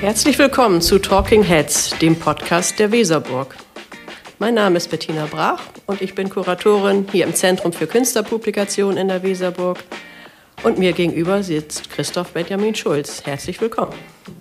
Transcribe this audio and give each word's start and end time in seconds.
Herzlich 0.00 0.38
willkommen 0.38 0.80
zu 0.80 0.98
Talking 0.98 1.42
Heads, 1.42 1.90
dem 1.98 2.18
Podcast 2.18 2.78
der 2.78 2.90
Weserburg. 2.90 3.54
Mein 4.38 4.54
Name 4.54 4.78
ist 4.78 4.90
Bettina 4.90 5.26
Brach 5.26 5.60
und 5.84 6.00
ich 6.00 6.14
bin 6.14 6.30
Kuratorin 6.30 7.06
hier 7.12 7.26
im 7.26 7.34
Zentrum 7.34 7.70
für 7.74 7.86
Künstlerpublikation 7.86 8.96
in 8.96 9.08
der 9.08 9.22
Weserburg. 9.22 9.76
Und 10.62 10.78
mir 10.78 10.94
gegenüber 10.94 11.42
sitzt 11.42 11.90
Christoph 11.90 12.32
Benjamin 12.32 12.74
Schulz. 12.74 13.26
Herzlich 13.26 13.60
willkommen. 13.60 13.92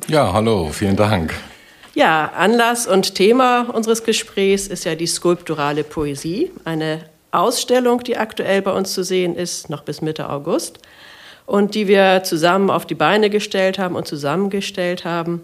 Ja, 0.08 0.32
hallo, 0.32 0.70
vielen 0.72 0.96
Dank. 0.96 1.34
Ja, 1.94 2.32
Anlass 2.38 2.88
und 2.88 3.16
Thema 3.16 3.70
unseres 3.74 4.06
Gesprächs 4.06 4.66
ist 4.66 4.86
ja 4.86 4.96
die 4.96 5.08
skulpturale 5.08 5.84
Poesie, 5.84 6.52
eine 6.64 7.02
Ausstellung, 7.32 8.02
die 8.06 8.16
aktuell 8.16 8.62
bei 8.62 8.72
uns 8.72 8.94
zu 8.94 9.04
sehen 9.04 9.36
ist, 9.36 9.70
noch 9.70 9.84
bis 9.84 10.02
Mitte 10.02 10.30
August 10.30 10.80
und 11.50 11.74
die 11.74 11.88
wir 11.88 12.22
zusammen 12.24 12.70
auf 12.70 12.86
die 12.86 12.94
Beine 12.94 13.32
gestellt 13.32 13.80
haben 13.80 13.96
und 13.96 14.08
zusammengestellt 14.08 15.04
haben. 15.04 15.42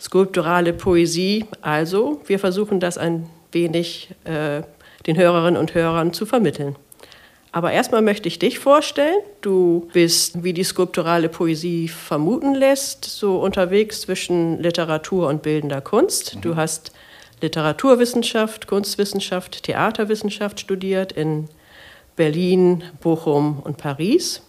Skulpturale 0.00 0.72
Poesie, 0.72 1.46
also 1.62 2.20
wir 2.26 2.38
versuchen 2.38 2.80
das 2.80 2.98
ein 2.98 3.28
wenig 3.52 4.10
äh, 4.24 4.62
den 5.06 5.16
Hörerinnen 5.16 5.60
und 5.60 5.74
Hörern 5.74 6.12
zu 6.12 6.26
vermitteln. 6.26 6.76
Aber 7.52 7.70
erstmal 7.70 8.02
möchte 8.02 8.26
ich 8.26 8.40
dich 8.40 8.58
vorstellen. 8.58 9.20
Du 9.40 9.88
bist, 9.92 10.42
wie 10.42 10.52
die 10.52 10.64
skulpturale 10.64 11.28
Poesie 11.28 11.86
vermuten 11.86 12.52
lässt, 12.52 13.04
so 13.04 13.38
unterwegs 13.38 14.00
zwischen 14.00 14.60
Literatur 14.60 15.28
und 15.28 15.42
bildender 15.42 15.80
Kunst. 15.80 16.38
Du 16.40 16.50
mhm. 16.50 16.56
hast 16.56 16.92
Literaturwissenschaft, 17.40 18.66
Kunstwissenschaft, 18.66 19.62
Theaterwissenschaft 19.62 20.58
studiert 20.58 21.12
in 21.12 21.48
Berlin, 22.16 22.82
Bochum 23.00 23.60
und 23.60 23.76
Paris. 23.76 24.42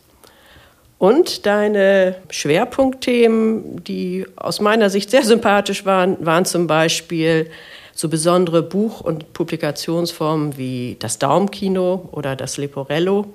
Und 1.06 1.45
deine 1.45 2.16
Schwerpunktthemen, 2.31 3.84
die 3.84 4.25
aus 4.38 4.59
meiner 4.59 4.89
Sicht 4.89 5.12
sehr 5.12 5.22
sympathisch 5.22 5.86
waren, 5.86 6.17
waren 6.25 6.45
zum 6.45 6.66
Beispiel 6.66 7.52
so 7.94 8.09
besondere 8.09 8.64
Buch- 8.64 9.02
und 9.02 9.31
Publikationsformen 9.31 10.58
wie 10.58 10.95
das 10.97 11.20
Daumkino 11.20 12.09
oder 12.12 12.36
das 12.36 12.58
Leporello, 12.58 13.28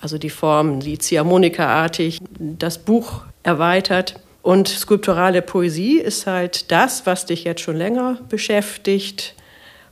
also 0.00 0.16
die 0.16 0.30
Form, 0.30 0.80
die 0.80 0.96
Ziehharmonika-artig 0.96 2.20
das 2.38 2.78
Buch 2.78 3.24
erweitert. 3.42 4.14
Und 4.40 4.68
skulpturale 4.68 5.42
Poesie 5.42 5.98
ist 5.98 6.26
halt 6.26 6.72
das, 6.72 7.04
was 7.04 7.26
dich 7.26 7.44
jetzt 7.44 7.60
schon 7.60 7.76
länger 7.76 8.16
beschäftigt. 8.30 9.34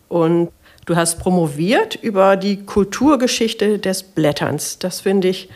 Und 0.08 0.48
du 0.86 0.97
hast 0.97 1.19
promoviert 1.19 1.94
über 1.94 2.36
die 2.36 2.64
Kulturgeschichte 2.64 3.78
des 3.78 4.02
Blätterns. 4.02 4.78
Das 4.78 5.02
finde 5.02 5.28
ich 5.28 5.50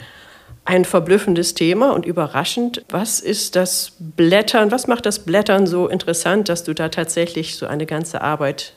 ein 0.67 0.85
verblüffendes 0.85 1.55
Thema 1.55 1.95
und 1.95 2.05
überraschend. 2.05 2.85
Was 2.89 3.21
ist 3.21 3.57
das 3.57 3.93
Blättern? 3.99 4.71
Was 4.71 4.89
macht 4.89 5.07
das 5.07 5.21
Blättern 5.21 5.67
so 5.67 5.89
interessant, 5.89 6.49
dass 6.49 6.65
du 6.65 6.75
da 6.75 6.89
tatsächlich 6.89 7.57
so 7.57 7.67
eine 7.67 7.87
ganze 7.87 8.21
Arbeit 8.21 8.75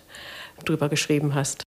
drüber 0.66 0.88
geschrieben 0.88 1.34
hast? 1.36 1.64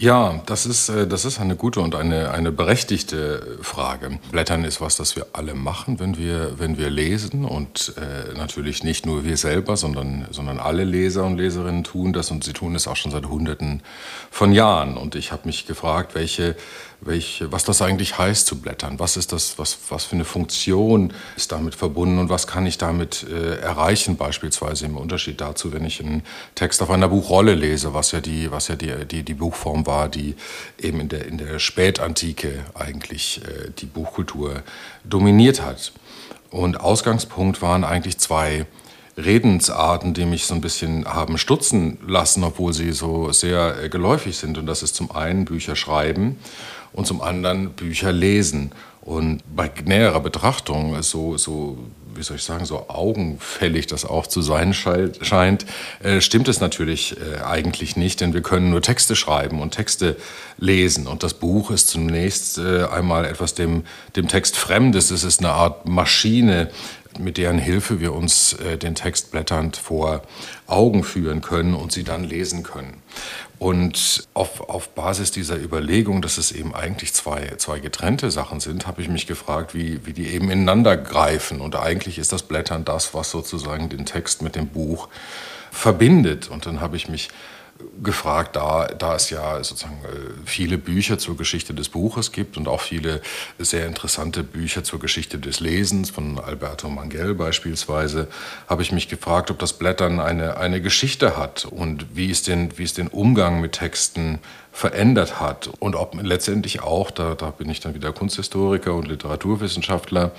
Ja, 0.00 0.40
das 0.46 0.64
ist, 0.64 0.88
äh, 0.90 1.08
das 1.08 1.24
ist 1.24 1.40
eine 1.40 1.56
gute 1.56 1.80
und 1.80 1.96
eine, 1.96 2.30
eine 2.30 2.52
berechtigte 2.52 3.58
Frage. 3.62 4.20
Blättern 4.30 4.62
ist 4.62 4.80
was, 4.80 4.96
das 4.96 5.16
wir 5.16 5.26
alle 5.32 5.54
machen, 5.54 5.98
wenn 5.98 6.16
wir, 6.16 6.60
wenn 6.60 6.78
wir 6.78 6.88
lesen. 6.88 7.44
Und 7.44 7.94
äh, 7.96 8.38
natürlich 8.38 8.84
nicht 8.84 9.06
nur 9.06 9.24
wir 9.24 9.36
selber, 9.36 9.76
sondern, 9.76 10.28
sondern 10.30 10.60
alle 10.60 10.84
Leser 10.84 11.24
und 11.26 11.36
Leserinnen 11.36 11.82
tun 11.82 12.12
das. 12.12 12.30
Und 12.30 12.44
sie 12.44 12.52
tun 12.52 12.76
es 12.76 12.86
auch 12.86 12.94
schon 12.94 13.10
seit 13.10 13.26
Hunderten 13.26 13.82
von 14.30 14.52
Jahren. 14.52 14.96
Und 14.96 15.16
ich 15.16 15.32
habe 15.32 15.42
mich 15.46 15.66
gefragt, 15.66 16.14
welche 16.14 16.54
welche, 17.00 17.52
was 17.52 17.64
das 17.64 17.80
eigentlich 17.80 18.18
heißt 18.18 18.46
zu 18.46 18.60
blättern. 18.60 18.98
Was 18.98 19.16
ist 19.16 19.32
das, 19.32 19.58
was, 19.58 19.78
was 19.88 20.04
für 20.04 20.16
eine 20.16 20.24
Funktion 20.24 21.12
ist 21.36 21.52
damit 21.52 21.74
verbunden 21.74 22.18
und 22.18 22.28
was 22.28 22.46
kann 22.46 22.66
ich 22.66 22.76
damit 22.76 23.24
äh, 23.30 23.56
erreichen, 23.60 24.16
beispielsweise 24.16 24.86
im 24.86 24.96
Unterschied 24.96 25.40
dazu, 25.40 25.72
wenn 25.72 25.84
ich 25.84 26.00
einen 26.00 26.22
Text 26.56 26.82
auf 26.82 26.90
einer 26.90 27.08
Buchrolle 27.08 27.54
lese, 27.54 27.94
was 27.94 28.10
ja 28.10 28.20
die, 28.20 28.50
was 28.50 28.68
ja 28.68 28.74
die, 28.74 29.04
die, 29.06 29.22
die 29.22 29.34
Buchform 29.34 29.86
war, 29.86 30.08
die 30.08 30.34
eben 30.78 31.00
in 31.00 31.08
der, 31.08 31.26
in 31.26 31.38
der 31.38 31.60
Spätantike 31.60 32.64
eigentlich 32.74 33.42
äh, 33.44 33.70
die 33.78 33.86
Buchkultur 33.86 34.62
dominiert 35.04 35.62
hat. 35.62 35.92
Und 36.50 36.80
Ausgangspunkt 36.80 37.62
waren 37.62 37.84
eigentlich 37.84 38.18
zwei 38.18 38.66
Redensarten, 39.16 40.14
die 40.14 40.24
mich 40.24 40.46
so 40.46 40.54
ein 40.54 40.60
bisschen 40.60 41.04
haben 41.04 41.38
stutzen 41.38 41.98
lassen, 42.06 42.44
obwohl 42.44 42.72
sie 42.72 42.92
so 42.92 43.32
sehr 43.32 43.82
äh, 43.82 43.88
geläufig 43.88 44.36
sind. 44.36 44.58
Und 44.58 44.66
das 44.66 44.82
ist 44.82 44.94
zum 44.94 45.10
einen 45.10 45.44
Bücher 45.44 45.76
schreiben 45.76 46.38
und 46.92 47.06
zum 47.06 47.20
anderen 47.20 47.70
Bücher 47.70 48.12
lesen. 48.12 48.72
Und 49.00 49.42
bei 49.54 49.70
näherer 49.84 50.20
Betrachtung, 50.20 51.02
so, 51.02 51.38
so 51.38 51.78
wie 52.14 52.22
soll 52.22 52.36
ich 52.36 52.42
sagen, 52.42 52.66
so 52.66 52.88
augenfällig 52.88 53.86
das 53.86 54.04
auch 54.04 54.26
zu 54.26 54.42
sein 54.42 54.74
scheint, 54.74 55.64
äh, 56.02 56.20
stimmt 56.20 56.48
es 56.48 56.60
natürlich 56.60 57.16
äh, 57.16 57.42
eigentlich 57.42 57.96
nicht, 57.96 58.20
denn 58.20 58.34
wir 58.34 58.42
können 58.42 58.70
nur 58.70 58.82
Texte 58.82 59.16
schreiben 59.16 59.62
und 59.62 59.70
Texte 59.70 60.16
lesen. 60.58 61.06
Und 61.06 61.22
das 61.22 61.34
Buch 61.34 61.70
ist 61.70 61.88
zunächst 61.88 62.58
äh, 62.58 62.84
einmal 62.84 63.24
etwas 63.24 63.54
dem, 63.54 63.84
dem 64.16 64.28
Text 64.28 64.56
Fremdes. 64.56 65.10
Es 65.10 65.24
ist 65.24 65.38
eine 65.40 65.52
Art 65.52 65.88
Maschine, 65.88 66.70
mit 67.18 67.38
deren 67.38 67.58
Hilfe 67.58 68.00
wir 68.00 68.12
uns 68.12 68.52
äh, 68.54 68.76
den 68.76 68.94
Text 68.94 69.30
blätternd 69.30 69.76
vor 69.76 70.22
Augen 70.66 71.04
führen 71.04 71.40
können 71.40 71.74
und 71.74 71.92
sie 71.92 72.04
dann 72.04 72.24
lesen 72.24 72.62
können. 72.62 73.02
Und 73.58 74.28
auf, 74.34 74.68
auf 74.68 74.90
Basis 74.90 75.32
dieser 75.32 75.56
Überlegung, 75.56 76.22
dass 76.22 76.38
es 76.38 76.52
eben 76.52 76.74
eigentlich 76.74 77.12
zwei, 77.12 77.54
zwei 77.56 77.80
getrennte 77.80 78.30
Sachen 78.30 78.60
sind, 78.60 78.86
habe 78.86 79.02
ich 79.02 79.08
mich 79.08 79.26
gefragt, 79.26 79.74
wie, 79.74 80.06
wie 80.06 80.12
die 80.12 80.28
eben 80.28 80.48
ineinander 80.48 80.96
greifen. 80.96 81.60
Und 81.60 81.74
eigentlich 81.74 82.18
ist 82.18 82.32
das 82.32 82.44
Blättern 82.44 82.84
das, 82.84 83.14
was 83.14 83.30
sozusagen 83.30 83.88
den 83.88 84.06
Text 84.06 84.42
mit 84.42 84.54
dem 84.54 84.68
Buch 84.68 85.08
verbindet. 85.72 86.48
Und 86.48 86.66
dann 86.66 86.80
habe 86.80 86.96
ich 86.96 87.08
mich 87.08 87.30
gefragt, 88.02 88.56
da, 88.56 88.86
da 88.86 89.14
es 89.14 89.30
ja 89.30 89.62
sozusagen 89.62 90.00
äh, 90.04 90.46
viele 90.46 90.78
Bücher 90.78 91.18
zur 91.18 91.36
Geschichte 91.36 91.74
des 91.74 91.88
Buches 91.88 92.32
gibt 92.32 92.56
und 92.56 92.68
auch 92.68 92.80
viele 92.80 93.20
sehr 93.58 93.86
interessante 93.86 94.42
Bücher 94.42 94.84
zur 94.84 94.98
Geschichte 95.00 95.38
des 95.38 95.60
Lesens, 95.60 96.10
von 96.10 96.38
Alberto 96.38 96.88
Mangel 96.88 97.34
beispielsweise, 97.34 98.28
habe 98.68 98.82
ich 98.82 98.92
mich 98.92 99.08
gefragt, 99.08 99.50
ob 99.50 99.58
das 99.58 99.72
Blättern 99.72 100.20
eine, 100.20 100.56
eine 100.56 100.80
Geschichte 100.80 101.36
hat 101.36 101.64
und 101.64 102.16
wie 102.16 102.30
es, 102.30 102.42
den, 102.42 102.76
wie 102.78 102.84
es 102.84 102.94
den 102.94 103.08
Umgang 103.08 103.60
mit 103.60 103.72
Texten 103.72 104.38
verändert 104.72 105.40
hat 105.40 105.70
und 105.80 105.96
ob 105.96 106.14
letztendlich 106.22 106.82
auch, 106.82 107.10
da, 107.10 107.34
da 107.34 107.50
bin 107.50 107.68
ich 107.68 107.80
dann 107.80 107.94
wieder 107.94 108.12
Kunsthistoriker 108.12 108.94
und 108.94 109.08
Literaturwissenschaftler, 109.08 110.30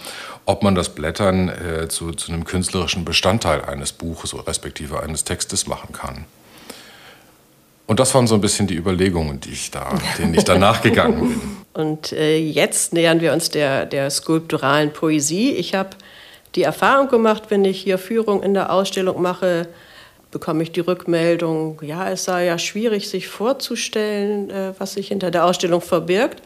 ob 0.45 0.63
man 0.63 0.75
das 0.75 0.89
Blättern 0.89 1.49
äh, 1.49 1.89
zu, 1.89 2.11
zu 2.13 2.31
einem 2.31 2.45
künstlerischen 2.45 3.03
Bestandteil 3.03 3.63
eines 3.63 3.91
Buches 3.91 4.35
respektive 4.47 5.01
eines 5.01 5.23
Textes 5.25 5.67
machen 5.67 5.91
kann. 5.91 6.25
Und 7.89 7.99
das 7.99 8.13
waren 8.13 8.27
so 8.27 8.35
ein 8.35 8.41
bisschen 8.41 8.67
die 8.67 8.75
Überlegungen, 8.75 9.39
die 9.39 9.49
ich 9.49 9.71
da, 9.71 9.97
denen 10.19 10.35
ich 10.35 10.43
da 10.43 10.59
nachgegangen 10.59 11.19
bin. 11.21 11.41
Und 11.73 12.11
äh, 12.11 12.37
jetzt 12.37 12.93
nähern 12.93 13.19
wir 13.19 13.33
uns 13.33 13.49
der, 13.49 13.87
der 13.87 14.11
skulpturalen 14.11 14.93
Poesie. 14.93 15.53
Ich 15.53 15.73
habe 15.73 15.89
die 16.53 16.61
Erfahrung 16.61 17.07
gemacht, 17.07 17.45
wenn 17.49 17.65
ich 17.65 17.81
hier 17.81 17.97
Führung 17.97 18.43
in 18.43 18.53
der 18.53 18.71
Ausstellung 18.71 19.19
mache, 19.23 19.67
bekomme 20.29 20.61
ich 20.61 20.71
die 20.71 20.81
Rückmeldung, 20.81 21.81
ja, 21.83 22.11
es 22.11 22.25
sei 22.25 22.45
ja 22.45 22.59
schwierig, 22.59 23.09
sich 23.09 23.27
vorzustellen, 23.27 24.51
äh, 24.51 24.73
was 24.77 24.93
sich 24.93 25.07
hinter 25.07 25.31
der 25.31 25.45
Ausstellung 25.45 25.81
verbirgt. 25.81 26.43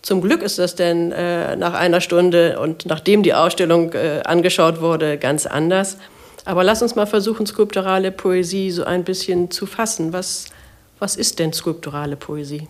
Zum 0.00 0.20
Glück 0.20 0.42
ist 0.42 0.60
das 0.60 0.76
denn 0.76 1.10
äh, 1.10 1.56
nach 1.56 1.74
einer 1.74 2.02
Stunde 2.02 2.60
und 2.60 2.86
nachdem 2.86 3.24
die 3.24 3.34
Ausstellung 3.34 3.94
äh, 3.94 4.20
angeschaut 4.24 4.80
wurde, 4.80 5.18
ganz 5.18 5.44
anders. 5.44 5.96
Aber 6.44 6.62
lass 6.62 6.82
uns 6.82 6.94
mal 6.94 7.06
versuchen, 7.06 7.46
skulpturale 7.46 8.12
Poesie 8.12 8.70
so 8.70 8.84
ein 8.84 9.02
bisschen 9.02 9.50
zu 9.50 9.66
fassen. 9.66 10.12
Was 10.12 10.44
was 10.98 11.16
ist 11.16 11.38
denn 11.38 11.52
skulpturale 11.52 12.16
Poesie? 12.16 12.68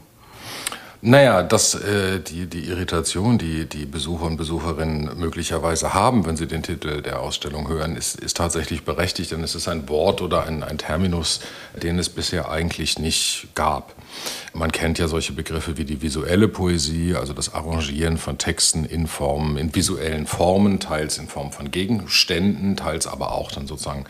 Naja, 1.07 1.43
dass 1.43 1.75
äh, 1.75 2.19
die, 2.21 2.47
die 2.47 2.65
Irritation, 2.65 3.37
die 3.37 3.67
die 3.67 3.85
Besucher 3.85 4.25
und 4.25 4.39
Besucherinnen 4.39 5.19
möglicherweise 5.19 5.93
haben, 5.93 6.25
wenn 6.25 6.39
sie 6.39 6.47
den 6.47 6.63
Titel 6.63 7.03
der 7.03 7.21
Ausstellung 7.21 7.69
hören, 7.69 7.95
ist, 7.95 8.19
ist 8.19 8.39
tatsächlich 8.39 8.87
berechtigt, 8.87 9.33
denn 9.33 9.45
es 9.45 9.55
ist 9.55 9.69
ein 9.69 9.87
Wort 9.91 10.23
oder 10.23 10.47
ein, 10.47 10.63
ein 10.63 10.79
Terminus, 10.79 11.41
den 11.83 11.99
es 11.99 12.09
bisher 12.09 12.51
eigentlich 12.51 12.99
nicht 12.99 13.49
gab. 13.55 13.95
Man 14.53 14.71
kennt 14.71 14.99
ja 14.99 15.09
solche 15.09 15.33
Begriffe 15.33 15.77
wie 15.77 15.85
die 15.85 16.01
visuelle 16.01 16.47
Poesie, 16.49 17.17
also 17.17 17.33
das 17.33 17.55
Arrangieren 17.55 18.19
von 18.19 18.39
Texten 18.39 18.85
in 18.85 19.07
Formen, 19.07 19.57
in 19.57 19.75
visuellen 19.75 20.27
Formen, 20.27 20.79
teils 20.79 21.19
in 21.19 21.29
Form 21.29 21.51
von 21.51 21.71
Gegenständen, 21.71 22.77
teils 22.77 23.07
aber 23.07 23.33
auch 23.33 23.51
dann 23.51 23.67
sozusagen 23.67 24.05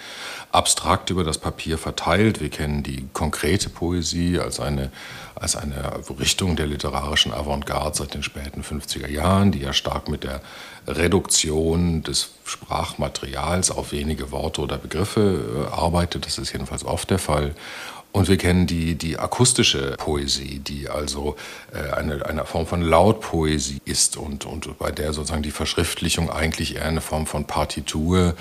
abstrakt 0.53 1.11
über 1.11 1.25
das 1.25 1.39
Papier 1.39 1.79
verteilt. 1.79 2.41
Wir 2.41 2.51
kennen 2.51 2.83
die 2.83 3.09
konkrete 3.13 3.71
Poesie 3.71 4.39
als 4.39 4.61
eine, 4.61 4.91
als 5.35 5.57
eine 5.57 6.01
Richtung 6.21 6.57
der 6.57 6.67
literarischen 6.67 7.33
Avantgarde 7.33 7.97
seit 7.97 8.15
den 8.15 8.23
späten 8.23 8.63
50er 8.63 9.09
Jahren, 9.09 9.51
die 9.51 9.61
ja 9.61 9.73
stark 9.73 10.09
mit 10.09 10.25
der 10.25 10.43
Reduktion 10.87 12.03
des 12.03 12.31
Sprachmaterials 12.45 13.71
auf 13.71 13.93
wenige 13.93 14.31
Worte 14.31 14.61
oder 14.61 14.77
Begriffe 14.77 15.69
äh, 15.71 15.75
arbeitet. 15.75 16.27
Das 16.27 16.39
ist 16.39 16.53
jedenfalls 16.53 16.85
oft 16.85 17.11
der 17.11 17.19
Fall. 17.19 17.55
Und 18.15 18.29
wir 18.29 18.37
kennen 18.37 18.69
die, 18.69 18.95
die 18.95 19.19
akustische 19.19 19.97
Poesie, 19.99 20.61
die 20.61 20.89
also 20.89 21.35
äh, 21.73 21.95
eine, 21.95 22.25
eine 22.25 22.45
Form 22.45 22.65
von 22.65 22.81
Lautpoesie 22.81 23.81
ist 23.85 24.17
und, 24.17 24.47
und 24.47 24.79
bei 24.79 24.93
der 24.93 25.13
sozusagen 25.13 25.43
die 25.43 25.51
Verschriftlichung 25.51 26.31
eigentlich 26.31 26.77
eher 26.77 26.85
eine 26.85 27.01
Form 27.01 27.27
von 27.27 27.45
Partitur 27.45 28.37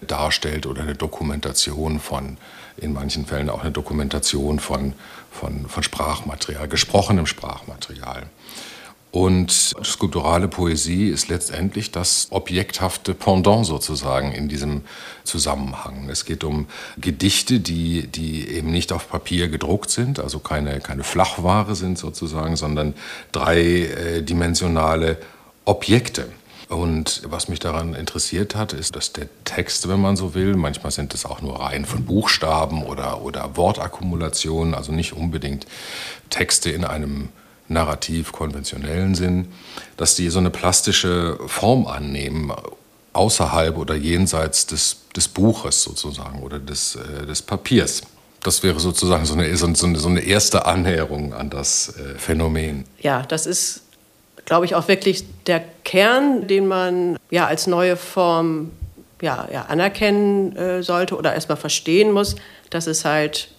darstellt 0.00 0.64
oder 0.64 0.80
eine 0.80 0.94
Dokumentation 0.94 2.00
von, 2.00 2.38
in 2.78 2.94
manchen 2.94 3.26
Fällen 3.26 3.50
auch 3.50 3.60
eine 3.60 3.70
Dokumentation 3.70 4.60
von, 4.60 4.94
von, 5.30 5.68
von 5.68 5.82
Sprachmaterial, 5.82 6.66
gesprochenem 6.66 7.26
Sprachmaterial. 7.26 8.30
Und 9.10 9.50
skulpturale 9.50 10.48
Poesie 10.48 11.08
ist 11.08 11.28
letztendlich 11.28 11.90
das 11.90 12.26
objekthafte 12.30 13.14
Pendant 13.14 13.64
sozusagen 13.64 14.32
in 14.32 14.48
diesem 14.48 14.82
Zusammenhang. 15.24 16.10
Es 16.10 16.26
geht 16.26 16.44
um 16.44 16.66
Gedichte, 16.98 17.58
die, 17.58 18.06
die 18.06 18.48
eben 18.48 18.70
nicht 18.70 18.92
auf 18.92 19.08
Papier 19.08 19.48
gedruckt 19.48 19.88
sind, 19.88 20.20
also 20.20 20.40
keine, 20.40 20.80
keine 20.80 21.04
Flachware 21.04 21.74
sind 21.74 21.96
sozusagen, 21.96 22.56
sondern 22.56 22.92
dreidimensionale 23.32 25.16
Objekte. 25.64 26.28
Und 26.68 27.22
was 27.24 27.48
mich 27.48 27.60
daran 27.60 27.94
interessiert 27.94 28.54
hat, 28.54 28.74
ist, 28.74 28.94
dass 28.94 29.14
der 29.14 29.28
Text, 29.44 29.88
wenn 29.88 30.02
man 30.02 30.16
so 30.16 30.34
will, 30.34 30.54
manchmal 30.54 30.92
sind 30.92 31.14
es 31.14 31.24
auch 31.24 31.40
nur 31.40 31.60
Reihen 31.60 31.86
von 31.86 32.04
Buchstaben 32.04 32.82
oder, 32.82 33.22
oder 33.22 33.56
Wortakkumulationen, 33.56 34.74
also 34.74 34.92
nicht 34.92 35.14
unbedingt 35.14 35.66
Texte 36.28 36.70
in 36.70 36.84
einem 36.84 37.30
narrativ 37.68 38.32
konventionellen 38.32 39.14
Sinn, 39.14 39.48
dass 39.96 40.16
die 40.16 40.28
so 40.30 40.38
eine 40.38 40.50
plastische 40.50 41.38
Form 41.46 41.86
annehmen, 41.86 42.52
außerhalb 43.12 43.76
oder 43.76 43.94
jenseits 43.94 44.66
des, 44.66 44.98
des 45.16 45.28
Buches 45.28 45.82
sozusagen 45.82 46.42
oder 46.42 46.58
des, 46.58 46.96
äh, 46.96 47.26
des 47.26 47.42
Papiers. 47.42 48.02
Das 48.42 48.62
wäre 48.62 48.78
sozusagen 48.78 49.24
so 49.24 49.34
eine, 49.34 49.56
so 49.56 49.66
eine, 49.66 49.98
so 49.98 50.08
eine 50.08 50.20
erste 50.20 50.66
Annäherung 50.66 51.34
an 51.34 51.50
das 51.50 51.96
äh, 51.96 52.16
Phänomen. 52.16 52.84
Ja, 53.00 53.22
das 53.22 53.46
ist, 53.46 53.82
glaube 54.44 54.66
ich, 54.66 54.74
auch 54.74 54.86
wirklich 54.86 55.24
der 55.46 55.62
Kern, 55.84 56.46
den 56.46 56.66
man 56.66 57.18
ja 57.30 57.46
als 57.46 57.66
neue 57.66 57.96
Form 57.96 58.70
ja, 59.20 59.48
ja, 59.52 59.62
anerkennen 59.62 60.54
äh, 60.56 60.82
sollte 60.84 61.16
oder 61.16 61.34
erstmal 61.34 61.56
verstehen 61.56 62.12
muss, 62.12 62.36
dass 62.70 62.86
es 62.86 63.04
halt 63.04 63.50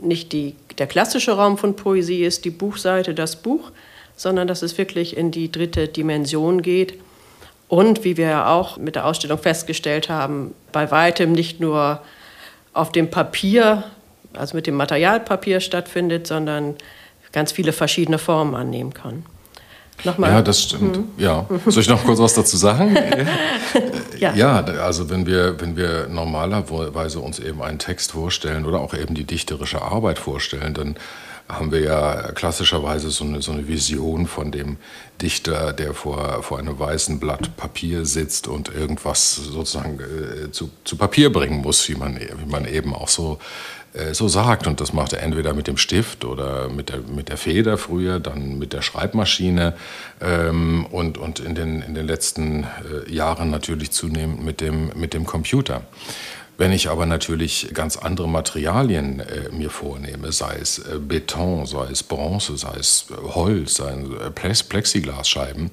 nicht 0.00 0.32
die 0.32 0.56
der 0.78 0.86
klassische 0.86 1.32
Raum 1.32 1.58
von 1.58 1.76
Poesie 1.76 2.24
ist 2.24 2.44
die 2.44 2.50
Buchseite, 2.50 3.14
das 3.14 3.36
Buch, 3.36 3.70
sondern 4.16 4.48
dass 4.48 4.62
es 4.62 4.78
wirklich 4.78 5.16
in 5.16 5.30
die 5.30 5.50
dritte 5.50 5.88
Dimension 5.88 6.62
geht. 6.62 6.98
Und 7.68 8.04
wie 8.04 8.16
wir 8.16 8.26
ja 8.26 8.52
auch 8.52 8.76
mit 8.76 8.94
der 8.94 9.06
Ausstellung 9.06 9.38
festgestellt 9.38 10.08
haben, 10.08 10.54
bei 10.72 10.90
weitem 10.90 11.32
nicht 11.32 11.60
nur 11.60 12.00
auf 12.72 12.92
dem 12.92 13.10
Papier, 13.10 13.84
also 14.34 14.56
mit 14.56 14.66
dem 14.66 14.74
Materialpapier 14.74 15.60
stattfindet, 15.60 16.26
sondern 16.26 16.76
ganz 17.32 17.52
viele 17.52 17.72
verschiedene 17.72 18.18
Formen 18.18 18.54
annehmen 18.54 18.94
kann. 18.94 19.24
Nochmal. 20.02 20.30
Ja, 20.30 20.42
das 20.42 20.62
stimmt. 20.62 20.96
Mhm. 20.96 21.04
Ja. 21.16 21.46
Soll 21.66 21.82
ich 21.82 21.88
noch 21.88 22.04
kurz 22.04 22.18
was 22.18 22.34
dazu 22.34 22.56
sagen? 22.56 22.96
ja. 24.18 24.34
ja, 24.34 24.56
also 24.60 25.08
wenn 25.08 25.26
wir, 25.26 25.60
wenn 25.60 25.76
wir 25.76 26.08
normalerweise 26.08 27.20
uns 27.20 27.38
eben 27.38 27.62
einen 27.62 27.78
Text 27.78 28.12
vorstellen 28.12 28.66
oder 28.66 28.80
auch 28.80 28.94
eben 28.94 29.14
die 29.14 29.24
dichterische 29.24 29.82
Arbeit 29.82 30.18
vorstellen, 30.18 30.74
dann 30.74 30.96
haben 31.48 31.72
wir 31.72 31.80
ja 31.80 32.32
klassischerweise 32.32 33.10
so 33.10 33.24
eine, 33.24 33.42
so 33.42 33.52
eine 33.52 33.68
Vision 33.68 34.26
von 34.26 34.50
dem 34.50 34.78
Dichter, 35.20 35.72
der 35.72 35.92
vor, 35.92 36.42
vor 36.42 36.58
einem 36.58 36.78
weißen 36.78 37.20
Blatt 37.20 37.56
Papier 37.56 38.06
sitzt 38.06 38.48
und 38.48 38.74
irgendwas 38.74 39.36
sozusagen 39.36 40.00
äh, 40.00 40.50
zu, 40.50 40.70
zu 40.84 40.96
Papier 40.96 41.30
bringen 41.30 41.60
muss, 41.60 41.86
wie 41.88 41.96
man, 41.96 42.18
wie 42.18 42.50
man 42.50 42.64
eben 42.64 42.94
auch 42.94 43.08
so 43.08 43.38
so 44.12 44.28
sagt. 44.28 44.66
Und 44.66 44.80
das 44.80 44.92
macht 44.92 45.12
er 45.12 45.22
entweder 45.22 45.54
mit 45.54 45.66
dem 45.66 45.76
Stift 45.76 46.24
oder 46.24 46.68
mit 46.68 46.88
der, 46.88 47.00
mit 47.00 47.28
der 47.28 47.36
Feder 47.36 47.78
früher, 47.78 48.20
dann 48.20 48.58
mit 48.58 48.72
der 48.72 48.82
Schreibmaschine 48.82 49.74
ähm, 50.20 50.86
und, 50.90 51.18
und 51.18 51.40
in, 51.40 51.54
den, 51.54 51.82
in 51.82 51.94
den 51.94 52.06
letzten 52.06 52.64
äh, 52.64 53.12
Jahren 53.12 53.50
natürlich 53.50 53.92
zunehmend 53.92 54.44
mit 54.44 54.60
dem, 54.60 54.90
mit 54.96 55.14
dem 55.14 55.26
Computer. 55.26 55.82
Wenn 56.56 56.70
ich 56.70 56.88
aber 56.88 57.04
natürlich 57.04 57.70
ganz 57.74 57.96
andere 57.96 58.28
Materialien 58.28 59.18
äh, 59.18 59.48
mir 59.50 59.70
vornehme, 59.70 60.30
sei 60.30 60.56
es 60.60 60.78
äh, 60.78 60.98
Beton, 61.00 61.66
sei 61.66 61.86
es 61.90 62.04
Bronze, 62.04 62.56
sei 62.56 62.76
es 62.78 63.06
äh, 63.10 63.14
Holz, 63.34 63.74
sei 63.74 63.92
es 63.92 64.26
äh, 64.26 64.30
Plexiglasscheiben, 64.30 65.72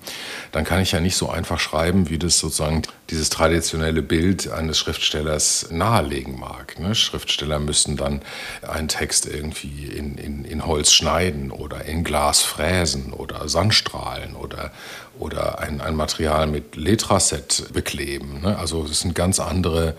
dann 0.52 0.64
kann 0.64 0.82
ich 0.82 0.92
ja 0.92 1.00
nicht 1.00 1.16
so 1.16 1.30
einfach 1.30 1.60
schreiben, 1.60 2.10
wie 2.10 2.18
das 2.18 2.40
sozusagen 2.40 2.82
dieses 3.12 3.30
traditionelle 3.30 4.02
Bild 4.02 4.50
eines 4.50 4.80
Schriftstellers 4.80 5.68
nahelegen 5.70 6.40
mag. 6.40 6.80
Ne? 6.80 6.96
Schriftsteller 6.96 7.60
müssten 7.60 7.96
dann 7.96 8.24
einen 8.68 8.88
Text 8.88 9.28
irgendwie 9.28 9.86
in, 9.86 10.18
in, 10.18 10.46
in 10.46 10.66
Holz 10.66 10.92
schneiden 10.92 11.52
oder 11.52 11.86
in 11.86 12.04
Glas 12.04 12.42
fräsen 12.42 13.14
oder 13.14 13.48
Sandstrahlen 13.48 14.36
oder, 14.36 14.72
oder 15.20 15.60
ein, 15.60 15.80
ein 15.80 15.96
Material 15.96 16.48
mit 16.48 16.76
Letraset 16.76 17.72
bekleben. 17.72 18.42
Ne? 18.42 18.58
Also 18.58 18.84
es 18.86 19.02
sind 19.02 19.14
ganz 19.14 19.40
andere 19.40 19.94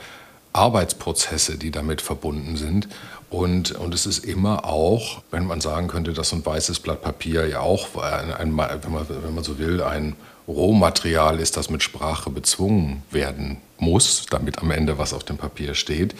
Arbeitsprozesse, 0.52 1.56
die 1.58 1.70
damit 1.70 2.00
verbunden 2.00 2.56
sind. 2.56 2.88
Und, 3.30 3.72
und 3.72 3.94
es 3.94 4.04
ist 4.04 4.24
immer 4.24 4.66
auch, 4.66 5.22
wenn 5.30 5.46
man 5.46 5.60
sagen 5.60 5.88
könnte, 5.88 6.12
dass 6.12 6.30
so 6.30 6.36
ein 6.36 6.44
weißes 6.44 6.80
Blatt 6.80 7.00
Papier 7.00 7.48
ja 7.48 7.60
auch, 7.60 7.96
ein, 7.96 8.32
ein, 8.32 8.56
wenn, 8.56 8.92
man, 8.92 9.06
wenn 9.08 9.34
man 9.34 9.44
so 9.44 9.58
will, 9.58 9.82
ein 9.82 10.16
Rohmaterial 10.46 11.40
ist, 11.40 11.56
das 11.56 11.70
mit 11.70 11.82
Sprache 11.82 12.28
bezwungen 12.28 13.02
werden 13.10 13.58
muss, 13.78 14.26
damit 14.28 14.58
am 14.58 14.70
Ende 14.70 14.98
was 14.98 15.14
auf 15.14 15.24
dem 15.24 15.38
Papier 15.38 15.74
steht, 15.74 16.14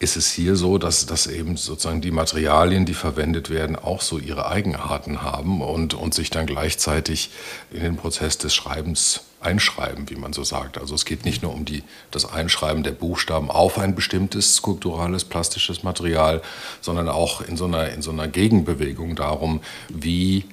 ist 0.00 0.16
es 0.16 0.32
hier 0.32 0.56
so, 0.56 0.78
dass, 0.78 1.06
dass 1.06 1.26
eben 1.26 1.56
sozusagen 1.56 2.00
die 2.00 2.10
Materialien, 2.10 2.84
die 2.84 2.94
verwendet 2.94 3.48
werden, 3.48 3.76
auch 3.76 4.00
so 4.00 4.18
ihre 4.18 4.48
Eigenarten 4.48 5.22
haben 5.22 5.62
und, 5.62 5.94
und 5.94 6.12
sich 6.12 6.30
dann 6.30 6.46
gleichzeitig 6.46 7.30
in 7.70 7.80
den 7.80 7.96
Prozess 7.96 8.36
des 8.36 8.54
Schreibens 8.54 9.22
einschreiben, 9.44 10.08
wie 10.10 10.16
man 10.16 10.32
so 10.32 10.44
sagt. 10.44 10.78
Also 10.78 10.94
es 10.94 11.04
geht 11.04 11.24
nicht 11.24 11.42
nur 11.42 11.52
um 11.52 11.64
die, 11.64 11.82
das 12.10 12.30
Einschreiben 12.30 12.82
der 12.82 12.92
Buchstaben 12.92 13.50
auf 13.50 13.78
ein 13.78 13.94
bestimmtes 13.94 14.56
skulpturales, 14.56 15.24
plastisches 15.24 15.82
Material, 15.82 16.42
sondern 16.80 17.08
auch 17.08 17.40
in 17.40 17.56
so 17.56 17.66
einer, 17.66 17.90
in 17.90 18.02
so 18.02 18.10
einer 18.10 18.28
Gegenbewegung 18.28 19.16
darum, 19.16 19.60
wie, 19.88 20.44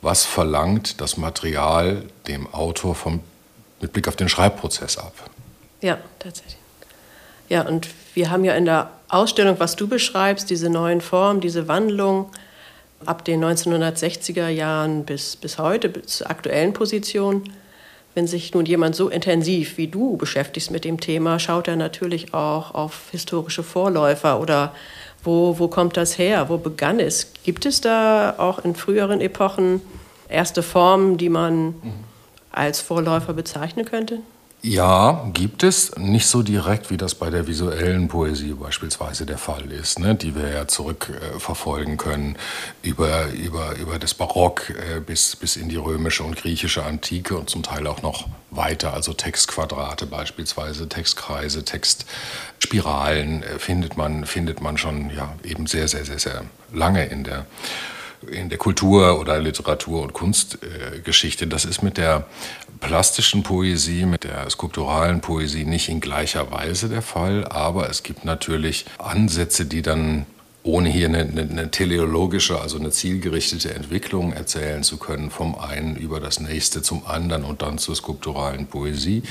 was 0.00 0.24
verlangt 0.24 1.00
das 1.00 1.16
Material 1.16 2.04
dem 2.26 2.52
Autor 2.52 2.94
vom, 2.94 3.20
mit 3.80 3.92
Blick 3.92 4.08
auf 4.08 4.16
den 4.16 4.28
Schreibprozess 4.28 4.98
ab. 4.98 5.14
Ja, 5.80 5.98
tatsächlich. 6.18 6.56
Ja, 7.48 7.62
und 7.62 7.88
wir 8.14 8.30
haben 8.30 8.44
ja 8.44 8.54
in 8.54 8.64
der 8.64 8.90
Ausstellung, 9.08 9.56
was 9.58 9.76
du 9.76 9.88
beschreibst, 9.88 10.48
diese 10.48 10.70
neuen 10.70 11.00
Formen, 11.00 11.40
diese 11.40 11.68
Wandlung 11.68 12.30
ab 13.04 13.24
den 13.24 13.44
1960er 13.44 14.48
Jahren 14.48 15.04
bis, 15.04 15.36
bis 15.36 15.58
heute, 15.58 15.88
bis 15.88 16.18
zur 16.18 16.30
aktuellen 16.30 16.72
Position, 16.72 17.44
wenn 18.14 18.26
sich 18.26 18.52
nun 18.52 18.66
jemand 18.66 18.94
so 18.94 19.08
intensiv 19.08 19.78
wie 19.78 19.88
du 19.88 20.16
beschäftigst 20.16 20.70
mit 20.70 20.84
dem 20.84 21.00
Thema, 21.00 21.38
schaut 21.38 21.68
er 21.68 21.76
natürlich 21.76 22.34
auch 22.34 22.74
auf 22.74 23.08
historische 23.10 23.62
Vorläufer 23.62 24.40
oder 24.40 24.74
wo, 25.24 25.58
wo 25.58 25.68
kommt 25.68 25.96
das 25.96 26.18
her, 26.18 26.48
wo 26.48 26.58
begann 26.58 27.00
es? 27.00 27.32
Gibt 27.44 27.64
es 27.64 27.80
da 27.80 28.34
auch 28.38 28.64
in 28.64 28.74
früheren 28.74 29.20
Epochen 29.20 29.80
erste 30.28 30.62
Formen, 30.62 31.16
die 31.16 31.28
man 31.28 31.66
mhm. 31.66 31.92
als 32.50 32.80
Vorläufer 32.80 33.32
bezeichnen 33.32 33.84
könnte? 33.84 34.18
Ja, 34.64 35.28
gibt 35.32 35.64
es. 35.64 35.96
Nicht 35.96 36.28
so 36.28 36.44
direkt, 36.44 36.88
wie 36.90 36.96
das 36.96 37.16
bei 37.16 37.30
der 37.30 37.48
visuellen 37.48 38.06
Poesie 38.06 38.52
beispielsweise 38.52 39.26
der 39.26 39.36
Fall 39.36 39.72
ist, 39.72 39.98
ne? 39.98 40.14
die 40.14 40.36
wir 40.36 40.50
ja 40.50 40.68
zurückverfolgen 40.68 41.94
äh, 41.94 41.96
können 41.96 42.36
über, 42.84 43.26
über, 43.32 43.74
über 43.74 43.98
das 43.98 44.14
Barock 44.14 44.70
äh, 44.70 45.00
bis, 45.00 45.34
bis 45.34 45.56
in 45.56 45.68
die 45.68 45.76
römische 45.76 46.22
und 46.22 46.36
griechische 46.36 46.84
Antike 46.84 47.36
und 47.36 47.50
zum 47.50 47.64
Teil 47.64 47.88
auch 47.88 48.02
noch 48.02 48.28
weiter, 48.52 48.94
also 48.94 49.12
Textquadrate 49.12 50.06
beispielsweise, 50.06 50.88
Textkreise, 50.88 51.64
Textspiralen 51.64 53.42
äh, 53.42 53.58
findet, 53.58 53.96
man, 53.96 54.26
findet 54.26 54.60
man 54.60 54.78
schon 54.78 55.10
ja, 55.10 55.34
eben 55.42 55.66
sehr, 55.66 55.88
sehr, 55.88 56.04
sehr, 56.04 56.20
sehr 56.20 56.44
lange 56.72 57.04
in 57.06 57.24
der 57.24 57.46
in 58.30 58.48
der 58.48 58.58
Kultur- 58.58 59.18
oder 59.18 59.40
Literatur- 59.40 60.02
und 60.02 60.12
Kunstgeschichte. 60.12 61.46
Das 61.46 61.64
ist 61.64 61.82
mit 61.82 61.96
der 61.96 62.26
plastischen 62.82 63.42
Poesie, 63.42 64.04
mit 64.04 64.24
der 64.24 64.50
skulpturalen 64.50 65.20
Poesie 65.20 65.64
nicht 65.64 65.88
in 65.88 66.00
gleicher 66.00 66.50
Weise 66.50 66.88
der 66.88 67.00
Fall, 67.00 67.46
aber 67.46 67.88
es 67.88 68.02
gibt 68.02 68.24
natürlich 68.24 68.84
Ansätze, 68.98 69.64
die 69.64 69.82
dann 69.82 70.26
ohne 70.64 70.88
hier 70.88 71.08
eine, 71.08 71.20
eine, 71.20 71.70
teleologische, 71.70 72.60
also 72.60 72.78
eine 72.78 72.90
zielgerichtete 72.90 73.74
Entwicklung 73.74 74.32
erzählen 74.32 74.82
zu 74.82 74.96
können, 74.96 75.30
vom 75.30 75.56
einen 75.56 75.96
über 75.96 76.20
das 76.20 76.38
nächste 76.38 76.82
zum 76.82 77.06
anderen 77.06 77.44
und 77.44 77.62
dann 77.62 77.78
zur 77.78 77.96
skulpturalen 77.96 78.66
Poesie, 78.66 79.22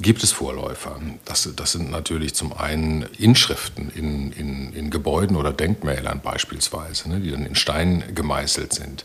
gibt 0.00 0.22
es 0.22 0.30
Vorläufer. 0.30 1.00
Das, 1.24 1.48
das 1.56 1.72
sind 1.72 1.90
natürlich 1.90 2.34
zum 2.34 2.52
einen 2.52 3.02
Inschriften 3.18 3.90
in, 3.94 4.32
in, 4.32 4.72
in 4.72 4.90
Gebäuden 4.90 5.36
oder 5.36 5.52
Denkmälern 5.52 6.20
beispielsweise, 6.20 7.08
ne, 7.08 7.20
die 7.20 7.30
dann 7.30 7.46
in 7.46 7.56
Stein 7.56 8.04
gemeißelt 8.14 8.72
sind. 8.72 9.04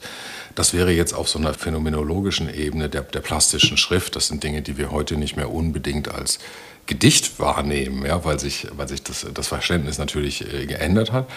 Das 0.55 0.73
wäre 0.73 0.91
jetzt 0.91 1.13
auf 1.13 1.27
so 1.27 1.37
einer 1.37 1.53
phänomenologischen 1.53 2.53
Ebene 2.53 2.89
der, 2.89 3.03
der 3.03 3.19
plastischen 3.19 3.77
Schrift. 3.77 4.15
Das 4.15 4.27
sind 4.27 4.43
Dinge, 4.43 4.61
die 4.61 4.77
wir 4.77 4.91
heute 4.91 5.17
nicht 5.17 5.35
mehr 5.35 5.51
unbedingt 5.51 6.07
als 6.07 6.39
Gedicht 6.85 7.39
wahrnehmen, 7.39 8.05
ja, 8.05 8.23
weil 8.25 8.39
sich, 8.39 8.67
weil 8.75 8.87
sich 8.87 9.03
das, 9.03 9.25
das 9.33 9.47
Verständnis 9.47 9.97
natürlich 9.97 10.53
äh, 10.53 10.65
geändert 10.65 11.11
hat. 11.11 11.27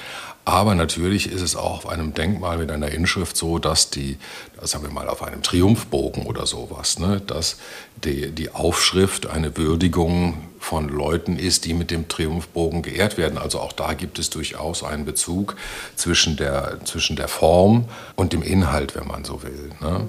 Aber 0.48 0.74
natürlich 0.74 1.30
ist 1.30 1.42
es 1.42 1.56
auch 1.56 1.84
auf 1.84 1.86
einem 1.86 2.14
Denkmal 2.14 2.56
mit 2.56 2.70
einer 2.70 2.90
Inschrift 2.90 3.36
so, 3.36 3.58
dass 3.58 3.90
die, 3.90 4.16
sagen 4.62 4.82
wir 4.82 4.90
mal 4.90 5.06
auf 5.06 5.22
einem 5.22 5.42
Triumphbogen 5.42 6.24
oder 6.24 6.46
sowas, 6.46 6.98
ne, 6.98 7.20
dass 7.20 7.58
die, 8.02 8.30
die 8.30 8.50
Aufschrift 8.52 9.26
eine 9.26 9.58
Würdigung 9.58 10.38
von 10.58 10.88
Leuten 10.88 11.38
ist, 11.38 11.66
die 11.66 11.74
mit 11.74 11.90
dem 11.90 12.08
Triumphbogen 12.08 12.80
geehrt 12.80 13.18
werden. 13.18 13.36
Also 13.36 13.60
auch 13.60 13.74
da 13.74 13.92
gibt 13.92 14.18
es 14.18 14.30
durchaus 14.30 14.82
einen 14.82 15.04
Bezug 15.04 15.54
zwischen 15.96 16.38
der, 16.38 16.78
zwischen 16.84 17.14
der 17.14 17.28
Form 17.28 17.84
und 18.16 18.32
dem 18.32 18.42
Inhalt, 18.42 18.94
wenn 18.94 19.06
man 19.06 19.26
so 19.26 19.42
will. 19.42 19.70
Ne? 19.82 20.08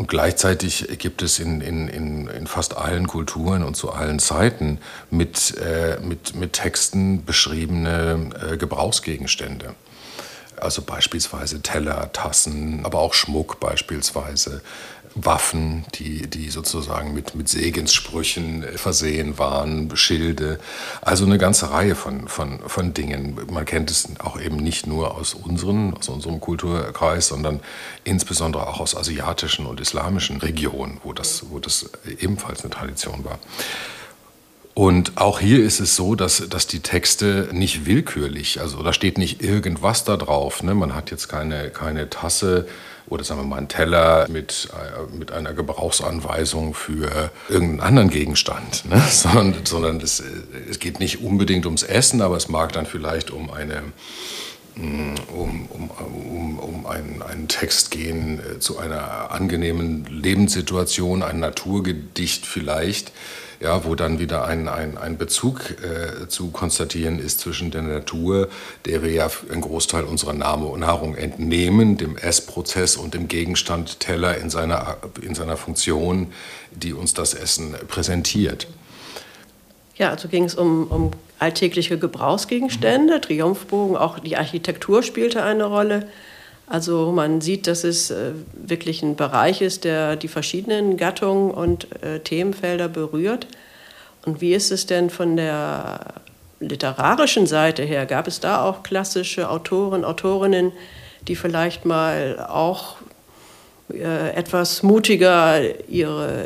Und 0.00 0.08
gleichzeitig 0.08 0.88
gibt 0.96 1.20
es 1.20 1.38
in, 1.38 1.60
in, 1.60 1.86
in, 1.86 2.26
in, 2.26 2.46
fast 2.46 2.74
allen 2.74 3.06
Kulturen 3.06 3.62
und 3.62 3.76
zu 3.76 3.92
allen 3.92 4.18
Zeiten 4.18 4.78
mit, 5.10 5.54
äh, 5.58 5.98
mit, 6.00 6.34
mit 6.34 6.54
Texten 6.54 7.26
beschriebene 7.26 8.30
äh, 8.50 8.56
Gebrauchsgegenstände. 8.56 9.74
Also 10.56 10.80
beispielsweise 10.80 11.60
Teller, 11.60 12.10
Tassen, 12.14 12.80
aber 12.86 12.98
auch 12.98 13.12
Schmuck 13.12 13.60
beispielsweise. 13.60 14.62
Waffen, 15.14 15.84
die, 15.94 16.28
die 16.28 16.50
sozusagen 16.50 17.14
mit, 17.14 17.34
mit 17.34 17.48
Segenssprüchen 17.48 18.64
versehen 18.76 19.38
waren, 19.38 19.94
Schilde, 19.96 20.60
also 21.00 21.24
eine 21.24 21.38
ganze 21.38 21.70
Reihe 21.70 21.94
von, 21.94 22.28
von, 22.28 22.60
von 22.66 22.94
Dingen. 22.94 23.38
Man 23.50 23.64
kennt 23.64 23.90
es 23.90 24.08
auch 24.20 24.40
eben 24.40 24.56
nicht 24.56 24.86
nur 24.86 25.16
aus, 25.16 25.34
unseren, 25.34 25.94
aus 25.94 26.08
unserem 26.08 26.40
Kulturkreis, 26.40 27.28
sondern 27.28 27.60
insbesondere 28.04 28.68
auch 28.68 28.80
aus 28.80 28.96
asiatischen 28.96 29.66
und 29.66 29.80
islamischen 29.80 30.38
Regionen, 30.38 31.00
wo 31.02 31.12
das, 31.12 31.50
wo 31.50 31.58
das 31.58 31.90
ebenfalls 32.20 32.62
eine 32.62 32.70
Tradition 32.70 33.24
war. 33.24 33.38
Und 34.74 35.18
auch 35.18 35.40
hier 35.40 35.62
ist 35.64 35.80
es 35.80 35.96
so, 35.96 36.14
dass, 36.14 36.48
dass 36.48 36.66
die 36.66 36.80
Texte 36.80 37.48
nicht 37.52 37.86
willkürlich, 37.86 38.60
also 38.60 38.82
da 38.82 38.92
steht 38.92 39.18
nicht 39.18 39.42
irgendwas 39.42 40.04
da 40.04 40.16
drauf. 40.16 40.62
Ne? 40.62 40.74
Man 40.74 40.94
hat 40.94 41.10
jetzt 41.10 41.28
keine, 41.28 41.70
keine 41.70 42.08
Tasse 42.08 42.68
oder 43.08 43.24
sagen 43.24 43.40
wir 43.40 43.46
mal 43.46 43.56
einen 43.56 43.68
Teller 43.68 44.26
mit, 44.28 44.68
äh, 44.72 45.16
mit 45.16 45.32
einer 45.32 45.52
Gebrauchsanweisung 45.52 46.74
für 46.74 47.30
irgendeinen 47.48 47.80
anderen 47.80 48.10
Gegenstand, 48.10 48.84
ne? 48.88 49.02
sondern, 49.10 49.64
sondern 49.64 50.00
es, 50.00 50.22
es 50.68 50.78
geht 50.78 51.00
nicht 51.00 51.22
unbedingt 51.22 51.66
ums 51.66 51.82
Essen, 51.82 52.22
aber 52.22 52.36
es 52.36 52.48
mag 52.48 52.72
dann 52.72 52.86
vielleicht 52.86 53.30
um 53.30 53.50
eine 53.50 53.82
mm, 54.76 55.14
um, 55.34 55.66
um, 55.66 55.90
um, 55.90 56.58
um 56.58 56.86
einen, 56.86 57.22
einen 57.22 57.48
Text 57.48 57.90
gehen 57.90 58.40
äh, 58.40 58.58
zu 58.58 58.78
einer 58.78 59.30
angenehmen 59.30 60.06
Lebenssituation, 60.06 61.22
ein 61.22 61.40
Naturgedicht 61.40 62.46
vielleicht, 62.46 63.12
ja, 63.60 63.84
wo 63.84 63.94
dann 63.94 64.18
wieder 64.18 64.46
ein, 64.46 64.68
ein, 64.68 64.96
ein 64.96 65.18
Bezug 65.18 65.76
äh, 65.82 66.28
zu 66.28 66.50
konstatieren 66.50 67.18
ist 67.18 67.40
zwischen 67.40 67.70
der 67.70 67.82
Natur, 67.82 68.48
der 68.86 69.02
wir 69.02 69.12
ja 69.12 69.30
einen 69.50 69.60
Großteil 69.60 70.04
unserer 70.04 70.32
Nahrung 70.32 71.14
entnehmen, 71.14 71.98
dem 71.98 72.16
Essprozess 72.16 72.96
und 72.96 73.12
dem 73.12 73.28
Gegenstand 73.28 74.00
Teller 74.00 74.38
in 74.38 74.48
seiner, 74.48 74.96
in 75.20 75.34
seiner 75.34 75.58
Funktion, 75.58 76.32
die 76.70 76.94
uns 76.94 77.12
das 77.12 77.34
Essen 77.34 77.74
präsentiert. 77.86 78.66
Ja, 79.96 80.08
also 80.08 80.28
ging 80.28 80.44
es 80.44 80.54
um, 80.54 80.86
um 80.86 81.10
alltägliche 81.38 81.98
Gebrauchsgegenstände. 81.98 83.20
Triumphbogen, 83.20 83.98
auch 83.98 84.18
die 84.18 84.38
Architektur 84.38 85.02
spielte 85.02 85.42
eine 85.42 85.64
Rolle. 85.64 86.08
Also 86.70 87.10
man 87.10 87.40
sieht, 87.40 87.66
dass 87.66 87.82
es 87.82 88.12
äh, 88.12 88.30
wirklich 88.54 89.02
ein 89.02 89.16
Bereich 89.16 89.60
ist, 89.60 89.82
der 89.82 90.14
die 90.14 90.28
verschiedenen 90.28 90.96
Gattungen 90.96 91.50
und 91.50 91.88
äh, 92.02 92.20
Themenfelder 92.20 92.88
berührt. 92.88 93.48
Und 94.24 94.40
wie 94.40 94.54
ist 94.54 94.70
es 94.70 94.86
denn 94.86 95.10
von 95.10 95.36
der 95.36 95.98
literarischen 96.60 97.48
Seite 97.48 97.82
her? 97.82 98.06
Gab 98.06 98.28
es 98.28 98.38
da 98.38 98.62
auch 98.62 98.84
klassische 98.84 99.50
Autoren, 99.50 100.04
Autorinnen, 100.04 100.70
die 101.26 101.34
vielleicht 101.34 101.86
mal 101.86 102.46
auch 102.48 102.98
äh, 103.92 104.30
etwas 104.36 104.84
mutiger 104.84 105.58
ihre 105.88 106.44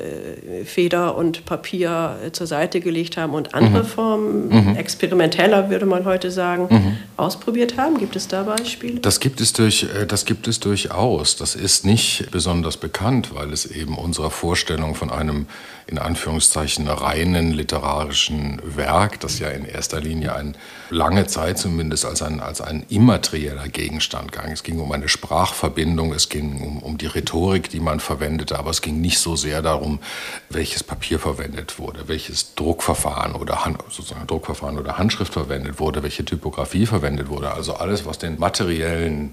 Feder 0.65 1.19
und 1.19 1.45
Papier 1.45 2.17
zur 2.33 2.47
Seite 2.47 2.81
gelegt 2.81 3.19
haben 3.19 3.35
und 3.35 3.55
andere 3.55 3.83
mhm. 3.83 3.87
Formen, 3.87 4.49
mhm. 4.49 4.77
experimenteller 4.77 5.69
würde 5.69 5.85
man 5.85 6.07
heute 6.07 6.31
sagen, 6.31 6.69
mhm. 6.71 6.97
Ausprobiert 7.17 7.77
haben? 7.77 7.99
Gibt 7.99 8.17
es 8.17 8.29
da 8.29 8.43
Beispiele? 8.43 9.01
Das 9.01 9.21
gibt 9.21 9.41
es, 9.41 9.53
durch, 9.53 9.87
das 10.09 10.25
gibt 10.25 10.49
es 10.49 10.61
durchaus. 10.61 11.37
Das 11.37 11.55
ist 11.55 11.85
nicht 11.85 12.31
besonders 12.31 12.77
bekannt, 12.77 13.35
weil 13.35 13.53
es 13.53 13.67
eben 13.67 13.97
unserer 13.97 14.31
Vorstellung 14.31 14.95
von 14.95 15.11
einem 15.11 15.47
in 15.87 15.99
Anführungszeichen 15.99 16.89
reinen 16.89 17.53
literarischen 17.53 18.61
Werk, 18.65 19.21
das 19.21 19.39
ja 19.39 19.49
in 19.49 19.67
erster 19.67 20.01
Linie 20.01 20.35
ein 20.35 20.57
lange 20.89 21.27
Zeit 21.27 21.59
zumindest 21.59 22.07
als 22.07 22.23
ein, 22.23 22.41
als 22.41 22.63
ein 22.63 22.87
immaterieller 22.89 23.69
Gegenstand 23.69 24.33
ging. 24.33 24.53
Es 24.53 24.63
ging 24.63 24.81
um 24.81 24.91
eine 24.93 25.09
Sprachverbindung, 25.09 26.15
es 26.15 26.31
ging 26.31 26.63
um, 26.63 26.79
um 26.79 26.97
die 26.97 27.07
Rhetorik, 27.07 27.69
die 27.69 27.81
man 27.81 28.01
verwendete, 28.01 28.59
aber 28.59 28.71
es 28.71 28.81
ging 28.81 29.01
nicht 29.03 29.19
so 29.19 29.37
sehr 29.37 29.61
darum, 29.61 29.99
welches 30.49 30.83
Papier 30.83 31.19
verwendet 31.19 31.79
wurde, 31.79 32.09
welches 32.09 32.55
Druckverfahren 32.55 33.35
oder 33.35 33.67
Hand, 33.67 33.83
sozusagen 33.91 34.27
Druckverfahren 34.27 34.79
oder 34.79 34.97
Handschrift 34.97 35.35
verwendet 35.35 35.79
wurde, 35.79 36.03
welche 36.03 36.25
Typografie 36.25 36.87
verwendet 36.87 37.04
wurde. 37.29 37.53
Also 37.53 37.75
alles, 37.75 38.07
was 38.07 38.19
den 38.19 38.39
materiellen 38.39 39.33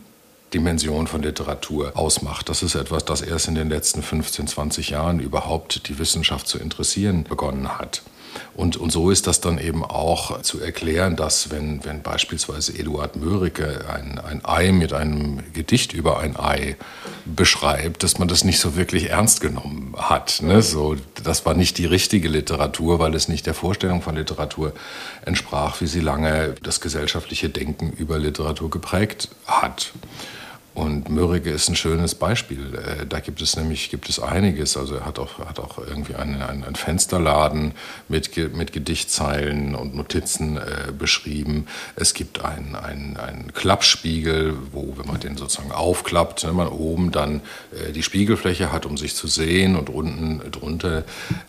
Dimension 0.53 1.07
von 1.07 1.21
Literatur 1.21 1.93
ausmacht. 1.95 2.49
Das 2.49 2.61
ist 2.61 2.75
etwas, 2.75 3.05
das 3.05 3.21
erst 3.21 3.47
in 3.47 3.55
den 3.55 3.69
letzten 3.69 4.03
15, 4.03 4.47
20 4.47 4.89
Jahren 4.89 5.19
überhaupt 5.19 5.87
die 5.87 5.97
Wissenschaft 5.97 6.47
zu 6.47 6.59
interessieren 6.59 7.23
begonnen 7.23 7.77
hat. 7.79 8.01
Und, 8.53 8.77
und 8.77 8.91
so 8.91 9.09
ist 9.11 9.27
das 9.27 9.41
dann 9.41 9.57
eben 9.57 9.83
auch 9.83 10.41
zu 10.41 10.59
erklären, 10.59 11.15
dass 11.15 11.51
wenn, 11.51 11.83
wenn 11.85 12.01
beispielsweise 12.01 12.77
Eduard 12.77 13.15
Mörike 13.15 13.85
ein, 13.91 14.19
ein 14.19 14.41
Ei 14.43 14.71
mit 14.71 14.93
einem 14.93 15.51
Gedicht 15.53 15.93
über 15.93 16.19
ein 16.19 16.37
Ei 16.37 16.75
beschreibt, 17.25 18.03
dass 18.03 18.19
man 18.19 18.27
das 18.27 18.43
nicht 18.43 18.59
so 18.59 18.75
wirklich 18.75 19.09
ernst 19.09 19.41
genommen 19.41 19.95
hat. 19.97 20.41
Ne? 20.41 20.61
So, 20.61 20.95
das 21.23 21.45
war 21.45 21.53
nicht 21.53 21.77
die 21.77 21.85
richtige 21.85 22.27
Literatur, 22.27 22.99
weil 22.99 23.15
es 23.15 23.27
nicht 23.27 23.45
der 23.45 23.53
Vorstellung 23.53 24.01
von 24.01 24.15
Literatur 24.15 24.73
entsprach, 25.25 25.81
wie 25.81 25.87
sie 25.87 26.01
lange 26.01 26.55
das 26.63 26.81
gesellschaftliche 26.81 27.49
Denken 27.49 27.91
über 27.91 28.17
Literatur 28.19 28.69
geprägt 28.69 29.29
hat. 29.45 29.91
Und 30.73 31.09
Mörike 31.09 31.49
ist 31.49 31.67
ein 31.67 31.75
schönes 31.75 32.15
Beispiel. 32.15 32.75
Äh, 32.75 33.05
da 33.05 33.19
gibt 33.19 33.41
es 33.41 33.57
nämlich 33.57 33.89
gibt 33.89 34.07
es 34.07 34.19
einiges. 34.19 34.77
Also 34.77 34.95
er 34.95 35.05
hat 35.05 35.19
auch, 35.19 35.39
hat 35.39 35.59
auch 35.59 35.77
irgendwie 35.77 36.15
einen, 36.15 36.41
einen 36.41 36.75
Fensterladen 36.75 37.73
mit, 38.07 38.37
mit 38.55 38.71
Gedichtzeilen 38.71 39.75
und 39.75 39.95
Notizen 39.95 40.55
äh, 40.55 40.91
beschrieben. 40.97 41.67
Es 41.97 42.13
gibt 42.13 42.45
einen, 42.45 42.75
einen, 42.75 43.17
einen 43.17 43.53
Klappspiegel, 43.53 44.55
wo, 44.71 44.93
wenn 44.97 45.07
man 45.07 45.19
den 45.19 45.35
sozusagen 45.35 45.73
aufklappt, 45.73 46.45
ne, 46.45 46.53
man 46.53 46.69
oben 46.69 47.11
dann 47.11 47.41
äh, 47.73 47.91
die 47.91 48.03
Spiegelfläche 48.03 48.71
hat, 48.71 48.85
um 48.85 48.95
sich 48.95 49.13
zu 49.13 49.27
sehen. 49.27 49.75
Und 49.75 49.89
unten 49.89 50.51
drunter 50.51 51.03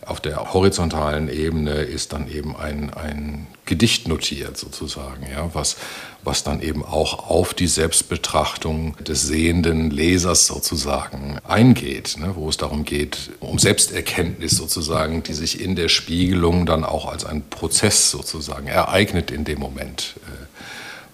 auf 0.05 0.19
der 0.19 0.53
horizontalen 0.53 1.29
Ebene 1.29 1.75
ist 1.75 2.11
dann 2.11 2.29
eben 2.29 2.57
ein, 2.57 2.93
ein 2.93 3.47
Gedicht 3.65 4.09
notiert 4.09 4.57
sozusagen, 4.57 5.25
ja, 5.31 5.49
was, 5.53 5.77
was 6.23 6.43
dann 6.43 6.61
eben 6.61 6.83
auch 6.83 7.29
auf 7.29 7.53
die 7.53 7.67
Selbstbetrachtung 7.67 8.97
des 8.97 9.12
sehenden 9.15 9.89
Lesers 9.89 10.47
sozusagen 10.47 11.39
eingeht, 11.47 12.17
ne, 12.19 12.35
wo 12.35 12.49
es 12.49 12.57
darum 12.57 12.83
geht, 12.83 13.31
um 13.39 13.59
Selbsterkenntnis 13.59 14.55
sozusagen, 14.57 15.23
die 15.23 15.33
sich 15.33 15.61
in 15.61 15.75
der 15.75 15.89
Spiegelung 15.89 16.65
dann 16.65 16.83
auch 16.83 17.11
als 17.11 17.25
ein 17.25 17.43
Prozess 17.49 18.11
sozusagen 18.11 18.67
ereignet 18.67 19.31
in 19.31 19.43
dem 19.43 19.59
Moment. 19.59 20.15
Äh, 20.27 20.43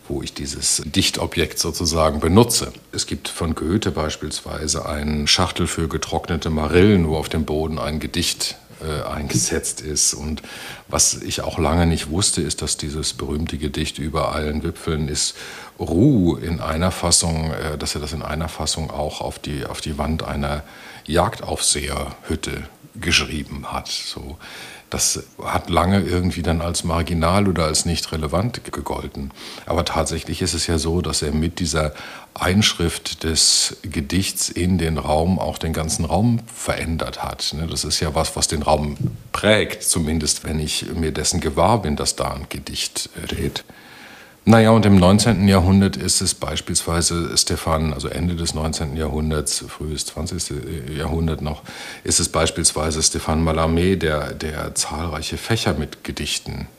wo 0.09 0.23
ich 0.23 0.33
dieses 0.33 0.81
Dichtobjekt 0.85 1.59
sozusagen 1.59 2.19
benutze. 2.19 2.73
Es 2.91 3.05
gibt 3.05 3.27
von 3.29 3.53
Goethe 3.53 3.91
beispielsweise 3.91 4.87
einen 4.87 5.27
Schachtel 5.27 5.67
für 5.67 5.87
getrocknete 5.87 6.49
Marillen, 6.49 7.07
wo 7.07 7.15
auf 7.15 7.29
dem 7.29 7.45
Boden 7.45 7.77
ein 7.77 7.99
Gedicht 7.99 8.57
äh, 8.81 9.03
eingesetzt 9.07 9.81
ist. 9.81 10.13
Und 10.13 10.41
was 10.87 11.15
ich 11.15 11.41
auch 11.41 11.59
lange 11.59 11.85
nicht 11.85 12.09
wusste, 12.09 12.41
ist, 12.41 12.61
dass 12.61 12.77
dieses 12.77 13.13
berühmte 13.13 13.57
Gedicht 13.57 13.99
über 13.99 14.33
allen 14.33 14.63
Wipfeln 14.63 15.07
ist 15.07 15.35
Ruh 15.79 16.35
in 16.35 16.59
einer 16.59 16.91
Fassung, 16.91 17.51
äh, 17.51 17.77
dass 17.77 17.95
er 17.95 18.01
das 18.01 18.13
in 18.13 18.21
einer 18.21 18.49
Fassung 18.49 18.91
auch 18.91 19.21
auf 19.21 19.39
die, 19.39 19.65
auf 19.65 19.81
die 19.81 19.97
Wand 19.97 20.23
einer 20.23 20.63
Jagdaufseherhütte 21.05 22.63
geschrieben 22.95 23.71
hat. 23.71 23.87
So. 23.87 24.37
Das 24.89 25.23
hat 25.43 25.69
lange 25.69 26.01
irgendwie 26.01 26.41
dann 26.41 26.61
als 26.61 26.83
marginal 26.83 27.47
oder 27.47 27.65
als 27.65 27.85
nicht 27.85 28.11
relevant 28.11 28.63
gegolten. 28.63 29.31
Aber 29.65 29.85
tatsächlich 29.85 30.41
ist 30.41 30.53
es 30.53 30.67
ja 30.67 30.77
so, 30.77 31.01
dass 31.01 31.21
er 31.21 31.31
mit 31.31 31.59
dieser 31.59 31.93
Einschrift 32.33 33.23
des 33.23 33.77
Gedichts 33.83 34.49
in 34.49 34.77
den 34.77 34.97
Raum 34.97 35.39
auch 35.39 35.57
den 35.57 35.73
ganzen 35.73 36.05
Raum 36.05 36.39
verändert 36.53 37.21
hat. 37.23 37.53
Ne, 37.53 37.67
das 37.67 37.83
ist 37.83 37.99
ja 37.99 38.15
was, 38.15 38.35
was 38.35 38.47
den 38.47 38.63
Raum 38.63 38.97
prägt, 39.31 39.83
zumindest 39.83 40.43
wenn 40.43 40.59
ich 40.59 40.85
mir 40.93 41.11
dessen 41.11 41.39
gewahr 41.39 41.81
bin, 41.81 41.95
dass 41.95 42.15
da 42.15 42.31
ein 42.31 42.47
Gedicht 42.49 43.09
steht. 43.25 43.63
Naja, 44.49 44.71
und 44.71 44.83
im 44.87 44.95
19. 44.95 45.47
Jahrhundert 45.47 45.95
ist 45.95 46.21
es 46.21 46.33
beispielsweise 46.33 47.37
Stefan, 47.37 47.93
also 47.93 48.07
Ende 48.07 48.35
des 48.35 48.55
19. 48.55 48.97
Jahrhunderts, 48.97 49.63
frühes 49.67 50.07
20. 50.07 50.97
Jahrhundert 50.97 51.43
noch, 51.43 51.61
ist 52.03 52.19
es 52.19 52.29
beispielsweise 52.29 53.03
Stefan 53.03 53.47
Mallarmé, 53.47 53.95
der, 53.95 54.33
der 54.33 54.73
zahlreiche 54.73 55.37
Fächer 55.37 55.75
mit 55.75 56.03
Gedichten 56.03 56.61
äh, 56.61 56.78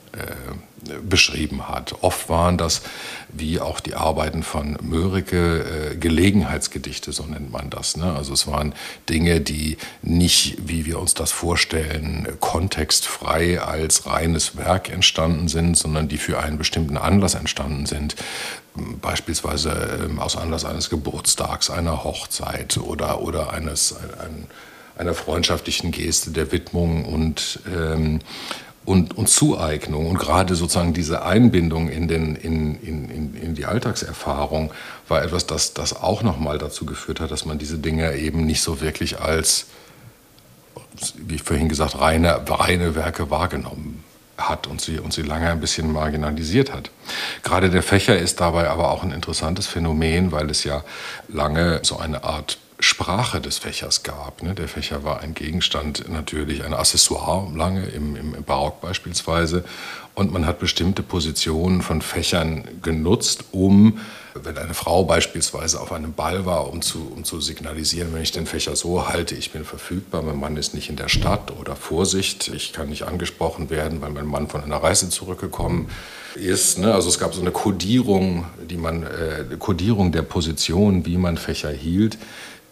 beschrieben 1.07 1.67
hat. 1.67 1.95
Oft 2.01 2.29
waren 2.29 2.57
das, 2.57 2.81
wie 3.29 3.59
auch 3.59 3.79
die 3.79 3.93
Arbeiten 3.93 4.43
von 4.43 4.77
Mörike, 4.81 5.91
äh, 5.91 5.95
Gelegenheitsgedichte, 5.95 7.11
so 7.11 7.23
nennt 7.23 7.51
man 7.51 7.69
das. 7.69 7.97
Ne? 7.97 8.13
Also 8.13 8.33
es 8.33 8.47
waren 8.47 8.73
Dinge, 9.09 9.41
die 9.41 9.77
nicht, 10.01 10.57
wie 10.67 10.85
wir 10.85 10.99
uns 10.99 11.13
das 11.13 11.31
vorstellen, 11.31 12.27
kontextfrei 12.39 13.61
als 13.61 14.05
reines 14.05 14.57
Werk 14.57 14.89
entstanden 14.89 15.47
sind, 15.47 15.77
sondern 15.77 16.07
die 16.07 16.17
für 16.17 16.39
einen 16.39 16.57
bestimmten 16.57 16.97
Anlass 16.97 17.35
entstanden 17.35 17.85
sind 17.85 18.15
beispielsweise 19.01 19.99
ähm, 20.05 20.19
aus 20.19 20.37
Anlass 20.37 20.63
eines 20.63 20.89
Geburtstags, 20.89 21.69
einer 21.69 22.05
Hochzeit 22.05 22.77
oder, 22.77 23.21
oder 23.21 23.51
eines, 23.51 23.93
ein, 23.93 24.47
einer 24.97 25.13
freundschaftlichen 25.13 25.91
Geste 25.91 26.31
der 26.31 26.53
Widmung 26.53 27.03
und, 27.03 27.59
ähm, 27.67 28.21
und, 28.85 29.17
und 29.17 29.29
Zueignung. 29.29 30.07
Und 30.07 30.17
gerade 30.17 30.55
sozusagen 30.55 30.93
diese 30.93 31.23
Einbindung 31.23 31.89
in, 31.89 32.07
den, 32.07 32.35
in, 32.35 32.75
in, 32.81 33.35
in 33.35 33.55
die 33.55 33.65
Alltagserfahrung 33.65 34.71
war 35.07 35.23
etwas, 35.23 35.45
das, 35.45 35.73
das 35.73 36.01
auch 36.01 36.23
nochmal 36.23 36.57
dazu 36.57 36.85
geführt 36.85 37.19
hat, 37.19 37.31
dass 37.31 37.45
man 37.45 37.59
diese 37.59 37.77
Dinge 37.77 38.15
eben 38.15 38.45
nicht 38.45 38.61
so 38.61 38.81
wirklich 38.81 39.19
als, 39.19 39.67
wie 41.17 41.37
vorhin 41.37 41.69
gesagt, 41.69 41.99
reine, 41.99 42.41
reine 42.47 42.95
Werke 42.95 43.29
wahrgenommen 43.29 44.03
hat 44.37 44.65
und 44.65 44.81
sie, 44.81 44.99
und 44.99 45.13
sie 45.13 45.21
lange 45.21 45.49
ein 45.49 45.59
bisschen 45.59 45.91
marginalisiert 45.91 46.73
hat. 46.73 46.89
Gerade 47.43 47.69
der 47.69 47.83
Fächer 47.83 48.17
ist 48.17 48.39
dabei 48.39 48.69
aber 48.69 48.89
auch 48.89 49.03
ein 49.03 49.11
interessantes 49.11 49.67
Phänomen, 49.67 50.31
weil 50.31 50.49
es 50.49 50.63
ja 50.63 50.83
lange 51.27 51.81
so 51.83 51.97
eine 51.97 52.23
Art 52.23 52.57
Sprache 52.81 53.39
des 53.39 53.59
Fächers 53.59 54.03
gab. 54.03 54.43
Ne? 54.43 54.55
Der 54.55 54.67
Fächer 54.67 55.03
war 55.03 55.21
ein 55.21 55.33
Gegenstand, 55.33 56.09
natürlich 56.09 56.63
ein 56.63 56.73
Accessoire 56.73 57.47
lange, 57.55 57.85
im, 57.85 58.15
im 58.15 58.43
Barock 58.43 58.81
beispielsweise. 58.81 59.63
Und 60.13 60.33
man 60.33 60.45
hat 60.45 60.59
bestimmte 60.59 61.03
Positionen 61.03 61.81
von 61.81 62.01
Fächern 62.01 62.67
genutzt, 62.81 63.45
um, 63.51 63.99
wenn 64.33 64.57
eine 64.57 64.73
Frau 64.73 65.03
beispielsweise 65.03 65.79
auf 65.79 65.91
einem 65.93 66.13
Ball 66.13 66.45
war, 66.45 66.69
um 66.69 66.81
zu, 66.81 67.11
um 67.15 67.23
zu 67.23 67.39
signalisieren, 67.39 68.13
wenn 68.13 68.21
ich 68.21 68.31
den 68.31 68.45
Fächer 68.45 68.75
so 68.75 69.07
halte, 69.07 69.35
ich 69.35 69.51
bin 69.51 69.63
verfügbar, 69.63 70.21
mein 70.21 70.39
Mann 70.39 70.57
ist 70.57 70.73
nicht 70.73 70.89
in 70.89 70.95
der 70.95 71.07
Stadt 71.07 71.51
oder 71.57 71.75
Vorsicht, 71.75 72.49
ich 72.49 72.73
kann 72.73 72.89
nicht 72.89 73.03
angesprochen 73.03 73.69
werden, 73.69 74.01
weil 74.01 74.11
mein 74.11 74.25
Mann 74.25 74.47
von 74.47 74.63
einer 74.63 74.77
Reise 74.77 75.09
zurückgekommen 75.09 75.89
ist. 76.35 76.77
Ne? 76.77 76.93
Also 76.93 77.09
es 77.09 77.19
gab 77.19 77.33
so 77.33 77.41
eine 77.41 77.51
Kodierung, 77.51 78.45
die 78.69 78.77
man, 78.77 79.03
äh, 79.03 79.45
Kodierung 79.59 80.11
der 80.11 80.23
Position, 80.23 81.05
wie 81.05 81.17
man 81.17 81.37
Fächer 81.37 81.71
hielt 81.71 82.17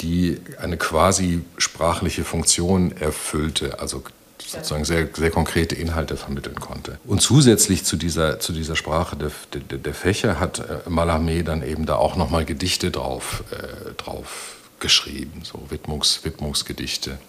die 0.01 0.39
eine 0.61 0.77
quasi 0.77 1.41
sprachliche 1.57 2.23
Funktion 2.23 2.95
erfüllte, 2.95 3.79
also 3.79 4.03
sozusagen 4.45 4.85
sehr, 4.85 5.07
sehr 5.13 5.31
konkrete 5.31 5.75
Inhalte 5.75 6.17
vermitteln 6.17 6.59
konnte. 6.59 6.97
Und 7.05 7.21
zusätzlich 7.21 7.83
zu 7.83 7.97
dieser, 7.97 8.39
zu 8.39 8.53
dieser 8.53 8.75
Sprache 8.75 9.15
der, 9.15 9.31
der, 9.53 9.77
der 9.77 9.93
Fächer 9.93 10.39
hat 10.39 10.59
äh, 10.59 10.89
Mallarmé 10.89 11.43
dann 11.43 11.61
eben 11.61 11.85
da 11.85 11.95
auch 11.95 12.15
nochmal 12.15 12.45
Gedichte 12.45 12.91
drauf, 12.91 13.43
äh, 13.51 13.93
drauf 13.95 14.55
geschrieben, 14.79 15.41
so 15.43 15.61
Widmungs, 15.69 16.21
Widmungsgedichte 16.23 17.19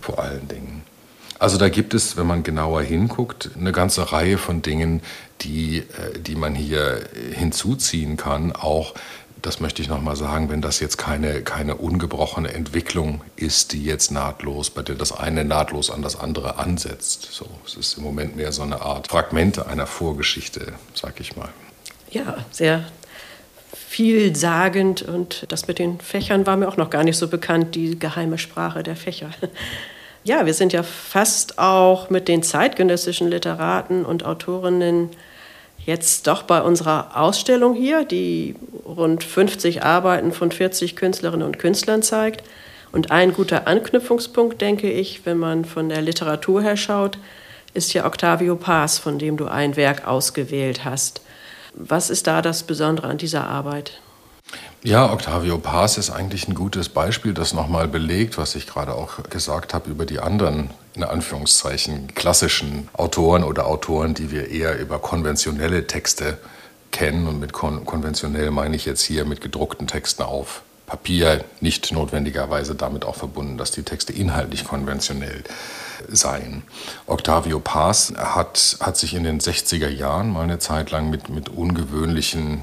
vor 0.00 0.18
allen 0.18 0.48
Dingen. 0.48 0.82
Also 1.38 1.58
da 1.58 1.68
gibt 1.68 1.92
es, 1.92 2.16
wenn 2.16 2.26
man 2.26 2.42
genauer 2.42 2.82
hinguckt, 2.82 3.50
eine 3.58 3.72
ganze 3.72 4.10
Reihe 4.10 4.38
von 4.38 4.62
Dingen, 4.62 5.02
die, 5.42 5.78
äh, 5.78 6.18
die 6.18 6.34
man 6.34 6.54
hier 6.54 7.00
hinzuziehen 7.32 8.16
kann, 8.16 8.52
auch 8.52 8.94
das 9.46 9.60
möchte 9.60 9.80
ich 9.80 9.88
nochmal 9.88 10.16
sagen, 10.16 10.50
wenn 10.50 10.60
das 10.60 10.80
jetzt 10.80 10.98
keine, 10.98 11.40
keine 11.40 11.76
ungebrochene 11.76 12.52
Entwicklung 12.52 13.20
ist, 13.36 13.72
die 13.72 13.84
jetzt 13.84 14.10
nahtlos, 14.10 14.70
bei 14.70 14.82
der 14.82 14.96
das 14.96 15.12
eine 15.12 15.44
nahtlos 15.44 15.88
an 15.88 16.02
das 16.02 16.18
andere 16.18 16.58
ansetzt. 16.58 17.28
So, 17.30 17.46
es 17.64 17.76
ist 17.76 17.96
im 17.96 18.02
Moment 18.02 18.34
mehr 18.34 18.50
so 18.50 18.62
eine 18.62 18.82
Art 18.82 19.06
Fragmente 19.06 19.66
einer 19.68 19.86
Vorgeschichte, 19.86 20.72
sag 20.94 21.20
ich 21.20 21.36
mal. 21.36 21.48
Ja, 22.10 22.44
sehr 22.50 22.84
vielsagend 23.72 25.02
und 25.02 25.46
das 25.48 25.68
mit 25.68 25.78
den 25.78 26.00
Fächern 26.00 26.44
war 26.44 26.56
mir 26.56 26.66
auch 26.66 26.76
noch 26.76 26.90
gar 26.90 27.04
nicht 27.04 27.16
so 27.16 27.28
bekannt, 27.28 27.76
die 27.76 27.96
geheime 27.98 28.38
Sprache 28.38 28.82
der 28.82 28.96
Fächer. 28.96 29.30
Ja, 30.24 30.44
wir 30.44 30.54
sind 30.54 30.72
ja 30.72 30.82
fast 30.82 31.60
auch 31.60 32.10
mit 32.10 32.26
den 32.26 32.42
zeitgenössischen 32.42 33.28
Literaten 33.28 34.04
und 34.04 34.24
Autorinnen 34.24 35.10
jetzt 35.86 36.26
doch 36.26 36.42
bei 36.42 36.60
unserer 36.60 37.16
Ausstellung 37.16 37.74
hier, 37.74 38.04
die 38.04 38.56
rund 38.84 39.24
50 39.24 39.84
Arbeiten 39.84 40.32
von 40.32 40.50
40 40.50 40.96
Künstlerinnen 40.96 41.46
und 41.46 41.58
Künstlern 41.58 42.02
zeigt. 42.02 42.42
Und 42.92 43.10
ein 43.10 43.32
guter 43.32 43.66
Anknüpfungspunkt, 43.66 44.60
denke 44.60 44.90
ich, 44.90 45.24
wenn 45.24 45.38
man 45.38 45.64
von 45.64 45.88
der 45.88 46.02
Literatur 46.02 46.62
her 46.62 46.76
schaut, 46.76 47.18
ist 47.72 47.92
ja 47.94 48.04
Octavio 48.04 48.56
Paz, 48.56 48.98
von 48.98 49.18
dem 49.18 49.36
du 49.36 49.46
ein 49.46 49.76
Werk 49.76 50.06
ausgewählt 50.06 50.84
hast. 50.84 51.20
Was 51.74 52.10
ist 52.10 52.26
da 52.26 52.42
das 52.42 52.62
Besondere 52.62 53.06
an 53.06 53.18
dieser 53.18 53.46
Arbeit? 53.46 54.00
Ja, 54.82 55.12
Octavio 55.12 55.58
Paz 55.58 55.98
ist 55.98 56.10
eigentlich 56.10 56.46
ein 56.46 56.54
gutes 56.54 56.88
Beispiel, 56.88 57.34
das 57.34 57.52
nochmal 57.52 57.88
belegt, 57.88 58.38
was 58.38 58.54
ich 58.54 58.68
gerade 58.68 58.94
auch 58.94 59.24
gesagt 59.30 59.74
habe 59.74 59.90
über 59.90 60.06
die 60.06 60.20
anderen, 60.20 60.70
in 60.94 61.02
Anführungszeichen, 61.02 62.14
klassischen 62.14 62.88
Autoren 62.92 63.42
oder 63.42 63.66
Autoren, 63.66 64.14
die 64.14 64.30
wir 64.30 64.48
eher 64.48 64.78
über 64.78 65.00
konventionelle 65.00 65.88
Texte 65.88 66.38
kennen. 66.92 67.26
Und 67.26 67.40
mit 67.40 67.52
kon 67.52 67.84
konventionell 67.84 68.52
meine 68.52 68.76
ich 68.76 68.84
jetzt 68.84 69.02
hier 69.02 69.24
mit 69.24 69.40
gedruckten 69.40 69.88
Texten 69.88 70.22
auf 70.22 70.62
Papier, 70.86 71.44
nicht 71.60 71.90
notwendigerweise 71.90 72.76
damit 72.76 73.04
auch 73.04 73.16
verbunden, 73.16 73.58
dass 73.58 73.72
die 73.72 73.82
Texte 73.82 74.12
inhaltlich 74.12 74.64
konventionell 74.64 75.42
seien. 76.08 76.62
Octavio 77.06 77.58
Paz 77.58 78.12
hat, 78.16 78.76
hat 78.78 78.96
sich 78.96 79.14
in 79.14 79.24
den 79.24 79.40
60er 79.40 79.88
Jahren 79.88 80.30
mal 80.30 80.44
eine 80.44 80.60
Zeit 80.60 80.92
lang 80.92 81.10
mit, 81.10 81.28
mit 81.28 81.48
ungewöhnlichen 81.48 82.62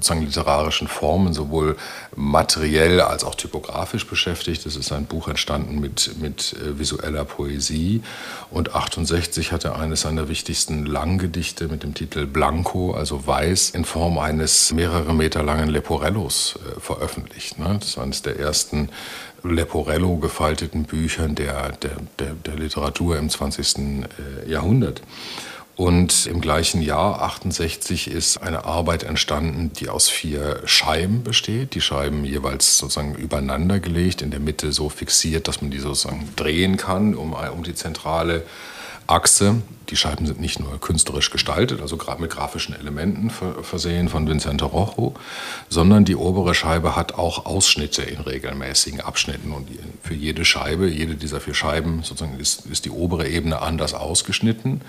sozusagen 0.00 0.24
literarischen 0.24 0.88
Formen, 0.88 1.34
sowohl 1.34 1.76
materiell 2.16 3.00
als 3.00 3.22
auch 3.22 3.34
typografisch 3.34 4.06
beschäftigt. 4.06 4.64
Es 4.66 4.76
ist 4.76 4.92
ein 4.92 5.04
Buch 5.04 5.28
entstanden 5.28 5.78
mit, 5.78 6.18
mit 6.20 6.54
äh, 6.54 6.78
visueller 6.78 7.24
Poesie. 7.24 8.02
Und 8.50 8.74
68 8.74 9.52
hat 9.52 9.64
er 9.64 9.78
eines 9.78 10.02
seiner 10.02 10.28
wichtigsten 10.28 10.86
Langgedichte 10.86 11.68
mit 11.68 11.82
dem 11.82 11.94
Titel 11.94 12.26
Blanco, 12.26 12.92
also 12.92 13.26
weiß, 13.26 13.70
in 13.70 13.84
Form 13.84 14.18
eines 14.18 14.72
mehrere 14.72 15.14
Meter 15.14 15.42
langen 15.42 15.68
Leporellos 15.68 16.58
äh, 16.58 16.80
veröffentlicht. 16.80 17.58
Ne? 17.58 17.76
Das 17.78 17.96
war 17.96 18.04
eines 18.04 18.22
der 18.22 18.38
ersten 18.38 18.88
Leporello 19.42 20.16
gefalteten 20.16 20.84
Büchern 20.84 21.34
der, 21.34 21.72
der, 21.72 21.96
der, 22.18 22.34
der 22.34 22.54
Literatur 22.56 23.18
im 23.18 23.28
20. 23.28 23.78
Äh, 23.78 24.50
Jahrhundert. 24.50 25.02
Und 25.76 26.26
im 26.26 26.40
gleichen 26.42 26.82
Jahr, 26.82 27.22
68, 27.22 28.10
ist 28.10 28.38
eine 28.38 28.64
Arbeit 28.64 29.02
entstanden, 29.02 29.72
die 29.72 29.88
aus 29.88 30.10
vier 30.10 30.60
Scheiben 30.66 31.22
besteht. 31.22 31.74
Die 31.74 31.80
Scheiben 31.80 32.24
jeweils 32.24 32.76
sozusagen 32.76 33.14
übereinander 33.14 33.80
gelegt, 33.80 34.20
in 34.20 34.30
der 34.30 34.40
Mitte 34.40 34.72
so 34.72 34.90
fixiert, 34.90 35.48
dass 35.48 35.62
man 35.62 35.70
die 35.70 35.78
sozusagen 35.78 36.28
drehen 36.36 36.76
kann 36.76 37.14
um, 37.14 37.32
um 37.32 37.62
die 37.62 37.74
zentrale 37.74 38.44
Achse. 39.10 39.62
Die 39.88 39.96
Scheiben 39.96 40.24
sind 40.26 40.40
nicht 40.40 40.60
nur 40.60 40.78
künstlerisch 40.80 41.30
gestaltet, 41.30 41.80
also 41.80 41.96
gerade 41.96 42.22
mit 42.22 42.30
grafischen 42.30 42.76
Elementen 42.76 43.30
versehen 43.62 44.08
von 44.08 44.28
Vincente 44.28 44.64
Rojo, 44.64 45.14
sondern 45.68 46.04
die 46.04 46.14
obere 46.14 46.54
Scheibe 46.54 46.94
hat 46.94 47.14
auch 47.14 47.44
Ausschnitte 47.44 48.02
in 48.02 48.20
regelmäßigen 48.20 49.00
Abschnitten. 49.00 49.50
Und 49.50 49.66
für 50.02 50.14
jede 50.14 50.44
Scheibe, 50.44 50.88
jede 50.88 51.16
dieser 51.16 51.40
vier 51.40 51.54
Scheiben 51.54 52.04
sozusagen 52.04 52.38
ist, 52.38 52.66
ist 52.66 52.84
die 52.84 52.90
obere 52.90 53.28
Ebene 53.28 53.60
anders 53.60 53.94
ausgeschnitten. 53.94 54.82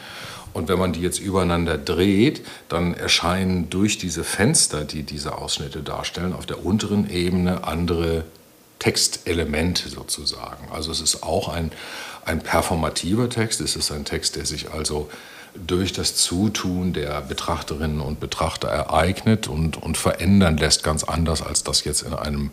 Und 0.54 0.68
wenn 0.68 0.80
man 0.80 0.94
die 0.94 1.02
jetzt 1.02 1.20
übereinander 1.20 1.78
dreht, 1.78 2.42
dann 2.70 2.94
erscheinen 2.94 3.70
durch 3.70 3.98
diese 3.98 4.24
Fenster, 4.24 4.84
die 4.84 5.04
diese 5.04 5.38
Ausschnitte 5.38 5.82
darstellen, 5.82 6.34
auf 6.34 6.46
der 6.46 6.66
unteren 6.66 7.10
Ebene 7.10 7.64
andere 7.64 8.26
Textelemente 8.80 9.90
sozusagen. 9.90 10.70
Also 10.72 10.92
es 10.92 11.02
ist 11.02 11.24
auch 11.24 11.50
ein, 11.50 11.72
ein 12.26 12.42
performativer 12.42 13.30
Text, 13.30 13.62
es 13.62 13.76
ist 13.76 13.92
ein 13.92 14.06
Text, 14.06 14.36
der 14.36 14.46
sich 14.46 14.72
also 14.72 15.10
durch 15.56 15.92
das 15.94 16.16
Zutun 16.16 16.94
der 16.94 17.22
Betrachterinnen 17.22 18.00
und 18.00 18.20
Betrachter 18.20 18.70
ereignet 18.70 19.48
und, 19.48 19.82
und 19.82 19.98
verändern 19.98 20.58
lässt, 20.58 20.84
ganz 20.84 21.04
anders, 21.04 21.42
als 21.42 21.64
das 21.64 21.84
jetzt 21.84 22.04
in 22.04 22.14
einem 22.14 22.52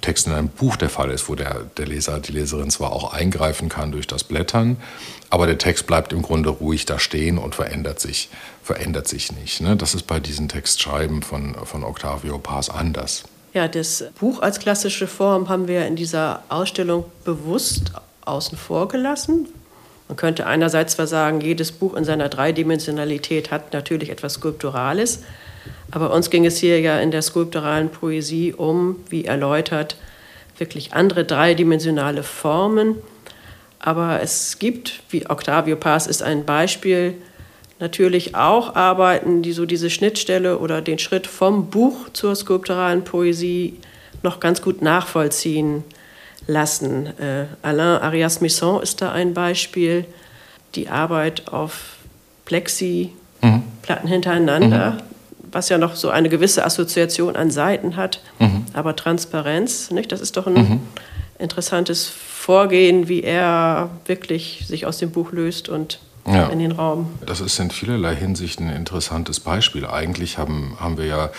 Text, 0.00 0.26
in 0.26 0.32
einem 0.32 0.48
Buch 0.48 0.76
der 0.76 0.88
Fall 0.88 1.10
ist, 1.10 1.28
wo 1.28 1.34
der, 1.34 1.64
der 1.76 1.86
Leser, 1.86 2.20
die 2.20 2.32
Leserin 2.32 2.70
zwar 2.70 2.92
auch 2.92 3.12
eingreifen 3.12 3.68
kann 3.68 3.92
durch 3.92 4.06
das 4.06 4.24
Blättern, 4.24 4.78
aber 5.30 5.46
der 5.46 5.58
Text 5.58 5.86
bleibt 5.86 6.12
im 6.12 6.22
Grunde 6.22 6.48
ruhig 6.48 6.86
da 6.86 6.98
stehen 6.98 7.38
und 7.38 7.54
verändert 7.54 8.00
sich, 8.00 8.30
verändert 8.62 9.08
sich 9.08 9.32
nicht. 9.32 9.60
Ne? 9.60 9.76
Das 9.76 9.94
ist 9.94 10.06
bei 10.06 10.20
diesen 10.20 10.48
Textschreiben 10.48 11.22
von, 11.22 11.54
von 11.64 11.84
Octavio 11.84 12.38
Paz 12.38 12.70
anders. 12.70 13.24
Ja, 13.54 13.68
das 13.68 14.04
Buch 14.18 14.40
als 14.40 14.58
klassische 14.58 15.06
Form 15.06 15.48
haben 15.48 15.68
wir 15.68 15.86
in 15.86 15.96
dieser 15.96 16.42
Ausstellung 16.48 17.04
bewusst 17.24 17.92
außen 18.24 18.58
vor 18.58 18.88
gelassen, 18.88 19.48
man 20.08 20.16
könnte 20.16 20.46
einerseits 20.46 20.94
zwar 20.94 21.06
sagen, 21.06 21.40
jedes 21.40 21.70
Buch 21.70 21.94
in 21.94 22.04
seiner 22.04 22.30
Dreidimensionalität 22.30 23.50
hat 23.50 23.74
natürlich 23.74 24.10
etwas 24.10 24.34
Skulpturales, 24.34 25.22
aber 25.90 26.12
uns 26.12 26.30
ging 26.30 26.46
es 26.46 26.56
hier 26.56 26.80
ja 26.80 26.98
in 26.98 27.10
der 27.10 27.22
skulpturalen 27.22 27.90
Poesie 27.90 28.54
um, 28.54 28.96
wie 29.10 29.26
erläutert, 29.26 29.96
wirklich 30.56 30.94
andere 30.94 31.24
dreidimensionale 31.24 32.22
Formen. 32.22 32.96
Aber 33.78 34.20
es 34.22 34.58
gibt, 34.58 35.02
wie 35.10 35.28
Octavio 35.28 35.76
Paz 35.76 36.06
ist 36.06 36.22
ein 36.22 36.44
Beispiel, 36.44 37.14
natürlich 37.78 38.34
auch 38.34 38.74
Arbeiten, 38.74 39.42
die 39.42 39.52
so 39.52 39.66
diese 39.66 39.88
Schnittstelle 39.88 40.58
oder 40.58 40.82
den 40.82 40.98
Schritt 40.98 41.26
vom 41.26 41.70
Buch 41.70 42.08
zur 42.12 42.34
skulpturalen 42.34 43.04
Poesie 43.04 43.78
noch 44.22 44.40
ganz 44.40 44.62
gut 44.62 44.82
nachvollziehen 44.82 45.84
lassen. 46.48 47.06
Äh, 47.20 47.44
Alain 47.62 48.02
Arias-Misson 48.02 48.82
ist 48.82 49.00
da 49.00 49.12
ein 49.12 49.34
Beispiel. 49.34 50.06
Die 50.74 50.88
Arbeit 50.88 51.48
auf 51.52 51.98
Plexi-Platten 52.46 54.06
mhm. 54.06 54.10
hintereinander, 54.10 54.90
mhm. 54.92 54.98
was 55.52 55.68
ja 55.68 55.78
noch 55.78 55.94
so 55.94 56.08
eine 56.08 56.28
gewisse 56.28 56.64
Assoziation 56.64 57.36
an 57.36 57.50
Seiten 57.50 57.96
hat, 57.96 58.20
mhm. 58.38 58.64
aber 58.72 58.96
Transparenz, 58.96 59.90
nicht? 59.90 60.10
das 60.10 60.20
ist 60.20 60.36
doch 60.36 60.46
ein 60.46 60.54
mhm. 60.54 60.80
interessantes 61.38 62.06
Vorgehen, 62.06 63.08
wie 63.08 63.22
er 63.22 63.90
wirklich 64.06 64.64
sich 64.66 64.86
aus 64.86 64.98
dem 64.98 65.10
Buch 65.10 65.32
löst 65.32 65.68
und 65.68 66.00
ja. 66.26 66.48
in 66.48 66.58
den 66.58 66.72
Raum. 66.72 67.18
Das 67.24 67.40
ist 67.40 67.58
in 67.58 67.70
vielerlei 67.70 68.14
Hinsicht 68.14 68.60
ein 68.60 68.70
interessantes 68.70 69.40
Beispiel. 69.40 69.86
Eigentlich 69.86 70.38
haben, 70.38 70.76
haben 70.80 70.98
wir 70.98 71.06
ja 71.06 71.26
äh, 71.26 71.30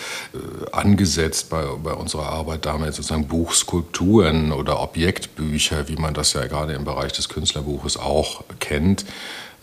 angesetzt 0.72 1.50
bei, 1.50 1.64
bei 1.82 1.92
unserer 1.92 2.26
Arbeit 2.26 2.66
damit 2.66 2.94
sozusagen 2.94 3.28
Buchskulpturen 3.28 4.52
oder 4.52 4.80
Objektbücher, 4.80 5.88
wie 5.88 5.96
man 5.96 6.14
das 6.14 6.32
ja 6.32 6.46
gerade 6.46 6.72
im 6.72 6.84
Bereich 6.84 7.12
des 7.12 7.28
Künstlerbuches 7.28 7.96
auch 7.96 8.44
kennt, 8.58 9.04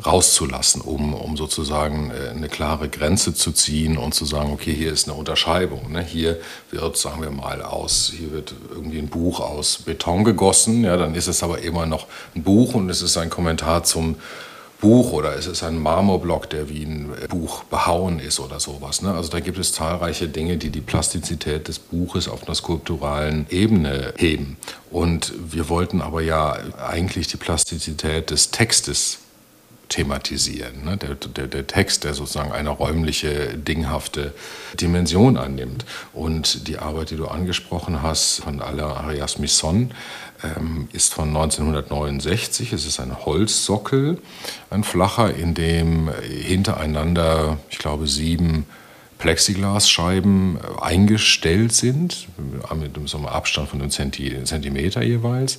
rauszulassen, 0.06 0.82
um, 0.82 1.14
um 1.14 1.38
sozusagen 1.38 2.12
äh, 2.12 2.30
eine 2.30 2.50
klare 2.50 2.88
Grenze 2.88 3.34
zu 3.34 3.52
ziehen 3.52 3.98
und 3.98 4.14
zu 4.14 4.26
sagen, 4.26 4.52
okay, 4.52 4.74
hier 4.74 4.94
ist 4.94 5.08
eine 5.08 5.18
Unterscheidung. 5.18 5.92
Ne? 5.92 6.04
Hier 6.04 6.38
wird, 6.72 6.98
sagen 6.98 7.22
wir 7.22 7.32
mal, 7.32 7.62
aus, 7.62 8.14
hier 8.16 8.32
wird 8.32 8.54
irgendwie 8.70 9.00
ein 9.00 9.08
Buch 9.08 9.40
aus 9.40 9.80
Beton 9.80 10.24
gegossen, 10.24 10.84
ja, 10.84 10.98
dann 10.98 11.16
ist 11.16 11.28
es 11.28 11.42
aber 11.42 11.60
immer 11.60 11.86
noch 11.86 12.06
ein 12.36 12.44
Buch 12.44 12.76
und 12.76 12.90
es 12.90 13.02
ist 13.02 13.18
ein 13.18 13.30
Kommentar 13.30 13.84
zum 13.84 14.18
Buch 14.80 15.12
oder 15.12 15.36
es 15.36 15.48
ist 15.48 15.64
ein 15.64 15.80
Marmorblock, 15.80 16.50
der 16.50 16.70
wie 16.70 16.84
ein 16.84 17.12
Buch 17.30 17.64
behauen 17.64 18.20
ist 18.20 18.40
oder 18.40 18.60
sowas. 18.60 19.02
Ne? 19.02 19.14
Also 19.14 19.30
da 19.30 19.40
gibt 19.40 19.58
es 19.58 19.74
zahlreiche 19.74 20.28
Dinge, 20.28 20.58
die 20.58 20.70
die 20.70 20.82
Plastizität 20.82 21.68
des 21.68 21.80
Buches 21.80 22.28
auf 22.28 22.44
einer 22.44 22.56
skulpturalen 22.56 23.48
Ebene 23.50 24.14
heben. 24.18 24.58
Und 24.92 25.34
wir 25.52 25.70
wollten 25.70 26.02
aber 26.02 26.22
ja 26.22 26.58
eigentlich 26.78 27.28
die 27.28 27.38
Plastizität 27.38 28.30
des 28.30 28.52
Textes 28.52 29.20
thematisieren. 29.90 30.84
Ne? 30.84 30.98
Der, 30.98 31.16
der, 31.16 31.48
der, 31.48 31.68
Text, 31.68 32.04
der 32.04 32.14
sozusagen 32.14 32.52
eine 32.52 32.70
räumliche, 32.70 33.58
dinghafte 33.58 34.34
Dimension 34.80 35.38
annimmt. 35.38 35.86
Und 36.14 36.68
die 36.68 36.78
Arbeit, 36.78 37.12
die 37.12 37.16
du 37.16 37.28
angesprochen 37.28 38.02
hast, 38.02 38.42
von 38.44 38.62
Alain 38.62 38.86
Arias 38.86 39.40
Misson, 39.40 39.92
ist 40.94 41.14
von 41.14 41.30
1969. 41.30 42.74
Es 42.74 42.86
ist 42.86 43.00
ein 43.00 43.26
Holzsockel, 43.26 44.20
ein 44.70 44.84
flacher, 44.84 45.34
in 45.34 45.54
dem 45.54 46.12
hintereinander, 46.22 47.58
ich 47.70 47.80
glaube, 47.80 48.08
sieben 48.08 48.66
Plexiglasscheiben 49.18 50.58
äh, 50.58 50.82
eingestellt 50.82 51.74
sind, 51.74 52.28
mit 52.76 52.98
einem 52.98 53.26
Abstand 53.26 53.70
von 53.70 53.82
einem 53.82 53.90
Zentimeter 53.90 55.02
jeweils. 55.02 55.58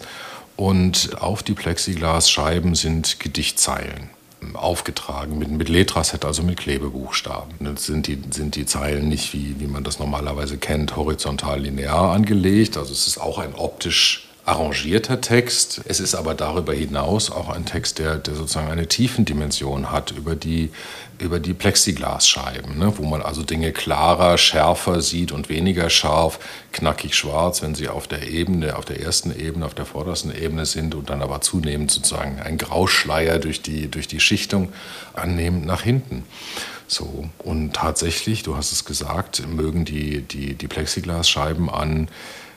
Und 0.57 1.21
auf 1.21 1.43
die 1.43 1.55
Plexiglasscheiben 1.55 2.75
sind 2.75 3.21
Gedichtzeilen 3.21 4.11
aufgetragen 4.55 5.39
mit, 5.39 5.51
mit 5.51 5.69
Letraset, 5.69 6.25
also 6.25 6.43
mit 6.43 6.59
Klebebuchstaben. 6.59 7.55
Das 7.59 7.87
sind 7.87 8.07
die, 8.07 8.19
sind 8.31 8.55
die 8.55 8.67
Zeilen 8.67 9.09
nicht, 9.09 9.33
wie, 9.33 9.57
wie 9.59 9.67
man 9.67 9.83
das 9.83 9.99
normalerweise 9.99 10.59
kennt, 10.59 10.95
horizontal 10.95 11.61
linear 11.61 12.13
angelegt. 12.13 12.77
Also 12.77 12.93
es 12.93 13.07
ist 13.09 13.19
auch 13.19 13.39
ein 13.39 13.55
optisch 13.55 14.28
arrangierter 14.49 15.21
Text. 15.21 15.83
Es 15.87 16.01
ist 16.01 16.15
aber 16.15 16.35
darüber 16.35 16.73
hinaus 16.73 17.31
auch 17.31 17.49
ein 17.49 17.67
Text, 17.67 17.99
der, 17.99 18.17
der 18.17 18.35
sozusagen 18.35 18.71
eine 18.71 18.87
Tiefendimension 18.87 19.93
hat 19.93 20.13
über 20.13 20.35
die, 20.35 20.71
über 21.19 21.39
die 21.39 21.53
Plexiglasscheiben, 21.53 22.79
ne, 22.79 22.95
wo 22.97 23.05
man 23.05 23.23
also 23.23 23.43
Dinge 23.43 23.73
klarer, 23.73 24.39
schärfer 24.39 25.03
sieht 25.03 25.33
und 25.33 25.49
weniger 25.49 25.91
scharf, 25.91 26.39
knackig 26.73 27.15
schwarz, 27.15 27.63
wenn 27.63 27.75
sie 27.75 27.89
auf 27.89 28.09
der 28.09 28.29
Ebene, 28.29 28.77
auf 28.77 28.85
der 28.85 29.01
ersten 29.01 29.39
Ebene, 29.39 29.67
auf 29.67 29.75
der 29.75 29.87
vordersten 29.87 30.35
Ebene 30.35 30.65
sind 30.65 30.95
und 30.95 31.11
dann 31.11 31.23
aber 31.23 31.41
zunehmend 31.41 31.91
sozusagen 31.91 32.41
ein 32.41 32.57
Grauschleier 32.57 33.39
durch 33.39 33.61
die, 33.61 33.91
durch 33.91 34.09
die 34.09 34.21
Schichtung 34.21 34.73
annehmen 35.13 35.65
nach 35.67 35.83
hinten. 35.83 36.25
So, 36.87 37.29
und 37.39 37.75
tatsächlich, 37.75 38.45
du 38.45 38.57
hast 38.57 38.73
es 38.73 38.87
gesagt, 38.87 39.47
mögen 39.47 39.85
die, 39.85 40.23
die, 40.23 40.55
die 40.55 40.69
Plexiglasscheiben 40.69 41.69
an 41.69 42.09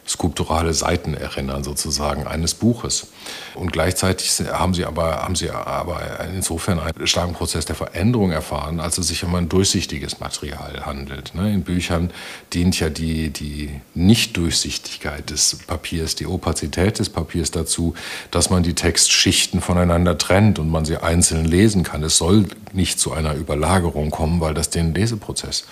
skulpturale 0.08 0.74
Seiten 0.74 1.14
erinnern, 1.14 1.64
sozusagen, 1.64 2.28
eines 2.28 2.54
Buches. 2.54 3.08
Und 3.54 3.72
gleichzeitig 3.72 4.32
haben 4.52 4.74
sie 4.74 4.86
aber, 4.86 5.24
haben 5.24 5.36
sie 5.36 5.50
aber 5.52 6.02
insofern 6.34 6.80
einen 6.80 7.08
starken 7.08 7.34
Prozess 7.34 7.66
der 7.66 7.76
Veränderung 7.76 8.32
erfahren, 8.32 8.80
als 8.80 8.98
es 8.98 9.08
sich 9.08 9.24
um 9.24 9.36
ein 9.36 9.48
durchsichtiges 9.48 10.20
Material 10.20 10.86
handelt. 10.86 11.36
Ne? 11.36 11.54
In 11.54 11.64
Büchern 11.64 12.12
dient 12.54 12.80
ja 12.80 12.90
die, 12.90 13.30
die 13.30 13.70
Nichtdurchsichtigkeit 13.94 15.30
des 15.30 15.60
Papiers, 15.68 16.16
die 16.16 16.26
Opazität 16.26 17.00
des 17.00 17.10
Papiers 17.10 17.52
dazu, 17.52 17.94
dass 18.32 18.50
man 18.50 18.64
die 18.64 18.74
Textschichten 18.74 19.62
voneinander 19.62 20.18
trennt 20.18 20.60
und 20.60 20.70
man 20.70 20.86
sie 20.86 20.98
einzeln 20.98 21.46
lesen 21.46 21.84
kann. 21.84 22.04
Es 22.04 22.18
soll 22.18 22.48
nicht 22.74 23.00
zu 23.00 23.14
einer 23.14 23.36
Überlagerung 23.36 24.12
kommen, 24.12 24.42
weil 24.42 24.54
das 24.54 24.70
den 24.70 24.94
Leseprozess 24.94 25.66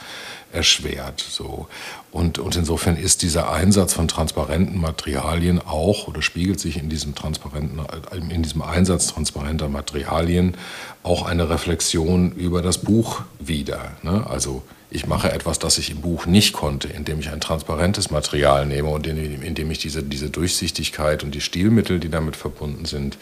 erschwert. 0.51 1.19
So. 1.19 1.67
Und, 2.11 2.39
und 2.39 2.55
insofern 2.55 2.97
ist 2.97 3.21
dieser 3.21 3.51
Einsatz 3.51 3.93
von 3.93 4.07
transparenten 4.07 4.79
Materialien 4.79 5.59
auch 5.59 6.07
oder 6.07 6.21
spiegelt 6.21 6.59
sich 6.59 6.77
in 6.77 6.89
diesem, 6.89 7.15
transparenten, 7.15 7.81
in 8.29 8.43
diesem 8.43 8.61
Einsatz 8.61 9.07
transparenter 9.07 9.69
Materialien 9.69 10.55
auch 11.03 11.25
eine 11.25 11.49
Reflexion 11.49 12.31
über 12.31 12.61
das 12.61 12.79
Buch 12.79 13.21
wider. 13.39 13.91
Ne? 14.01 14.25
Also 14.27 14.63
ich 14.91 15.05
mache 15.05 15.31
etwas, 15.31 15.59
das 15.59 15.77
ich 15.77 15.91
im 15.91 16.01
Buch 16.01 16.25
nicht 16.25 16.53
konnte, 16.53 16.87
indem 16.87 17.19
ich 17.19 17.29
ein 17.29 17.41
transparentes 17.41 18.09
Material 18.09 18.65
nehme 18.65 18.89
und 18.89 19.05
indem 19.05 19.69
ich 19.69 19.77
diese, 19.77 20.01
diese 20.01 20.31
Durchsichtigkeit 20.31 21.23
und 21.23 21.35
die 21.35 21.41
Stilmittel, 21.41 21.99
die 21.99 22.09
damit 22.09 22.35
verbunden 22.35 22.85
sind, 22.85 23.17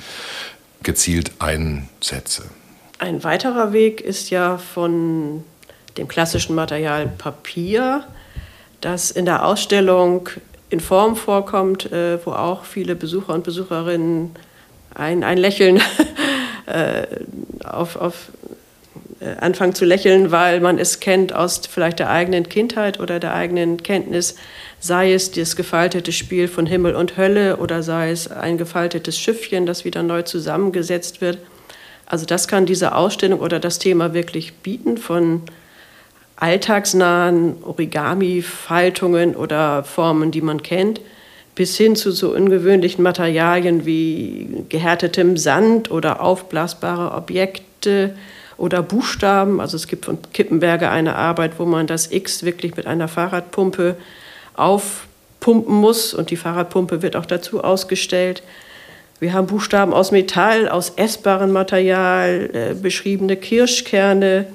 gezielt 0.83 1.31
einsetze. 1.39 2.43
Ein 2.99 3.23
weiterer 3.23 3.73
Weg 3.73 4.01
ist 4.01 4.29
ja 4.29 4.57
von 4.57 5.43
dem 5.97 6.07
klassischen 6.07 6.55
Material 6.55 7.07
Papier, 7.17 8.03
das 8.81 9.11
in 9.11 9.25
der 9.25 9.45
Ausstellung 9.45 10.29
in 10.69 10.79
Form 10.79 11.15
vorkommt, 11.15 11.91
äh, 11.91 12.23
wo 12.25 12.31
auch 12.31 12.65
viele 12.65 12.95
Besucher 12.95 13.33
und 13.33 13.43
Besucherinnen 13.43 14.35
ein, 14.93 15.23
ein 15.23 15.37
Lächeln 15.37 15.81
äh, 16.65 17.07
auf, 17.63 17.95
auf 17.95 18.29
äh, 19.19 19.35
anfangen 19.39 19.73
zu 19.73 19.85
lächeln, 19.85 20.31
weil 20.31 20.59
man 20.59 20.77
es 20.77 20.99
kennt 20.99 21.33
aus 21.33 21.61
vielleicht 21.69 21.99
der 21.99 22.09
eigenen 22.09 22.49
Kindheit 22.49 22.99
oder 22.99 23.19
der 23.19 23.33
eigenen 23.33 23.81
Kenntnis, 23.81 24.35
sei 24.79 25.13
es 25.13 25.31
das 25.31 25.55
gefaltete 25.55 26.11
Spiel 26.11 26.47
von 26.47 26.65
Himmel 26.65 26.95
und 26.95 27.17
Hölle 27.17 27.57
oder 27.57 27.81
sei 27.81 28.11
es 28.11 28.29
ein 28.29 28.57
gefaltetes 28.57 29.17
Schiffchen, 29.17 29.65
das 29.65 29.85
wieder 29.85 30.03
neu 30.03 30.21
zusammengesetzt 30.21 31.21
wird. 31.21 31.39
Also 32.05 32.25
das 32.25 32.47
kann 32.47 32.65
diese 32.65 32.93
Ausstellung 32.93 33.39
oder 33.39 33.59
das 33.59 33.79
Thema 33.79 34.13
wirklich 34.13 34.53
bieten 34.55 34.97
von 34.97 35.41
alltagsnahen 36.37 37.55
Origami-Faltungen 37.63 39.35
oder 39.35 39.83
Formen, 39.83 40.31
die 40.31 40.41
man 40.41 40.63
kennt, 40.63 41.01
bis 41.55 41.75
hin 41.75 41.95
zu 41.95 42.11
so 42.11 42.33
ungewöhnlichen 42.33 43.03
Materialien 43.03 43.85
wie 43.85 44.47
gehärtetem 44.69 45.37
Sand 45.37 45.89
oder 45.89 46.21
aufblasbare 46.21 47.15
Objekte 47.15 48.15
oder 48.57 48.83
Buchstaben. 48.83 49.59
Also 49.59 49.75
es 49.75 49.87
gibt 49.87 50.05
von 50.05 50.19
Kippenberger 50.33 50.91
eine 50.91 51.15
Arbeit, 51.15 51.53
wo 51.57 51.65
man 51.65 51.87
das 51.87 52.11
X 52.11 52.43
wirklich 52.43 52.75
mit 52.77 52.85
einer 52.85 53.07
Fahrradpumpe 53.07 53.95
aufpumpen 54.55 55.73
muss 55.73 56.13
und 56.13 56.29
die 56.29 56.37
Fahrradpumpe 56.37 57.01
wird 57.01 57.15
auch 57.15 57.25
dazu 57.25 57.63
ausgestellt. 57.63 58.43
Wir 59.19 59.33
haben 59.33 59.47
Buchstaben 59.47 59.93
aus 59.93 60.11
Metall, 60.11 60.69
aus 60.69 60.93
essbarem 60.95 61.51
Material, 61.51 62.51
äh, 62.53 62.73
beschriebene 62.75 63.35
Kirschkerne, 63.35 64.45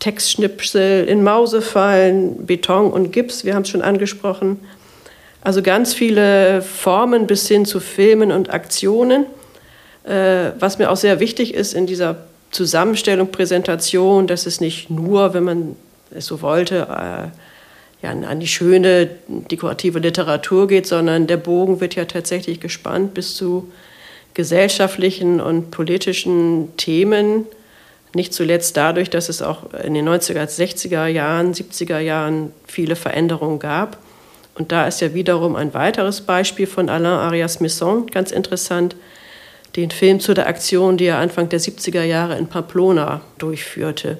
Textschnipsel 0.00 1.04
in 1.04 1.22
Mausefallen, 1.22 2.46
Beton 2.46 2.90
und 2.90 3.12
Gips, 3.12 3.44
wir 3.44 3.54
haben 3.54 3.62
es 3.62 3.68
schon 3.68 3.82
angesprochen. 3.82 4.58
Also 5.42 5.62
ganz 5.62 5.94
viele 5.94 6.60
Formen 6.60 7.26
bis 7.26 7.46
hin 7.48 7.64
zu 7.64 7.80
Filmen 7.80 8.32
und 8.32 8.52
Aktionen. 8.52 9.26
Äh, 10.04 10.52
was 10.58 10.78
mir 10.78 10.90
auch 10.90 10.96
sehr 10.96 11.20
wichtig 11.20 11.54
ist 11.54 11.74
in 11.74 11.86
dieser 11.86 12.16
Zusammenstellung, 12.50 13.30
Präsentation, 13.30 14.26
dass 14.26 14.46
es 14.46 14.60
nicht 14.60 14.90
nur, 14.90 15.34
wenn 15.34 15.44
man 15.44 15.76
es 16.10 16.26
so 16.26 16.42
wollte, 16.42 16.88
äh, 16.88 17.28
ja, 18.02 18.10
an 18.10 18.40
die 18.40 18.48
schöne 18.48 19.10
dekorative 19.28 19.98
Literatur 19.98 20.66
geht, 20.66 20.86
sondern 20.86 21.26
der 21.26 21.36
Bogen 21.36 21.80
wird 21.80 21.94
ja 21.94 22.06
tatsächlich 22.06 22.60
gespannt 22.60 23.14
bis 23.14 23.36
zu 23.36 23.70
gesellschaftlichen 24.32 25.40
und 25.40 25.70
politischen 25.70 26.76
Themen, 26.76 27.46
nicht 28.14 28.34
zuletzt 28.34 28.76
dadurch, 28.76 29.10
dass 29.10 29.28
es 29.28 29.42
auch 29.42 29.72
in 29.84 29.94
den 29.94 30.08
90er, 30.08 30.44
60er 30.44 31.06
Jahren, 31.06 31.54
70er 31.54 31.98
Jahren 31.98 32.52
viele 32.66 32.96
Veränderungen 32.96 33.58
gab. 33.58 33.98
Und 34.54 34.72
da 34.72 34.86
ist 34.86 35.00
ja 35.00 35.14
wiederum 35.14 35.56
ein 35.56 35.74
weiteres 35.74 36.20
Beispiel 36.20 36.66
von 36.66 36.88
Alain 36.88 37.18
Arias 37.18 37.60
Misson 37.60 38.06
ganz 38.08 38.30
interessant, 38.32 38.96
den 39.76 39.90
Film 39.90 40.18
zu 40.18 40.34
der 40.34 40.48
Aktion, 40.48 40.96
die 40.96 41.06
er 41.06 41.18
Anfang 41.18 41.48
der 41.48 41.60
70er 41.60 42.02
Jahre 42.02 42.36
in 42.36 42.48
Pamplona 42.48 43.20
durchführte. 43.38 44.18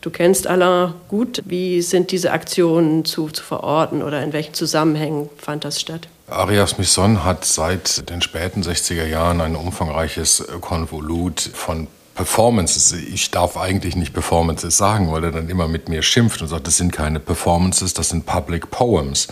Du 0.00 0.10
kennst 0.10 0.46
Alain 0.46 0.92
gut. 1.08 1.42
Wie 1.46 1.80
sind 1.80 2.10
diese 2.10 2.32
Aktionen 2.32 3.04
zu, 3.04 3.28
zu 3.28 3.42
verorten 3.42 4.02
oder 4.02 4.22
in 4.22 4.32
welchen 4.32 4.52
Zusammenhängen 4.52 5.30
fand 5.38 5.64
das 5.64 5.80
statt? 5.80 6.08
Arias 6.26 6.76
Misson 6.76 7.24
hat 7.24 7.44
seit 7.44 8.10
den 8.10 8.20
späten 8.20 8.62
60er 8.62 9.06
Jahren 9.06 9.40
ein 9.40 9.56
umfangreiches 9.56 10.46
Konvolut 10.60 11.40
von 11.40 11.86
Performances. 12.14 12.92
Ich 12.92 13.30
darf 13.30 13.56
eigentlich 13.56 13.96
nicht 13.96 14.12
Performances 14.12 14.76
sagen, 14.76 15.10
weil 15.10 15.24
er 15.24 15.32
dann 15.32 15.48
immer 15.48 15.68
mit 15.68 15.88
mir 15.88 16.02
schimpft 16.02 16.42
und 16.42 16.48
sagt, 16.48 16.66
das 16.66 16.76
sind 16.76 16.92
keine 16.92 17.20
Performances, 17.20 17.94
das 17.94 18.10
sind 18.10 18.26
Public 18.26 18.70
Poems. 18.70 19.28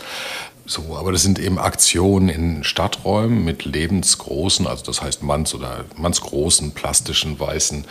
So, 0.67 0.97
aber 0.97 1.13
das 1.13 1.23
sind 1.23 1.39
eben 1.39 1.59
Aktionen 1.59 2.29
in 2.29 2.65
Stadträumen 2.65 3.45
mit 3.45 3.65
lebensgroßen, 3.65 4.67
also 4.67 4.85
das 4.85 5.03
heißt 5.03 5.23
manns- 5.23 5.55
oder 5.55 5.85
mannsgroßen, 5.97 6.73
plastischen, 6.73 7.39
weißen 7.39 7.85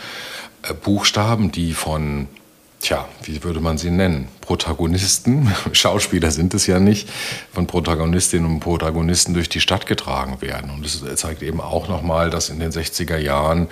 äh, 0.62 0.74
Buchstaben, 0.74 1.52
die 1.52 1.74
von 1.74 2.28
tja, 2.80 3.08
wie 3.22 3.44
würde 3.44 3.60
man 3.60 3.78
sie 3.78 3.90
nennen? 3.90 4.28
Protagonisten, 4.42 5.50
Schauspieler 5.72 6.30
sind 6.30 6.52
es 6.52 6.66
ja 6.66 6.78
nicht, 6.78 7.08
von 7.52 7.66
Protagonistinnen 7.66 8.50
und 8.50 8.60
Protagonisten 8.60 9.32
durch 9.32 9.48
die 9.48 9.60
Stadt 9.60 9.86
getragen 9.86 10.42
werden. 10.42 10.70
Und 10.70 10.84
es 10.84 11.02
zeigt 11.16 11.42
eben 11.42 11.62
auch 11.62 11.88
nochmal, 11.88 12.28
dass 12.28 12.50
in 12.50 12.60
den 12.60 12.70
60er 12.70 13.16
Jahren 13.16 13.68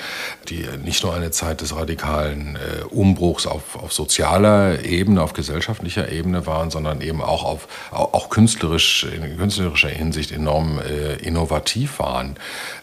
die 0.49 0.67
nicht 0.83 1.03
nur 1.03 1.15
eine 1.15 1.31
Zeit 1.31 1.61
des 1.61 1.77
radikalen 1.77 2.57
äh, 2.57 2.85
Umbruchs 2.85 3.47
auf, 3.47 3.77
auf 3.77 3.93
sozialer 3.93 4.83
Ebene, 4.85 5.23
auf 5.23 5.35
gesellschaftlicher 5.35 6.11
Ebene 6.11 6.47
waren, 6.47 6.71
sondern 6.71 7.03
eben 7.03 7.21
auch 7.21 7.45
auf 7.45 7.69
auch, 7.91 8.31
künstlerisch, 8.31 9.05
in 9.05 9.37
künstlerischer 9.37 9.89
Hinsicht 9.89 10.31
enorm 10.33 10.79
äh, 10.79 11.17
innovativ 11.17 11.99
waren. 11.99 12.37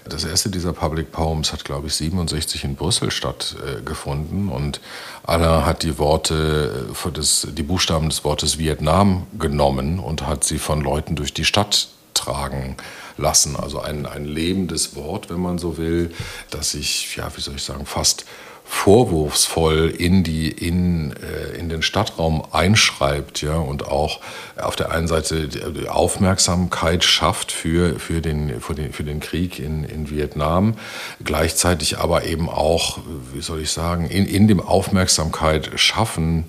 Das 0.05 0.23
erste 0.23 0.49
dieser 0.49 0.73
Public 0.73 1.11
Poems 1.11 1.53
hat, 1.53 1.65
glaube 1.65 1.87
ich, 1.87 1.95
67 1.95 2.63
in 2.63 2.75
Brüssel 2.75 3.11
stattgefunden 3.11 4.49
und 4.49 4.81
Alain 5.23 5.65
hat 5.65 5.83
die 5.83 5.97
Worte, 5.97 6.87
für 6.93 7.11
das, 7.11 7.47
die 7.51 7.63
Buchstaben 7.63 7.86
des 7.87 8.23
Wortes 8.23 8.57
Vietnam 8.57 9.27
genommen 9.37 9.99
und 9.99 10.25
hat 10.25 10.43
sie 10.43 10.59
von 10.59 10.81
Leuten 10.81 11.15
durch 11.15 11.33
die 11.33 11.45
Stadt 11.45 11.89
tragen 12.13 12.77
lassen. 13.17 13.55
Also 13.55 13.79
ein, 13.79 14.05
ein 14.05 14.25
lebendes 14.25 14.95
Wort, 14.95 15.29
wenn 15.29 15.39
man 15.39 15.57
so 15.57 15.77
will, 15.77 16.11
das 16.49 16.71
sich, 16.71 17.15
ja, 17.15 17.31
wie 17.35 17.41
soll 17.41 17.55
ich 17.55 17.63
sagen, 17.63 17.85
fast 17.85 18.25
vorwurfsvoll 18.69 19.93
in, 19.97 20.25
die, 20.25 20.49
in, 20.49 21.13
äh, 21.13 21.57
in 21.57 21.69
den 21.69 21.81
Stadtraum 21.81 22.43
einschreibt 22.51 23.41
ja, 23.41 23.55
und 23.55 23.87
auch 23.87 24.19
auf 24.57 24.75
der 24.75 24.91
einen 24.91 25.07
Seite 25.07 25.47
die 25.47 25.87
Aufmerksamkeit 25.87 27.05
schafft 27.05 27.53
für, 27.53 27.97
für, 27.97 28.21
den, 28.21 28.59
für, 28.59 28.75
den, 28.75 28.91
für 28.91 29.05
den 29.05 29.21
Krieg 29.21 29.59
in, 29.59 29.85
in 29.85 30.09
Vietnam, 30.09 30.75
gleichzeitig 31.23 31.97
aber 31.97 32.25
eben 32.25 32.49
auch, 32.49 32.99
wie 33.33 33.41
soll 33.41 33.61
ich 33.61 33.71
sagen, 33.71 34.05
in, 34.05 34.25
in 34.25 34.49
dem 34.49 34.59
Aufmerksamkeit 34.59 35.71
schaffen, 35.79 36.45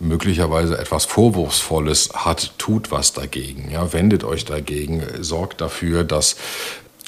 möglicherweise 0.00 0.78
etwas 0.78 1.04
Vorwurfsvolles 1.04 2.10
hat, 2.14 2.52
tut 2.58 2.90
was 2.90 3.12
dagegen. 3.12 3.70
Ja, 3.70 3.92
wendet 3.92 4.24
euch 4.24 4.44
dagegen, 4.44 5.02
sorgt 5.20 5.60
dafür, 5.60 6.04
dass 6.04 6.36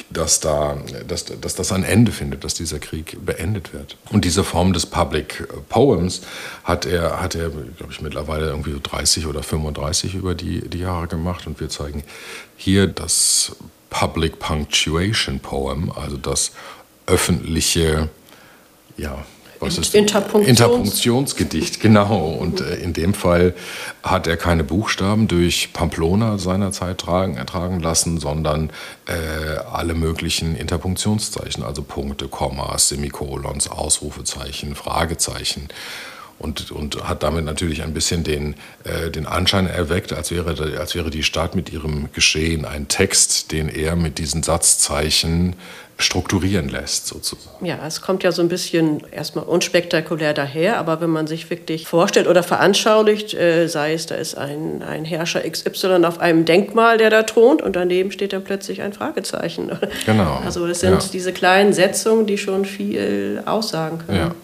dass, 0.09 0.41
da, 0.41 0.79
dass, 1.07 1.27
dass 1.27 1.55
das 1.55 1.73
ein 1.73 1.85
Ende 1.85 2.11
findet, 2.11 2.43
dass 2.43 2.55
dieser 2.55 2.79
Krieg 2.79 3.19
beendet 3.25 3.73
wird. 3.73 3.97
Und 4.11 4.25
diese 4.25 4.45
Form 4.45 4.73
des 4.73 4.87
Public 4.87 5.47
Poems 5.69 6.23
hat 6.65 6.87
er, 6.87 7.21
hat 7.21 7.35
er 7.35 7.51
glaube 7.51 7.93
ich, 7.93 8.01
mittlerweile 8.01 8.47
irgendwie 8.47 8.75
30 8.83 9.27
oder 9.27 9.43
35 9.43 10.15
über 10.15 10.35
die, 10.35 10.69
die 10.69 10.79
Jahre 10.79 11.07
gemacht. 11.07 11.47
Und 11.47 11.61
wir 11.61 11.69
zeigen 11.69 12.03
hier 12.57 12.87
das 12.87 13.57
Public 13.91 14.39
Punctuation 14.39 15.41
Poem, 15.41 15.91
also 15.91 16.17
das 16.17 16.53
öffentliche, 17.07 18.09
ja, 18.97 19.25
was 19.61 19.77
ist 19.77 19.95
Interpunktions 19.95 20.49
Interpunktionsgedicht, 20.49 21.81
genau. 21.81 22.31
Und 22.31 22.61
äh, 22.61 22.77
in 22.77 22.93
dem 22.93 23.15
Fall 23.15 23.55
hat 24.03 24.27
er 24.27 24.37
keine 24.37 24.65
Buchstaben 24.65 25.29
durch 25.29 25.73
Pamplona 25.73 26.39
seinerzeit 26.39 26.99
tragen, 26.99 27.37
ertragen 27.37 27.81
lassen, 27.81 28.19
sondern 28.19 28.71
äh, 29.07 29.59
alle 29.71 29.95
möglichen 29.95 30.57
Interpunktionszeichen, 30.57 31.63
also 31.63 31.83
Punkte, 31.83 32.29
Kommas, 32.29 32.89
Semikolons, 32.89 33.69
Ausrufezeichen, 33.69 34.75
Fragezeichen. 34.75 35.69
Und, 36.39 36.71
und, 36.71 37.05
hat 37.05 37.23
damit 37.23 37.45
natürlich 37.45 37.83
ein 37.83 37.93
bisschen 37.93 38.25
den, 38.25 38.55
äh, 38.85 39.11
den 39.11 39.27
Anschein 39.27 39.67
erweckt, 39.67 40.15
als 40.15 40.31
wäre, 40.31 40.79
als 40.79 40.95
wäre 40.95 41.11
die 41.11 41.23
Stadt 41.23 41.55
mit 41.55 41.71
ihrem 41.71 42.11
Geschehen 42.15 42.65
ein 42.65 42.89
Text, 42.89 43.53
den 43.53 43.69
er 43.69 43.95
mit 43.95 44.17
diesen 44.17 44.43
Satzzeichen 44.43 45.55
strukturieren 46.01 46.69
lässt, 46.69 47.07
sozusagen. 47.07 47.65
Ja, 47.65 47.79
es 47.87 48.01
kommt 48.01 48.23
ja 48.23 48.33
so 48.33 48.43
ein 48.43 48.49
bisschen 48.49 49.03
erstmal 49.11 49.45
unspektakulär 49.45 50.35
daher, 50.35 50.79
aber 50.79 51.01
wenn 51.01 51.11
man 51.11 51.27
sich 51.27 51.51
wirklich 51.51 51.87
vorstellt 51.87 52.27
oder 52.27 52.43
veranschaulicht, 52.43 53.35
äh, 53.35 53.69
sei 53.69 53.95
es, 53.95 54.07
da 54.07 54.17
ist 54.17 54.37
ein, 54.37 54.83
ein 54.83 55.05
Herrscher 55.05 55.41
XY 55.49 56.05
auf 56.05 56.19
einem 56.19 56.45
Denkmal, 56.45 56.99
der 56.99 57.11
da 57.11 57.23
thront 57.23 57.63
und 57.63 57.77
daneben 57.77 58.11
steht 58.13 58.33
dann 58.33 58.45
plötzlich 58.45 58.83
ein 58.83 58.93
Fragezeichen. 58.93 59.71
Genau. 60.07 60.41
Also 60.45 60.67
das 60.67 60.81
sind 60.81 61.03
ja. 61.03 61.09
diese 61.13 61.33
kleinen 61.33 61.73
Setzungen, 61.73 62.27
die 62.27 62.39
schon 62.39 62.65
viel 62.65 63.43
aussagen 63.45 63.99
können. 63.99 64.19
Ja. 64.19 64.35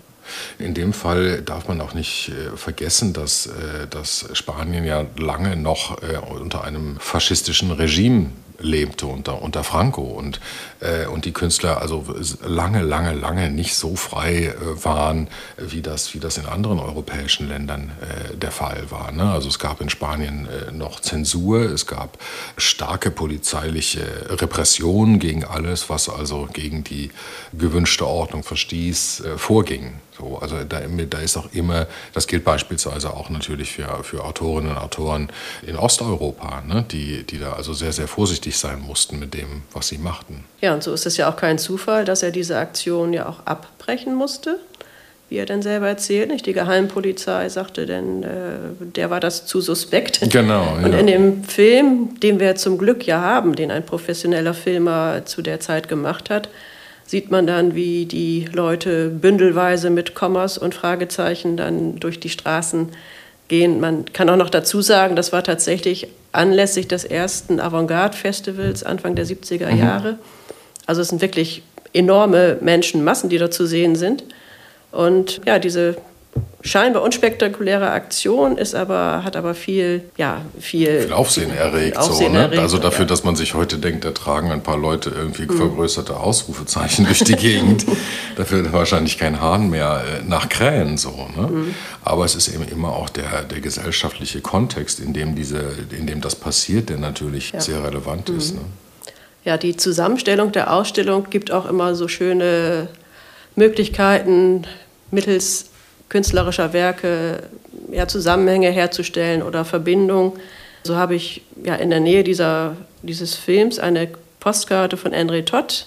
In 0.58 0.74
dem 0.74 0.92
Fall 0.92 1.42
darf 1.42 1.68
man 1.68 1.80
auch 1.80 1.94
nicht 1.94 2.30
äh, 2.30 2.56
vergessen, 2.56 3.12
dass, 3.12 3.46
äh, 3.46 3.86
dass 3.88 4.28
Spanien 4.32 4.84
ja 4.84 5.06
lange 5.18 5.56
noch 5.56 6.02
äh, 6.02 6.18
unter 6.18 6.64
einem 6.64 6.98
faschistischen 6.98 7.70
Regime 7.70 8.30
lebte 8.58 9.06
unter, 9.06 9.42
unter 9.42 9.64
Franco 9.64 10.02
und, 10.02 10.40
äh, 10.80 11.06
und 11.06 11.24
die 11.24 11.32
Künstler 11.32 11.80
also 11.80 12.04
lange, 12.46 12.82
lange, 12.82 13.12
lange 13.12 13.50
nicht 13.50 13.74
so 13.74 13.96
frei 13.96 14.46
äh, 14.46 14.84
waren, 14.84 15.28
wie 15.56 15.82
das, 15.82 16.14
wie 16.14 16.20
das 16.20 16.38
in 16.38 16.46
anderen 16.46 16.78
europäischen 16.78 17.48
Ländern 17.48 17.92
äh, 18.00 18.36
der 18.36 18.50
Fall 18.50 18.90
war. 18.90 19.12
Ne? 19.12 19.30
Also 19.30 19.48
es 19.48 19.58
gab 19.58 19.80
in 19.80 19.90
Spanien 19.90 20.48
äh, 20.48 20.72
noch 20.72 21.00
Zensur, 21.00 21.60
es 21.60 21.86
gab 21.86 22.18
starke 22.56 23.10
polizeiliche 23.10 24.02
Repression 24.30 25.18
gegen 25.18 25.44
alles, 25.44 25.88
was 25.88 26.08
also 26.08 26.48
gegen 26.52 26.84
die 26.84 27.10
gewünschte 27.52 28.06
Ordnung 28.06 28.42
verstieß, 28.42 29.20
äh, 29.20 29.38
vorging. 29.38 29.94
So, 30.18 30.38
also 30.38 30.56
da, 30.64 30.80
da, 30.80 31.18
ist 31.18 31.36
auch 31.36 31.52
immer, 31.52 31.86
das 32.14 32.26
gilt 32.26 32.44
beispielsweise 32.44 33.12
auch 33.12 33.28
natürlich 33.28 33.72
für, 33.72 34.02
für 34.02 34.24
Autorinnen 34.24 34.72
und 34.72 34.78
Autoren 34.78 35.28
in 35.66 35.76
Osteuropa, 35.76 36.62
ne, 36.66 36.84
die, 36.90 37.24
die 37.24 37.38
da 37.38 37.52
also 37.52 37.72
sehr, 37.74 37.92
sehr 37.92 38.08
vorsichtig 38.08 38.56
sein 38.56 38.80
mussten 38.80 39.18
mit 39.18 39.34
dem, 39.34 39.62
was 39.72 39.88
sie 39.88 39.98
machten. 39.98 40.44
Ja, 40.60 40.74
und 40.74 40.82
so 40.82 40.92
ist 40.92 41.06
es 41.06 41.16
ja 41.16 41.30
auch 41.30 41.36
kein 41.36 41.58
Zufall, 41.58 42.04
dass 42.04 42.22
er 42.22 42.30
diese 42.30 42.58
Aktion 42.58 43.12
ja 43.12 43.28
auch 43.28 43.44
abbrechen 43.44 44.14
musste, 44.14 44.58
wie 45.28 45.36
er 45.36 45.46
dann 45.46 45.60
selber 45.60 45.88
erzählt. 45.88 46.30
Nicht? 46.30 46.46
Die 46.46 46.52
Geheimpolizei 46.52 47.48
sagte 47.48 47.84
denn, 47.84 48.22
äh, 48.22 48.28
der 48.80 49.10
war 49.10 49.20
das 49.20 49.46
zu 49.46 49.60
suspekt. 49.60 50.20
Genau. 50.30 50.76
Und 50.82 50.92
ja. 50.92 50.98
in 50.98 51.06
dem 51.06 51.44
Film, 51.44 52.18
den 52.20 52.40
wir 52.40 52.54
zum 52.54 52.78
Glück 52.78 53.06
ja 53.06 53.20
haben, 53.20 53.54
den 53.54 53.70
ein 53.70 53.84
professioneller 53.84 54.54
Filmer 54.54 55.26
zu 55.26 55.42
der 55.42 55.60
Zeit 55.60 55.88
gemacht 55.88 56.30
hat, 56.30 56.48
sieht 57.06 57.30
man 57.30 57.46
dann, 57.46 57.74
wie 57.74 58.06
die 58.06 58.46
Leute 58.52 59.08
bündelweise 59.08 59.90
mit 59.90 60.14
Kommas 60.14 60.58
und 60.58 60.74
Fragezeichen 60.74 61.56
dann 61.56 61.96
durch 62.00 62.18
die 62.18 62.28
Straßen 62.28 62.88
gehen. 63.48 63.80
Man 63.80 64.06
kann 64.12 64.28
auch 64.28 64.36
noch 64.36 64.50
dazu 64.50 64.82
sagen, 64.82 65.14
das 65.14 65.32
war 65.32 65.44
tatsächlich 65.44 66.08
anlässlich 66.32 66.88
des 66.88 67.04
ersten 67.04 67.60
Avantgarde-Festivals 67.60 68.82
Anfang 68.82 69.14
der 69.14 69.24
70er 69.24 69.72
mhm. 69.72 69.78
Jahre. 69.78 70.18
Also 70.86 71.00
es 71.00 71.08
sind 71.08 71.22
wirklich 71.22 71.62
enorme 71.92 72.58
Menschenmassen, 72.60 73.30
die 73.30 73.38
da 73.38 73.50
zu 73.50 73.66
sehen 73.66 73.96
sind. 73.96 74.24
Und 74.90 75.40
ja, 75.46 75.58
diese 75.58 75.96
scheinbar 76.66 77.02
unspektakuläre 77.02 77.90
Aktion, 77.90 78.58
ist 78.58 78.74
aber, 78.74 79.22
hat 79.24 79.36
aber 79.36 79.54
viel, 79.54 80.02
ja, 80.16 80.42
viel, 80.58 81.02
viel 81.02 81.12
Aufsehen 81.12 81.56
erregt. 81.56 81.96
Aufsehen 81.96 82.32
so, 82.32 82.38
ne? 82.38 82.44
erregt 82.44 82.60
also 82.60 82.78
dafür, 82.78 83.04
ja. 83.04 83.08
dass 83.08 83.24
man 83.24 83.36
sich 83.36 83.54
heute 83.54 83.78
denkt, 83.78 84.04
da 84.04 84.10
tragen 84.10 84.50
ein 84.50 84.62
paar 84.62 84.76
Leute 84.76 85.10
irgendwie 85.10 85.44
mhm. 85.44 85.56
vergrößerte 85.56 86.16
Ausrufezeichen 86.16 87.06
durch 87.06 87.20
die 87.24 87.36
Gegend. 87.36 87.86
dafür 88.36 88.72
wahrscheinlich 88.72 89.18
kein 89.18 89.40
Hahn 89.40 89.70
mehr 89.70 90.02
äh, 90.04 90.28
nach 90.28 90.48
Krähen. 90.48 90.98
So, 90.98 91.28
ne? 91.36 91.46
Mhm. 91.48 91.74
Aber 92.04 92.24
es 92.24 92.34
ist 92.34 92.48
eben 92.48 92.66
immer 92.68 92.90
auch 92.90 93.08
der, 93.08 93.42
der 93.42 93.60
gesellschaftliche 93.60 94.40
Kontext, 94.40 95.00
in 95.00 95.12
dem, 95.12 95.36
diese, 95.36 95.62
in 95.96 96.06
dem 96.06 96.20
das 96.20 96.34
passiert, 96.34 96.88
der 96.88 96.98
natürlich 96.98 97.52
ja. 97.52 97.60
sehr 97.60 97.82
relevant 97.84 98.28
mhm. 98.28 98.38
ist. 98.38 98.54
Ne? 98.54 98.62
Ja, 99.44 99.56
die 99.56 99.76
Zusammenstellung 99.76 100.50
der 100.50 100.72
Ausstellung 100.72 101.30
gibt 101.30 101.52
auch 101.52 101.66
immer 101.66 101.94
so 101.94 102.08
schöne 102.08 102.88
Möglichkeiten, 103.54 104.66
mittels 105.12 105.66
künstlerischer 106.08 106.72
Werke 106.72 107.42
ja, 107.90 108.06
Zusammenhänge 108.08 108.70
herzustellen 108.70 109.42
oder 109.42 109.64
Verbindungen. 109.64 110.32
So 110.82 110.96
habe 110.96 111.14
ich 111.14 111.42
ja 111.64 111.74
in 111.74 111.90
der 111.90 112.00
Nähe 112.00 112.24
dieser, 112.24 112.76
dieses 113.02 113.34
Films 113.34 113.78
eine 113.78 114.08
Postkarte 114.40 114.96
von 114.96 115.12
André 115.12 115.44
Todd 115.44 115.86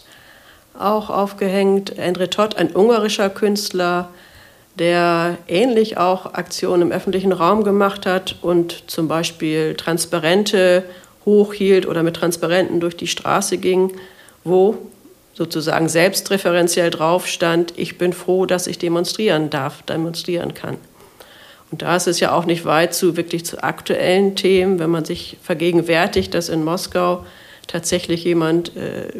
auch 0.77 1.10
aufgehängt. 1.10 1.99
André 1.99 2.29
Todd, 2.29 2.55
ein 2.55 2.71
ungarischer 2.71 3.29
Künstler, 3.29 4.10
der 4.77 5.38
ähnlich 5.47 5.97
auch 5.97 6.34
Aktionen 6.34 6.84
im 6.84 6.91
öffentlichen 6.91 7.32
Raum 7.32 7.63
gemacht 7.63 8.05
hat 8.05 8.38
und 8.41 8.84
zum 8.88 9.08
Beispiel 9.08 9.75
Transparente 9.75 10.84
hochhielt 11.25 11.86
oder 11.86 12.01
mit 12.01 12.15
Transparenten 12.15 12.79
durch 12.79 12.95
die 12.95 13.08
Straße 13.08 13.58
ging, 13.58 13.93
wo 14.43 14.77
sozusagen 15.39 15.88
selbstreferenziell 15.88 16.89
drauf 16.89 17.25
stand, 17.25 17.71
ich 17.78 17.97
bin 17.97 18.12
froh, 18.12 18.45
dass 18.45 18.67
ich 18.67 18.78
demonstrieren 18.78 19.49
darf, 19.49 19.84
demonstrieren 19.84 20.54
kann. 20.54 20.75
Und 21.71 21.82
da 21.82 21.95
ist 21.95 22.08
es 22.08 22.19
ja 22.19 22.34
auch 22.34 22.43
nicht 22.43 22.65
weit 22.65 22.93
zu 22.93 23.15
wirklich 23.15 23.45
zu 23.45 23.63
aktuellen 23.63 24.36
Themen, 24.36 24.80
wenn 24.80 24.89
man 24.89 25.06
sich 25.06 25.38
vergegenwärtigt, 25.41 26.34
dass 26.34 26.49
in 26.49 26.65
Moskau 26.65 27.25
tatsächlich 27.67 28.25
jemand, 28.25 28.75
äh, 28.75 29.13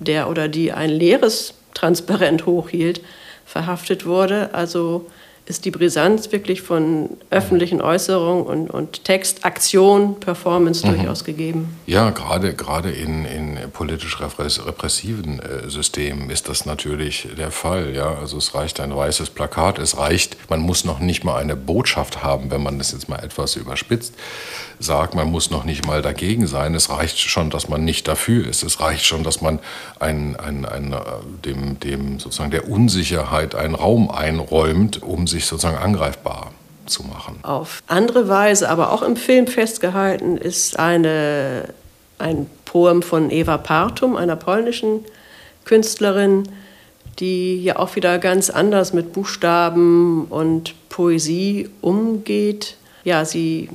der 0.00 0.30
oder 0.30 0.48
die 0.48 0.72
ein 0.72 0.88
leeres 0.88 1.52
Transparent 1.74 2.46
hochhielt, 2.46 3.02
verhaftet 3.44 4.06
wurde. 4.06 4.54
Also 4.54 5.04
ist 5.48 5.64
die 5.64 5.70
Brisanz 5.70 6.30
wirklich 6.32 6.62
von 6.62 7.10
öffentlichen 7.30 7.80
Äußerungen 7.80 8.44
und, 8.44 8.70
und 8.70 9.04
Text, 9.04 9.44
Aktion, 9.44 10.20
Performance 10.20 10.86
mhm. 10.86 10.94
durchaus 10.94 11.24
gegeben. 11.24 11.76
Ja, 11.86 12.10
gerade, 12.10 12.54
gerade 12.54 12.90
in, 12.90 13.24
in 13.24 13.58
politisch 13.72 14.20
repressiven 14.20 15.40
äh, 15.40 15.68
Systemen 15.68 16.30
ist 16.30 16.48
das 16.48 16.66
natürlich 16.66 17.28
der 17.36 17.50
Fall. 17.50 17.94
Ja? 17.94 18.16
Also 18.20 18.36
es 18.36 18.54
reicht 18.54 18.80
ein 18.80 18.94
weißes 18.94 19.30
Plakat, 19.30 19.78
es 19.78 19.96
reicht, 19.96 20.36
man 20.50 20.60
muss 20.60 20.84
noch 20.84 20.98
nicht 20.98 21.24
mal 21.24 21.36
eine 21.36 21.56
Botschaft 21.56 22.22
haben, 22.22 22.50
wenn 22.50 22.62
man 22.62 22.78
das 22.78 22.92
jetzt 22.92 23.08
mal 23.08 23.18
etwas 23.22 23.56
überspitzt 23.56 24.14
sagt, 24.78 25.14
man 25.14 25.30
muss 25.30 25.50
noch 25.50 25.64
nicht 25.64 25.84
mal 25.84 26.02
dagegen 26.02 26.46
sein. 26.46 26.74
Es 26.74 26.90
reicht 26.90 27.18
schon, 27.18 27.50
dass 27.50 27.68
man 27.68 27.84
nicht 27.84 28.06
dafür 28.06 28.46
ist. 28.46 28.62
Es 28.62 28.80
reicht 28.80 29.04
schon, 29.04 29.24
dass 29.24 29.40
man 29.40 29.58
ein, 29.98 30.36
ein, 30.36 30.64
ein, 30.64 30.92
äh, 30.92 31.00
dem, 31.44 31.80
dem 31.80 32.20
sozusagen 32.20 32.50
der 32.50 32.68
Unsicherheit 32.68 33.54
einen 33.54 33.74
Raum 33.74 34.10
einräumt, 34.10 35.02
um 35.02 35.26
sich 35.38 35.46
sozusagen 35.46 35.78
angreifbar 35.78 36.52
zu 36.86 37.04
machen. 37.04 37.38
Auf 37.42 37.82
andere 37.86 38.28
Weise, 38.28 38.68
aber 38.68 38.92
auch 38.92 39.02
im 39.02 39.16
Film 39.16 39.46
festgehalten, 39.46 40.36
ist 40.36 40.78
eine, 40.78 41.74
ein 42.18 42.46
Poem 42.64 43.02
von 43.02 43.30
Eva 43.30 43.58
Partum, 43.58 44.16
einer 44.16 44.36
polnischen 44.36 45.04
Künstlerin, 45.64 46.48
die 47.18 47.62
ja 47.62 47.78
auch 47.78 47.96
wieder 47.96 48.18
ganz 48.18 48.48
anders 48.48 48.92
mit 48.92 49.12
Buchstaben 49.12 50.26
und 50.26 50.74
Poesie 50.88 51.68
umgeht. 51.80 52.76
Ja, 53.04 53.24
sie 53.24 53.68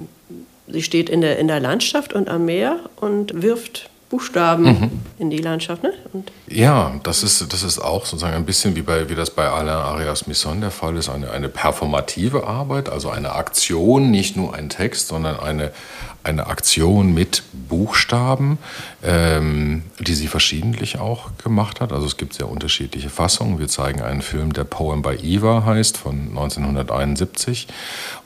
Sie 0.67 0.82
steht 0.82 1.10
in 1.10 1.21
der, 1.21 1.39
in 1.39 1.47
der 1.47 1.60
Landschaft 1.60 2.13
und 2.13 2.30
am 2.30 2.45
Meer 2.45 2.80
und 2.95 3.41
wirft 3.41 3.89
Buchstaben 4.13 4.63
mhm. 4.65 4.91
in 5.17 5.32
die 5.32 5.39
Landschaft. 5.39 5.82
Ne? 5.82 5.91
Und 6.13 6.32
ja, 6.47 6.93
das 7.02 7.23
ist, 7.23 7.52
das 7.52 7.63
ist 7.63 7.80
auch 7.80 8.06
sozusagen 8.06 8.36
ein 8.36 8.45
bisschen 8.45 8.76
wie, 8.76 8.84
bei, 8.84 9.10
wie 9.10 9.15
das 9.15 9.32
bei 9.32 9.47
Alain 9.47 9.69
Arias 9.69 10.28
Misson 10.28 10.62
der 10.62 10.69
Fall 10.69 10.95
ist, 10.97 11.10
eine, 11.10 11.32
eine 11.32 11.49
performative 11.49 12.45
Arbeit, 12.45 12.89
also 12.89 13.10
eine 13.10 13.32
Aktion, 13.32 14.12
nicht 14.12 14.38
nur 14.38 14.54
ein 14.54 14.69
Text, 14.69 15.08
sondern 15.08 15.39
eine, 15.39 15.71
eine 16.24 16.48
Aktion 16.48 17.14
mit 17.14 17.44
Buchstaben, 17.52 18.58
ähm, 19.04 19.84
die 20.00 20.14
sie 20.14 20.28
verschiedentlich 20.28 21.00
auch 21.00 21.32
gemacht 21.44 21.82
hat. 21.82 21.92
Also 21.92 22.06
es 22.06 22.18
gibt 22.18 22.34
sehr 22.34 22.50
unterschiedliche 22.50 23.10
Fassungen. 23.10 23.60
Wir 23.60 23.68
zeigen 23.68 24.02
einen 24.02 24.22
Film, 24.22 24.54
der 24.54 24.64
Poem 24.64 25.02
by 25.02 25.16
Eva 25.16 25.64
heißt, 25.66 25.98
von 25.98 26.30
1971. 26.30 27.68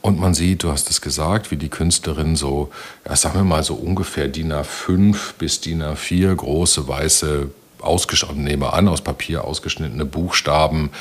Und 0.01 0.19
man 0.19 0.33
sieht, 0.33 0.63
du 0.63 0.71
hast 0.71 0.89
es 0.89 1.01
gesagt, 1.01 1.49
wie 1.49 1.57
die 1.57 1.69
Künstlerin 1.69 2.35
so, 2.35 2.69
ja, 3.07 3.15
sagen 3.15 3.39
wir 3.39 3.43
mal 3.43 3.63
so 3.63 3.73
ungefähr 3.73 4.27
DIN 4.27 4.53
A5 4.53 5.33
bis 5.39 5.61
DIN 5.61 5.81
A4 5.81 6.35
große 6.35 6.87
weiße 6.87 7.49
ausgeschnittene, 7.81 8.43
nehme 8.43 8.73
an, 8.73 8.87
aus 8.87 9.01
Papier 9.01 9.43
ausgeschnittene 9.43 10.05
Buchstaben 10.05 10.91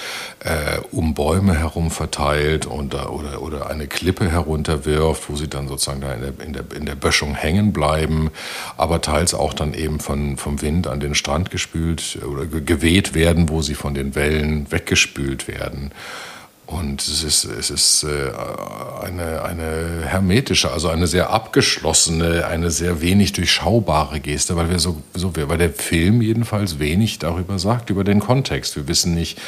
äh, 0.41 0.79
um 0.93 1.15
Bäume 1.15 1.59
herum 1.59 1.91
verteilt 1.91 2.67
und, 2.67 2.95
oder, 2.95 3.43
oder 3.43 3.71
eine 3.71 3.87
Klippe 3.87 4.31
herunterwirft, 4.31 5.29
wo 5.29 5.37
sie 5.37 5.49
dann 5.49 5.69
sozusagen 5.69 6.01
da 6.01 6.13
in 6.13 6.21
der, 6.21 6.33
in, 6.47 6.53
der, 6.53 6.65
in 6.75 6.87
der 6.87 6.95
Böschung 6.95 7.35
hängen 7.35 7.73
bleiben, 7.73 8.31
aber 8.77 9.01
teils 9.01 9.35
auch 9.35 9.55
dann 9.55 9.75
eben 9.75 10.01
von, 10.01 10.37
vom 10.37 10.61
Wind 10.63 10.87
an 10.87 11.01
den 11.01 11.15
Strand 11.15 11.51
gespült 11.51 12.19
oder 12.29 12.47
geweht 12.47 13.15
werden, 13.15 13.49
wo 13.49 13.63
sie 13.63 13.75
von 13.75 13.95
den 13.95 14.15
Wellen 14.15 14.71
weggespült 14.71 15.49
werden. 15.49 15.93
Und 16.67 17.01
es 17.01 17.23
ist, 17.23 17.45
es 17.45 17.71
ist 17.71 18.03
äh, 18.03 18.33
eine, 19.01 19.43
eine 19.43 20.05
hermetische, 20.05 20.73
also 20.73 20.89
eine 20.89 21.07
sehr 21.07 21.31
abgeschlossene, 21.31 22.45
eine 22.47 22.73
sehr 22.73 23.01
wenig 23.01 23.33
durchschaubare 23.35 24.19
Geste, 24.19 24.57
weil 24.57 24.69
wir 24.69 24.81
so, 24.81 25.01
so 25.15 25.31
weil 25.37 25.59
der 25.59 25.73
Film 25.73 26.23
jedenfalls 26.23 26.81
wenig 26.81 27.21
darüber 27.21 27.61
sagt, 27.61 27.91
über 27.91 28.03
den 28.03 28.19
Kontext. 28.19 28.75
Wir 28.75 28.89
wissen 28.89 29.15
nicht, 29.15 29.41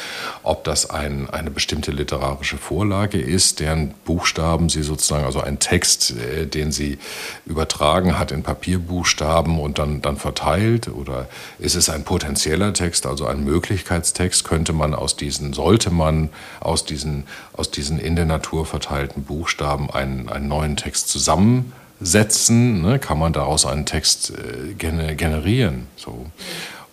ob 0.43 0.63
das 0.63 0.89
ein, 0.89 1.29
eine 1.29 1.51
bestimmte 1.51 1.91
literarische 1.91 2.57
Vorlage 2.57 3.19
ist, 3.19 3.59
deren 3.59 3.93
Buchstaben 4.05 4.69
sie 4.69 4.83
sozusagen, 4.83 5.25
also 5.25 5.41
ein 5.41 5.59
Text, 5.59 6.11
äh, 6.11 6.45
den 6.45 6.71
sie 6.71 6.99
übertragen 7.45 8.17
hat 8.17 8.31
in 8.31 8.43
Papierbuchstaben 8.43 9.59
und 9.59 9.77
dann, 9.77 10.01
dann 10.01 10.15
verteilt, 10.15 10.87
oder 10.87 11.27
ist 11.59 11.75
es 11.75 11.89
ein 11.89 12.05
potenzieller 12.05 12.71
Text, 12.71 13.05
also 13.05 13.25
ein 13.25 13.43
Möglichkeitstext, 13.43 14.45
könnte 14.45 14.71
man 14.71 14.95
aus 14.95 15.17
diesen, 15.17 15.51
sollte 15.51 15.91
man 15.91 16.29
aus 16.61 16.85
diesen 16.85 17.08
diesen, 17.09 17.23
aus 17.53 17.71
diesen 17.71 17.99
in 17.99 18.15
der 18.15 18.25
Natur 18.25 18.65
verteilten 18.65 19.23
Buchstaben 19.23 19.89
einen, 19.89 20.29
einen 20.29 20.47
neuen 20.47 20.75
Text 20.75 21.09
zusammensetzen, 21.09 22.81
ne, 22.81 22.99
kann 22.99 23.19
man 23.19 23.33
daraus 23.33 23.65
einen 23.65 23.85
Text 23.85 24.31
äh, 24.31 24.73
generieren. 24.75 25.87
So. 25.95 26.25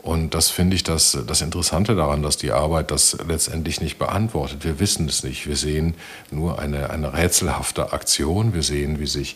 Und 0.03 0.35
das 0.35 0.51
finde 0.51 0.77
ich 0.77 0.85
das, 0.85 1.19
das 1.27 1.41
Interessante 1.41 1.97
daran, 1.97 2.23
dass 2.23 2.37
die 2.37 2.53
Arbeit 2.53 2.93
das 2.93 3.17
letztendlich 3.27 3.81
nicht 3.81 3.99
beantwortet. 3.99 4.65
Wir 4.65 4.79
wissen 4.79 5.09
es 5.09 5.25
nicht. 5.25 5.49
Wir 5.49 5.57
sehen 5.57 5.95
nur 6.31 6.61
eine, 6.61 6.91
eine 6.91 7.13
rätselhafte 7.13 7.93
Aktion. 7.93 8.55
Wir 8.55 8.63
sehen, 8.63 9.01
wie 9.01 9.07
sich 9.09 9.35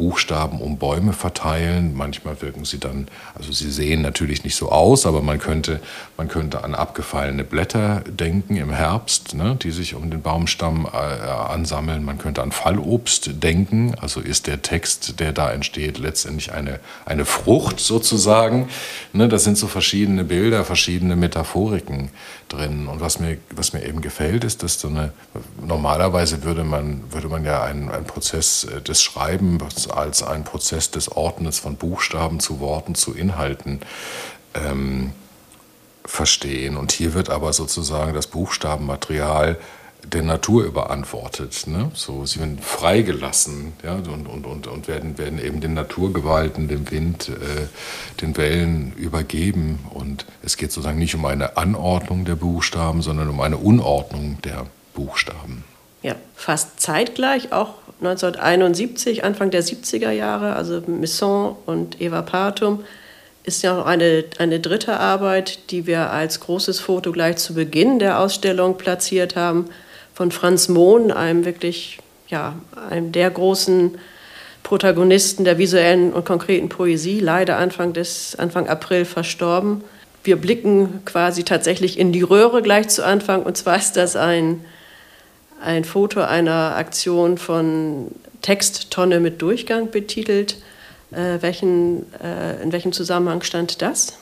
Buchstaben 0.00 0.62
um 0.62 0.78
Bäume 0.78 1.12
verteilen. 1.12 1.94
Manchmal 1.94 2.40
wirken 2.40 2.64
sie 2.64 2.80
dann, 2.80 3.06
also 3.34 3.52
sie 3.52 3.70
sehen 3.70 4.00
natürlich 4.00 4.44
nicht 4.44 4.56
so 4.56 4.70
aus, 4.70 5.04
aber 5.04 5.20
man 5.20 5.38
könnte, 5.38 5.78
man 6.16 6.26
könnte 6.26 6.64
an 6.64 6.74
abgefallene 6.74 7.44
Blätter 7.44 8.02
denken 8.08 8.56
im 8.56 8.70
Herbst, 8.70 9.34
ne, 9.34 9.58
die 9.62 9.70
sich 9.72 9.94
um 9.94 10.10
den 10.10 10.22
Baumstamm 10.22 10.88
äh, 10.90 10.96
ansammeln. 10.96 12.02
Man 12.02 12.16
könnte 12.16 12.40
an 12.40 12.50
Fallobst 12.50 13.42
denken. 13.42 13.94
Also 14.00 14.20
ist 14.20 14.46
der 14.46 14.62
Text, 14.62 15.20
der 15.20 15.32
da 15.32 15.52
entsteht, 15.52 15.98
letztendlich 15.98 16.50
eine, 16.54 16.80
eine 17.04 17.26
Frucht 17.26 17.78
sozusagen. 17.78 18.70
Ne, 19.12 19.28
das 19.28 19.44
sind 19.44 19.58
so 19.58 19.66
verschiedene 19.66 20.24
Bilder, 20.24 20.64
verschiedene 20.64 21.14
Metaphoriken 21.14 22.08
drin. 22.48 22.86
Und 22.86 23.02
was 23.02 23.20
mir, 23.20 23.36
was 23.50 23.74
mir 23.74 23.84
eben 23.84 24.00
gefällt, 24.00 24.44
ist, 24.44 24.62
dass 24.62 24.80
so 24.80 24.88
eine, 24.88 25.12
normalerweise 25.62 26.42
würde 26.42 26.64
man, 26.64 27.02
würde 27.12 27.28
man 27.28 27.44
ja 27.44 27.62
einen, 27.62 27.90
einen 27.90 28.06
Prozess 28.06 28.64
äh, 28.64 28.80
des 28.80 29.02
Schreibens 29.02 29.89
als 29.90 30.22
einen 30.22 30.44
Prozess 30.44 30.90
des 30.90 31.10
Ordnens 31.12 31.58
von 31.58 31.76
Buchstaben 31.76 32.40
zu 32.40 32.60
Worten, 32.60 32.94
zu 32.94 33.14
Inhalten 33.14 33.80
ähm, 34.54 35.12
verstehen. 36.04 36.76
Und 36.76 36.92
hier 36.92 37.14
wird 37.14 37.30
aber 37.30 37.52
sozusagen 37.52 38.14
das 38.14 38.26
Buchstabenmaterial 38.26 39.58
der 40.04 40.22
Natur 40.22 40.64
überantwortet. 40.64 41.66
Ne? 41.66 41.90
So, 41.94 42.24
sie 42.24 42.40
werden 42.40 42.58
freigelassen 42.58 43.74
ja? 43.84 43.94
und, 43.94 44.26
und, 44.26 44.46
und, 44.46 44.66
und 44.66 44.88
werden, 44.88 45.18
werden 45.18 45.38
eben 45.38 45.60
den 45.60 45.74
Naturgewalten, 45.74 46.68
dem 46.68 46.90
Wind, 46.90 47.28
äh, 47.28 47.66
den 48.20 48.36
Wellen 48.36 48.92
übergeben. 48.94 49.80
Und 49.90 50.26
es 50.42 50.56
geht 50.56 50.72
sozusagen 50.72 50.98
nicht 50.98 51.14
um 51.14 51.24
eine 51.26 51.56
Anordnung 51.56 52.24
der 52.24 52.36
Buchstaben, 52.36 53.02
sondern 53.02 53.28
um 53.28 53.40
eine 53.40 53.58
Unordnung 53.58 54.38
der 54.42 54.66
Buchstaben. 54.94 55.64
Ja, 56.02 56.14
fast 56.34 56.80
zeitgleich, 56.80 57.52
auch 57.52 57.74
1971, 58.00 59.24
Anfang 59.24 59.50
der 59.50 59.62
70er 59.62 60.10
Jahre, 60.10 60.56
also 60.56 60.82
Misson 60.86 61.54
und 61.66 62.00
Eva 62.00 62.22
Partum, 62.22 62.82
ist 63.44 63.62
ja 63.62 63.74
noch 63.74 63.86
eine, 63.86 64.24
eine 64.38 64.60
dritte 64.60 64.98
Arbeit, 64.98 65.70
die 65.70 65.86
wir 65.86 66.10
als 66.10 66.40
großes 66.40 66.80
Foto 66.80 67.12
gleich 67.12 67.36
zu 67.36 67.54
Beginn 67.54 67.98
der 67.98 68.18
Ausstellung 68.18 68.78
platziert 68.78 69.36
haben, 69.36 69.66
von 70.14 70.30
Franz 70.30 70.68
Mohn, 70.68 71.10
einem 71.10 71.44
wirklich, 71.44 71.98
ja, 72.28 72.54
einem 72.90 73.12
der 73.12 73.30
großen 73.30 73.98
Protagonisten 74.62 75.44
der 75.44 75.58
visuellen 75.58 76.12
und 76.12 76.24
konkreten 76.24 76.68
Poesie, 76.68 77.20
leider 77.20 77.56
Anfang, 77.56 77.92
des, 77.92 78.36
Anfang 78.38 78.68
April 78.68 79.04
verstorben. 79.04 79.82
Wir 80.22 80.36
blicken 80.36 81.02
quasi 81.06 81.44
tatsächlich 81.44 81.98
in 81.98 82.12
die 82.12 82.22
Röhre 82.22 82.60
gleich 82.60 82.88
zu 82.88 83.04
Anfang, 83.04 83.42
und 83.42 83.56
zwar 83.56 83.76
ist 83.76 83.96
das 83.96 84.16
ein 84.16 84.64
ein 85.62 85.84
Foto 85.84 86.20
einer 86.20 86.76
Aktion 86.76 87.38
von 87.38 88.08
Texttonne 88.42 89.20
mit 89.20 89.42
Durchgang 89.42 89.90
betitelt. 89.90 90.56
Äh, 91.12 91.42
welchen, 91.42 92.12
äh, 92.22 92.62
in 92.62 92.72
welchem 92.72 92.92
Zusammenhang 92.92 93.42
stand 93.42 93.82
das? 93.82 94.14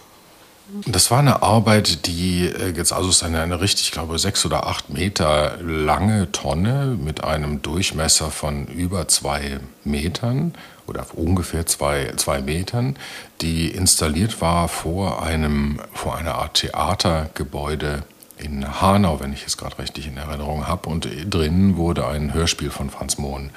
Das 0.86 1.10
war 1.10 1.20
eine 1.20 1.42
Arbeit, 1.42 2.06
die 2.06 2.46
äh, 2.46 2.74
jetzt 2.76 2.92
also 2.92 3.08
ist 3.08 3.22
eine, 3.22 3.40
eine 3.40 3.60
richtig, 3.60 3.86
ich 3.86 3.92
glaube, 3.92 4.18
sechs 4.18 4.44
oder 4.44 4.66
acht 4.66 4.90
Meter 4.90 5.58
lange 5.62 6.30
Tonne 6.32 6.98
mit 7.00 7.24
einem 7.24 7.62
Durchmesser 7.62 8.30
von 8.30 8.66
über 8.66 9.08
zwei 9.08 9.60
Metern 9.84 10.54
oder 10.86 11.06
ungefähr 11.14 11.64
zwei, 11.66 12.12
zwei 12.16 12.40
Metern, 12.42 12.96
die 13.40 13.68
installiert 13.70 14.40
war 14.40 14.68
vor 14.68 15.22
einem, 15.22 15.80
vor 15.94 16.16
einer 16.16 16.34
Art 16.34 16.54
Theatergebäude 16.54 18.02
in 18.40 18.80
Hanau, 18.80 19.20
wenn 19.20 19.32
ich 19.32 19.46
es 19.46 19.56
gerade 19.56 19.78
richtig 19.78 20.06
in 20.06 20.16
Erinnerung 20.16 20.66
habe. 20.66 20.88
Und 20.88 21.08
drinnen 21.28 21.76
wurde 21.76 22.06
ein 22.06 22.34
Hörspiel 22.34 22.70
von 22.70 22.90
Franz 22.90 23.18
Mohn 23.18 23.50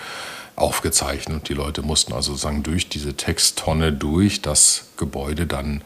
aufgezeichnet. 0.56 1.36
Und 1.36 1.50
die 1.50 1.54
Leute 1.54 1.82
mussten 1.82 2.14
also 2.14 2.32
sozusagen 2.32 2.64
durch 2.64 2.90
diese 2.90 3.16
Texttonne 3.16 3.94
durch 3.94 4.42
das 4.42 4.86
Gebäude 4.98 5.48
dann 5.48 5.82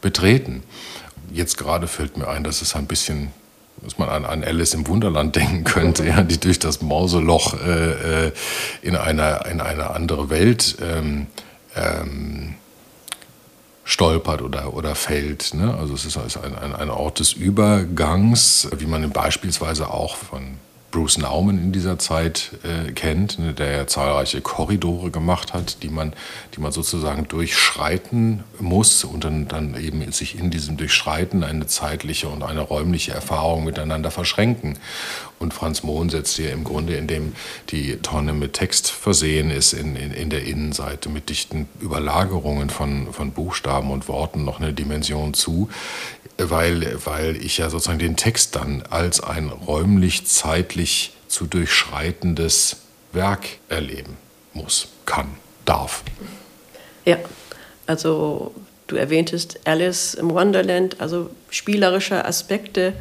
betreten. 0.00 0.62
Jetzt 1.32 1.58
gerade 1.58 1.86
fällt 1.86 2.16
mir 2.16 2.28
ein, 2.28 2.44
dass 2.44 2.62
es 2.62 2.74
ein 2.74 2.86
bisschen 2.86 3.32
dass 3.82 3.96
man 3.96 4.10
an, 4.10 4.26
an 4.26 4.44
Alice 4.44 4.74
im 4.74 4.86
Wunderland 4.86 5.36
denken 5.36 5.64
könnte, 5.64 6.04
ja, 6.04 6.22
die 6.22 6.38
durch 6.38 6.58
das 6.58 6.82
Mauseloch 6.82 7.54
äh, 7.64 8.26
äh, 8.26 8.32
in, 8.82 8.96
eine, 8.96 9.40
in 9.50 9.60
eine 9.60 9.90
andere 9.90 10.28
Welt 10.28 10.76
ähm, 10.82 11.28
ähm, 11.74 12.56
stolpert 13.90 14.40
oder, 14.40 14.72
oder 14.74 14.94
fällt. 14.94 15.52
Ne? 15.52 15.74
Also 15.74 15.94
es 15.94 16.04
ist 16.04 16.16
ein, 16.16 16.54
ein, 16.54 16.74
ein 16.74 16.90
Ort 16.90 17.18
des 17.18 17.32
Übergangs, 17.32 18.68
wie 18.76 18.86
man 18.86 19.10
beispielsweise 19.10 19.90
auch 19.90 20.16
von 20.16 20.58
Bruce 20.90 21.18
Nauman 21.18 21.58
in 21.58 21.72
dieser 21.72 21.98
Zeit 21.98 22.52
äh, 22.64 22.90
kennt, 22.92 23.38
ne, 23.38 23.54
der 23.54 23.70
ja 23.70 23.86
zahlreiche 23.86 24.40
Korridore 24.40 25.10
gemacht 25.10 25.52
hat, 25.52 25.82
die 25.82 25.88
man, 25.88 26.12
die 26.54 26.60
man 26.60 26.72
sozusagen 26.72 27.28
durchschreiten 27.28 28.44
muss 28.58 29.04
und 29.04 29.24
dann, 29.24 29.46
dann 29.46 29.80
eben 29.80 30.10
sich 30.12 30.38
in 30.38 30.50
diesem 30.50 30.76
Durchschreiten 30.76 31.44
eine 31.44 31.66
zeitliche 31.66 32.28
und 32.28 32.42
eine 32.42 32.60
räumliche 32.60 33.12
Erfahrung 33.12 33.64
miteinander 33.64 34.10
verschränken. 34.10 34.78
Und 35.38 35.54
Franz 35.54 35.82
Mohn 35.82 36.10
setzt 36.10 36.36
hier 36.36 36.52
im 36.52 36.64
Grunde, 36.64 36.96
indem 36.96 37.32
die 37.70 37.96
Tonne 37.96 38.34
mit 38.34 38.52
Text 38.52 38.90
versehen 38.90 39.50
ist, 39.50 39.72
in, 39.72 39.96
in, 39.96 40.12
in 40.12 40.28
der 40.28 40.44
Innenseite 40.44 41.08
mit 41.08 41.30
dichten 41.30 41.66
Überlagerungen 41.80 42.68
von, 42.68 43.12
von 43.12 43.32
Buchstaben 43.32 43.90
und 43.90 44.06
Worten 44.08 44.44
noch 44.44 44.60
eine 44.60 44.74
Dimension 44.74 45.32
zu, 45.32 45.70
weil, 46.48 46.98
weil 47.04 47.36
ich 47.36 47.58
ja 47.58 47.68
sozusagen 47.68 47.98
den 47.98 48.16
Text 48.16 48.56
dann 48.56 48.82
als 48.88 49.20
ein 49.20 49.50
räumlich-zeitlich 49.50 51.12
zu 51.28 51.46
durchschreitendes 51.46 52.76
Werk 53.12 53.46
erleben 53.68 54.16
muss, 54.54 54.88
kann, 55.04 55.28
darf. 55.64 56.02
Ja, 57.04 57.16
also 57.86 58.54
du 58.86 58.96
erwähntest 58.96 59.60
Alice 59.64 60.14
im 60.14 60.30
Wonderland, 60.30 61.00
also 61.00 61.30
spielerische 61.50 62.24
Aspekte 62.24 62.94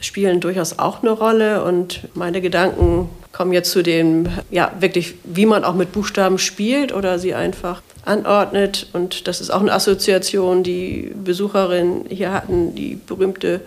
spielen 0.00 0.40
durchaus 0.40 0.78
auch 0.78 1.02
eine 1.02 1.10
Rolle 1.10 1.64
und 1.64 2.08
meine 2.14 2.40
Gedanken 2.40 3.08
kommen 3.32 3.52
jetzt 3.52 3.70
zu 3.70 3.82
dem, 3.82 4.28
ja, 4.50 4.72
wirklich, 4.78 5.14
wie 5.24 5.46
man 5.46 5.64
auch 5.64 5.74
mit 5.74 5.92
Buchstaben 5.92 6.38
spielt 6.38 6.92
oder 6.92 7.18
sie 7.18 7.34
einfach 7.34 7.82
anordnet. 8.04 8.88
Und 8.92 9.26
das 9.26 9.40
ist 9.40 9.50
auch 9.50 9.60
eine 9.60 9.72
Assoziation, 9.72 10.62
die 10.62 11.12
Besucherinnen 11.24 12.04
hier 12.08 12.32
hatten, 12.32 12.74
die 12.74 12.96
berühmte 13.06 13.60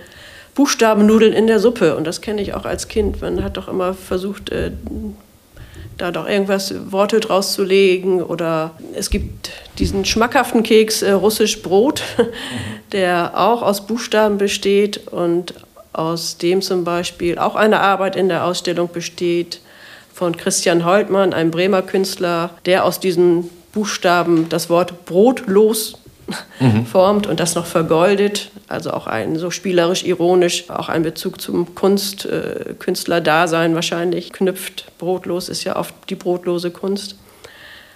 Buchstabennudeln 0.54 1.34
in 1.34 1.48
der 1.48 1.60
Suppe. 1.60 1.96
Und 1.96 2.06
das 2.06 2.22
kenne 2.22 2.42
ich 2.42 2.54
auch 2.54 2.66
als 2.66 2.88
Kind. 2.88 3.22
Man 3.22 3.44
hat 3.44 3.58
doch 3.58 3.68
immer 3.68 3.94
versucht, 3.94 4.52
äh, 4.52 4.72
da 5.98 6.12
doch 6.12 6.28
irgendwas 6.28 6.92
Worte 6.92 7.20
draus 7.20 7.54
zu 7.54 7.64
legen. 7.64 8.22
Oder 8.22 8.72
es 8.94 9.10
gibt 9.10 9.52
diesen 9.80 10.06
schmackhaften 10.06 10.64
Keks 10.64 11.02
äh, 11.02 11.12
russisch 11.12 11.62
Brot, 11.62 12.04
der 12.92 13.32
auch 13.36 13.62
aus 13.62 13.88
Buchstaben 13.88 14.38
besteht 14.38 15.08
und 15.08 15.54
aus 15.98 16.38
dem 16.38 16.62
zum 16.62 16.84
Beispiel 16.84 17.38
auch 17.38 17.56
eine 17.56 17.80
Arbeit 17.80 18.16
in 18.16 18.30
der 18.30 18.46
Ausstellung 18.46 18.90
besteht 18.92 19.62
von 20.14 20.38
Christian 20.38 20.86
Holtmann, 20.86 21.34
einem 21.34 21.52
Bremer 21.52 21.82
Künstler, 21.82 22.52
der 22.66 22.86
aus 22.86 23.00
diesen 23.00 23.50
Buchstaben 23.74 24.48
das 24.50 24.70
Wort 24.70 25.06
brotlos 25.06 25.98
mhm. 26.60 26.86
formt 26.92 27.28
und 27.28 27.40
das 27.40 27.56
noch 27.56 27.66
vergoldet, 27.66 28.50
also 28.68 28.92
auch 28.92 29.08
ein 29.08 29.36
so 29.38 29.52
spielerisch 29.52 30.04
ironisch, 30.04 30.70
auch 30.70 30.88
ein 30.90 31.04
Bezug 31.04 31.42
zum 31.42 31.76
Kunst, 31.76 32.26
äh, 32.26 32.76
Künstlerdasein 32.80 33.76
wahrscheinlich 33.76 34.32
knüpft. 34.32 34.86
Brotlos 34.98 35.50
ist 35.50 35.64
ja 35.66 35.76
oft 35.76 35.94
die 36.10 36.16
brotlose 36.16 36.72
Kunst. 36.72 37.18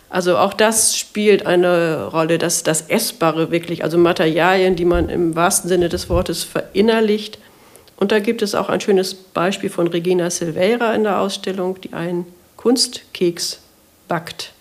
Also 0.10 0.38
auch 0.38 0.54
das 0.54 0.98
spielt 0.98 1.46
eine 1.46 2.08
Rolle, 2.08 2.40
dass 2.40 2.64
das 2.64 2.82
Essbare 2.82 3.52
wirklich, 3.52 3.84
also 3.84 3.98
Materialien, 3.98 4.76
die 4.76 4.86
man 4.86 5.08
im 5.08 5.36
wahrsten 5.36 5.70
Sinne 5.70 5.88
des 5.88 6.10
Wortes 6.10 6.44
verinnerlicht, 6.44 7.38
und 8.00 8.14
da 8.14 8.20
gibt 8.20 8.42
es 8.42 8.56
auch 8.56 8.70
ein 8.70 8.80
schönes 8.80 9.14
Beispiel 9.14 9.70
von 9.70 9.88
Regina 9.88 10.30
Silveira 10.30 10.94
in 10.94 11.04
der 11.04 11.20
Ausstellung, 11.20 11.82
die 11.82 11.92
einen 11.92 12.26
Kunstkeks 12.56 13.60
backt. 14.08 14.54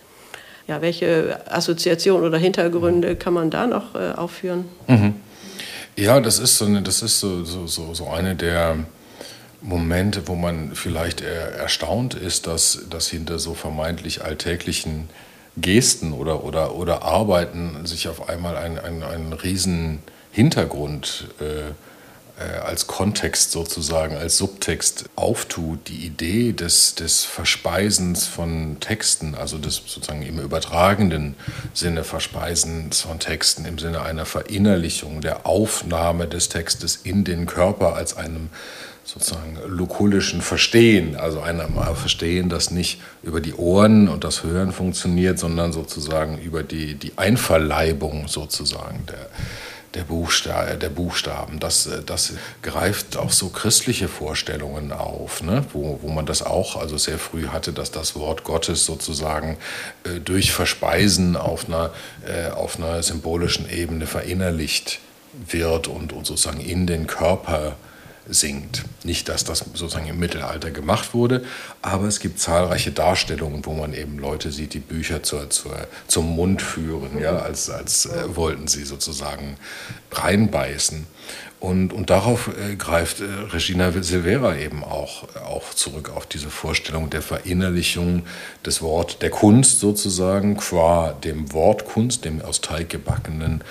Ja, 0.66 0.82
welche 0.82 1.40
Assoziationen 1.48 2.26
oder 2.26 2.36
Hintergründe 2.36 3.14
kann 3.14 3.32
man 3.32 3.50
da 3.50 3.68
noch 3.68 3.94
äh, 3.94 4.12
aufführen? 4.16 4.64
Mhm. 4.88 5.14
Ja, 5.96 6.20
das 6.20 6.40
ist, 6.40 6.58
so 6.58 6.64
eine, 6.64 6.82
das 6.82 7.00
ist 7.00 7.20
so, 7.20 7.44
so, 7.44 7.68
so, 7.68 7.94
so 7.94 8.08
eine 8.08 8.34
der 8.34 8.76
Momente, 9.62 10.26
wo 10.26 10.34
man 10.34 10.74
vielleicht 10.74 11.20
erstaunt 11.20 12.14
ist, 12.14 12.46
dass, 12.46 12.86
dass 12.90 13.08
hinter 13.08 13.38
so 13.38 13.54
vermeintlich 13.54 14.22
alltäglichen 14.24 15.08
Gesten 15.56 16.12
oder, 16.12 16.44
oder, 16.44 16.74
oder 16.74 17.02
Arbeiten 17.02 17.86
sich 17.86 18.08
auf 18.08 18.28
einmal 18.28 18.56
ein, 18.56 18.78
ein, 18.78 19.02
ein 19.02 19.32
riesen 19.32 20.00
Hintergrund 20.32 21.28
äh, 21.40 21.72
als 22.38 22.86
Kontext 22.86 23.50
sozusagen, 23.50 24.16
als 24.16 24.38
Subtext 24.38 25.06
auftut, 25.16 25.88
die 25.88 26.06
Idee 26.06 26.52
des, 26.52 26.94
des 26.94 27.24
Verspeisens 27.24 28.26
von 28.26 28.78
Texten, 28.78 29.34
also 29.34 29.58
des 29.58 29.76
sozusagen 29.76 30.22
im 30.22 30.38
übertragenen 30.38 31.34
Sinne 31.74 32.04
Verspeisens 32.04 33.00
von 33.00 33.18
Texten, 33.18 33.64
im 33.64 33.78
Sinne 33.78 34.02
einer 34.02 34.24
Verinnerlichung, 34.24 35.20
der 35.20 35.46
Aufnahme 35.46 36.28
des 36.28 36.48
Textes 36.48 36.96
in 36.96 37.24
den 37.24 37.46
Körper 37.46 37.94
als 37.94 38.16
einem 38.16 38.50
sozusagen 39.02 39.58
lukullischen 39.66 40.42
Verstehen, 40.42 41.16
also 41.16 41.40
einem 41.40 41.72
Verstehen, 41.94 42.50
das 42.50 42.70
nicht 42.70 43.00
über 43.22 43.40
die 43.40 43.54
Ohren 43.54 44.06
und 44.06 44.22
das 44.22 44.44
Hören 44.44 44.72
funktioniert, 44.72 45.38
sondern 45.38 45.72
sozusagen 45.72 46.38
über 46.38 46.62
die, 46.62 46.94
die 46.94 47.12
Einverleibung 47.16 48.28
sozusagen 48.28 49.06
der, 49.06 49.28
der, 49.94 50.02
Buchsta 50.02 50.76
der 50.76 50.88
Buchstaben. 50.88 51.58
Das, 51.60 51.86
äh, 51.86 52.02
das 52.04 52.34
greift 52.62 53.16
auch 53.16 53.32
so 53.32 53.48
christliche 53.48 54.08
Vorstellungen 54.08 54.92
auf, 54.92 55.42
ne? 55.42 55.64
wo, 55.72 55.98
wo 56.02 56.08
man 56.08 56.26
das 56.26 56.42
auch 56.42 56.76
also 56.76 56.98
sehr 56.98 57.18
früh 57.18 57.48
hatte, 57.48 57.72
dass 57.72 57.90
das 57.90 58.14
Wort 58.14 58.44
Gottes 58.44 58.84
sozusagen 58.84 59.58
äh, 60.04 60.20
durch 60.20 60.52
Verspeisen 60.52 61.36
auf 61.36 61.66
einer, 61.66 61.90
äh, 62.26 62.50
auf 62.50 62.76
einer 62.76 63.02
symbolischen 63.02 63.68
Ebene 63.70 64.06
verinnerlicht 64.06 65.00
wird 65.32 65.88
und, 65.88 66.12
und 66.12 66.26
sozusagen 66.26 66.60
in 66.60 66.86
den 66.86 67.06
Körper 67.06 67.76
singt. 68.28 68.84
Nicht, 69.04 69.28
dass 69.28 69.44
das 69.44 69.64
sozusagen 69.74 70.06
im 70.06 70.18
Mittelalter 70.18 70.70
gemacht 70.70 71.14
wurde, 71.14 71.44
aber 71.82 72.06
es 72.06 72.20
gibt 72.20 72.40
zahlreiche 72.40 72.92
Darstellungen, 72.92 73.64
wo 73.64 73.72
man 73.72 73.94
eben 73.94 74.18
Leute 74.18 74.52
sieht, 74.52 74.74
die 74.74 74.80
Bücher 74.80 75.22
zur, 75.22 75.50
zur, 75.50 75.86
zum 76.06 76.36
Mund 76.36 76.62
führen, 76.62 77.18
ja, 77.18 77.38
als, 77.38 77.70
als 77.70 78.06
äh, 78.06 78.36
wollten 78.36 78.68
sie 78.68 78.84
sozusagen 78.84 79.56
reinbeißen. 80.12 81.06
Und, 81.60 81.92
und 81.92 82.08
darauf 82.10 82.48
äh, 82.48 82.76
greift 82.76 83.20
äh, 83.20 83.24
Regina 83.24 83.90
Silvera 84.00 84.56
eben 84.56 84.84
auch, 84.84 85.24
auch 85.44 85.74
zurück 85.74 86.10
auf 86.14 86.26
diese 86.26 86.50
Vorstellung 86.50 87.10
der 87.10 87.22
Verinnerlichung 87.22 88.24
des 88.64 88.80
Wort, 88.80 89.22
der 89.22 89.30
Kunst 89.30 89.80
sozusagen, 89.80 90.56
qua 90.56 91.12
dem 91.24 91.52
Wort 91.52 91.84
Kunst, 91.84 92.24
dem 92.24 92.40
aus 92.42 92.60
Teig 92.60 92.90
gebackenen 92.90 93.64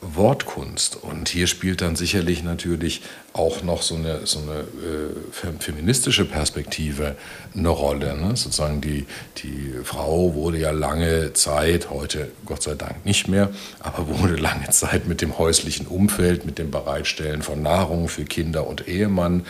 Wortkunst. 0.00 0.96
Und 0.96 1.28
hier 1.28 1.46
spielt 1.46 1.80
dann 1.80 1.96
sicherlich 1.96 2.42
natürlich 2.42 3.02
auch 3.32 3.62
noch 3.62 3.82
so 3.82 3.96
eine, 3.96 4.26
so 4.26 4.40
eine 4.40 4.60
äh, 4.60 5.60
feministische 5.60 6.24
Perspektive 6.24 7.16
eine 7.54 7.68
Rolle. 7.68 8.16
Ne? 8.16 8.36
Sozusagen 8.36 8.80
die, 8.80 9.06
die 9.38 9.74
Frau 9.84 10.34
wurde 10.34 10.58
ja 10.58 10.70
lange 10.70 11.32
Zeit, 11.32 11.90
heute 11.90 12.30
Gott 12.46 12.62
sei 12.62 12.74
Dank 12.74 13.04
nicht 13.04 13.28
mehr, 13.28 13.50
aber 13.80 14.08
wurde 14.20 14.36
lange 14.36 14.68
Zeit 14.70 15.06
mit 15.08 15.20
dem 15.20 15.38
häuslichen 15.38 15.86
Umfeld, 15.86 16.46
mit 16.46 16.58
dem 16.58 16.70
Bereitstellen 16.70 17.42
von 17.42 17.62
Nahrung 17.62 18.08
für 18.08 18.24
Kinder 18.24 18.66
und 18.66 18.88
Ehemann 18.88 19.46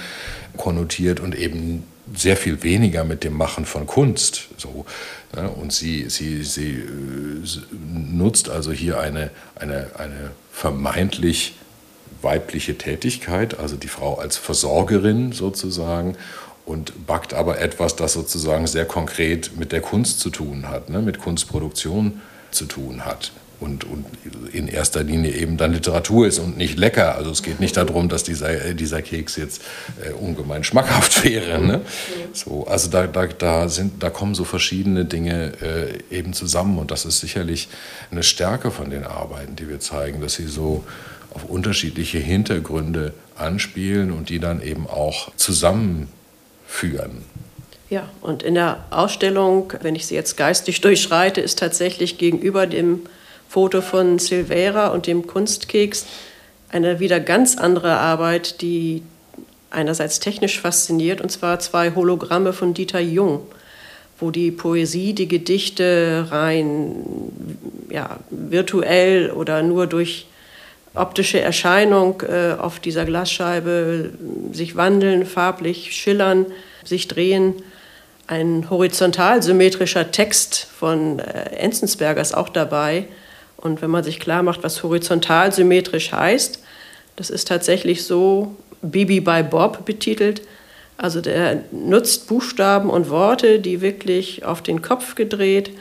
konnotiert 0.56 1.20
und 1.20 1.34
eben 1.34 1.84
sehr 2.14 2.36
viel 2.36 2.62
weniger 2.62 3.04
mit 3.04 3.24
dem 3.24 3.34
Machen 3.36 3.64
von 3.64 3.86
Kunst. 3.86 4.48
So, 4.56 4.84
ne? 5.34 5.48
Und 5.48 5.72
sie, 5.72 6.08
sie, 6.08 6.42
sie 6.42 6.72
äh, 6.72 7.44
nutzt 7.72 8.48
also 8.48 8.72
hier 8.72 9.00
eine, 9.00 9.30
eine, 9.54 9.90
eine 9.98 10.30
vermeintlich 10.52 11.54
weibliche 12.22 12.76
Tätigkeit, 12.76 13.58
also 13.58 13.76
die 13.76 13.88
Frau 13.88 14.16
als 14.18 14.36
Versorgerin 14.36 15.32
sozusagen, 15.32 16.16
und 16.64 17.06
backt 17.06 17.32
aber 17.32 17.60
etwas, 17.60 17.96
das 17.96 18.12
sozusagen 18.12 18.66
sehr 18.66 18.84
konkret 18.84 19.56
mit 19.56 19.72
der 19.72 19.80
Kunst 19.80 20.20
zu 20.20 20.28
tun 20.28 20.68
hat, 20.68 20.90
ne? 20.90 21.00
mit 21.00 21.18
Kunstproduktion 21.18 22.20
zu 22.50 22.66
tun 22.66 23.06
hat 23.06 23.32
und, 23.60 23.84
und 23.84 24.06
in 24.52 24.68
erster 24.68 25.02
Linie 25.02 25.32
eben 25.32 25.56
dann 25.56 25.72
Literatur 25.72 26.26
ist 26.26 26.38
und 26.38 26.56
nicht 26.56 26.78
lecker. 26.78 27.16
Also 27.16 27.30
es 27.30 27.42
geht 27.42 27.60
nicht 27.60 27.76
darum, 27.76 28.08
dass 28.08 28.22
dieser, 28.22 28.50
äh, 28.50 28.74
dieser 28.74 29.02
Keks 29.02 29.36
jetzt 29.36 29.62
äh, 30.04 30.12
ungemein 30.12 30.64
schmackhaft 30.64 31.24
wäre. 31.28 31.60
Ne? 31.60 31.80
So, 32.32 32.66
also 32.66 32.88
da, 32.88 33.06
da, 33.06 33.26
da, 33.26 33.68
sind, 33.68 34.02
da 34.02 34.10
kommen 34.10 34.34
so 34.34 34.44
verschiedene 34.44 35.04
Dinge 35.04 35.52
äh, 35.60 36.16
eben 36.16 36.32
zusammen 36.32 36.78
und 36.78 36.90
das 36.90 37.04
ist 37.04 37.20
sicherlich 37.20 37.68
eine 38.10 38.22
Stärke 38.22 38.70
von 38.70 38.90
den 38.90 39.04
Arbeiten, 39.04 39.56
die 39.56 39.68
wir 39.68 39.80
zeigen, 39.80 40.20
dass 40.20 40.34
sie 40.34 40.46
so 40.46 40.84
auf 41.34 41.44
unterschiedliche 41.44 42.18
Hintergründe 42.18 43.12
anspielen 43.36 44.12
und 44.12 44.28
die 44.28 44.38
dann 44.38 44.62
eben 44.62 44.86
auch 44.86 45.34
zusammenführen. 45.36 46.08
Ja, 47.90 48.08
und 48.20 48.42
in 48.42 48.54
der 48.54 48.84
Ausstellung, 48.90 49.72
wenn 49.80 49.94
ich 49.96 50.06
sie 50.06 50.14
jetzt 50.14 50.36
geistig 50.36 50.80
durchschreite, 50.82 51.40
ist 51.40 51.58
tatsächlich 51.58 52.18
gegenüber 52.18 52.66
dem 52.66 53.00
Foto 53.48 53.80
von 53.80 54.18
Silvera 54.18 54.88
und 54.88 55.06
dem 55.06 55.26
Kunstkeks 55.26 56.06
eine 56.70 57.00
wieder 57.00 57.18
ganz 57.18 57.56
andere 57.56 57.96
Arbeit, 57.96 58.60
die 58.60 59.02
einerseits 59.70 60.20
technisch 60.20 60.60
fasziniert, 60.60 61.20
und 61.20 61.30
zwar 61.30 61.58
zwei 61.60 61.94
Hologramme 61.94 62.52
von 62.52 62.74
Dieter 62.74 63.00
Jung, 63.00 63.40
wo 64.18 64.30
die 64.30 64.50
Poesie, 64.50 65.14
die 65.14 65.28
Gedichte 65.28 66.26
rein 66.30 66.96
ja, 67.90 68.18
virtuell 68.30 69.30
oder 69.30 69.62
nur 69.62 69.86
durch 69.86 70.26
optische 70.94 71.40
Erscheinung 71.40 72.22
äh, 72.22 72.54
auf 72.58 72.80
dieser 72.80 73.04
Glasscheibe 73.04 74.10
sich 74.52 74.76
wandeln, 74.76 75.26
farblich 75.26 75.92
schillern, 75.92 76.46
sich 76.84 77.08
drehen. 77.08 77.54
Ein 78.26 78.68
horizontal 78.68 79.42
symmetrischer 79.42 80.10
Text 80.10 80.66
von 80.78 81.18
äh, 81.18 81.50
Enzensberger 81.56 82.20
ist 82.20 82.36
auch 82.36 82.48
dabei. 82.48 83.06
Und 83.58 83.82
wenn 83.82 83.90
man 83.90 84.04
sich 84.04 84.20
klar 84.20 84.42
macht, 84.42 84.62
was 84.62 84.82
horizontal 84.82 85.52
symmetrisch 85.52 86.12
heißt, 86.12 86.62
das 87.16 87.28
ist 87.28 87.48
tatsächlich 87.48 88.04
so, 88.04 88.54
Bibi 88.80 89.20
by 89.20 89.42
Bob 89.42 89.84
betitelt. 89.84 90.42
Also 90.96 91.20
der 91.20 91.64
nutzt 91.72 92.28
Buchstaben 92.28 92.90
und 92.90 93.10
Worte, 93.10 93.58
die 93.58 93.80
wirklich 93.80 94.44
auf 94.44 94.62
den 94.62 94.82
Kopf 94.82 95.16
gedreht 95.16 95.72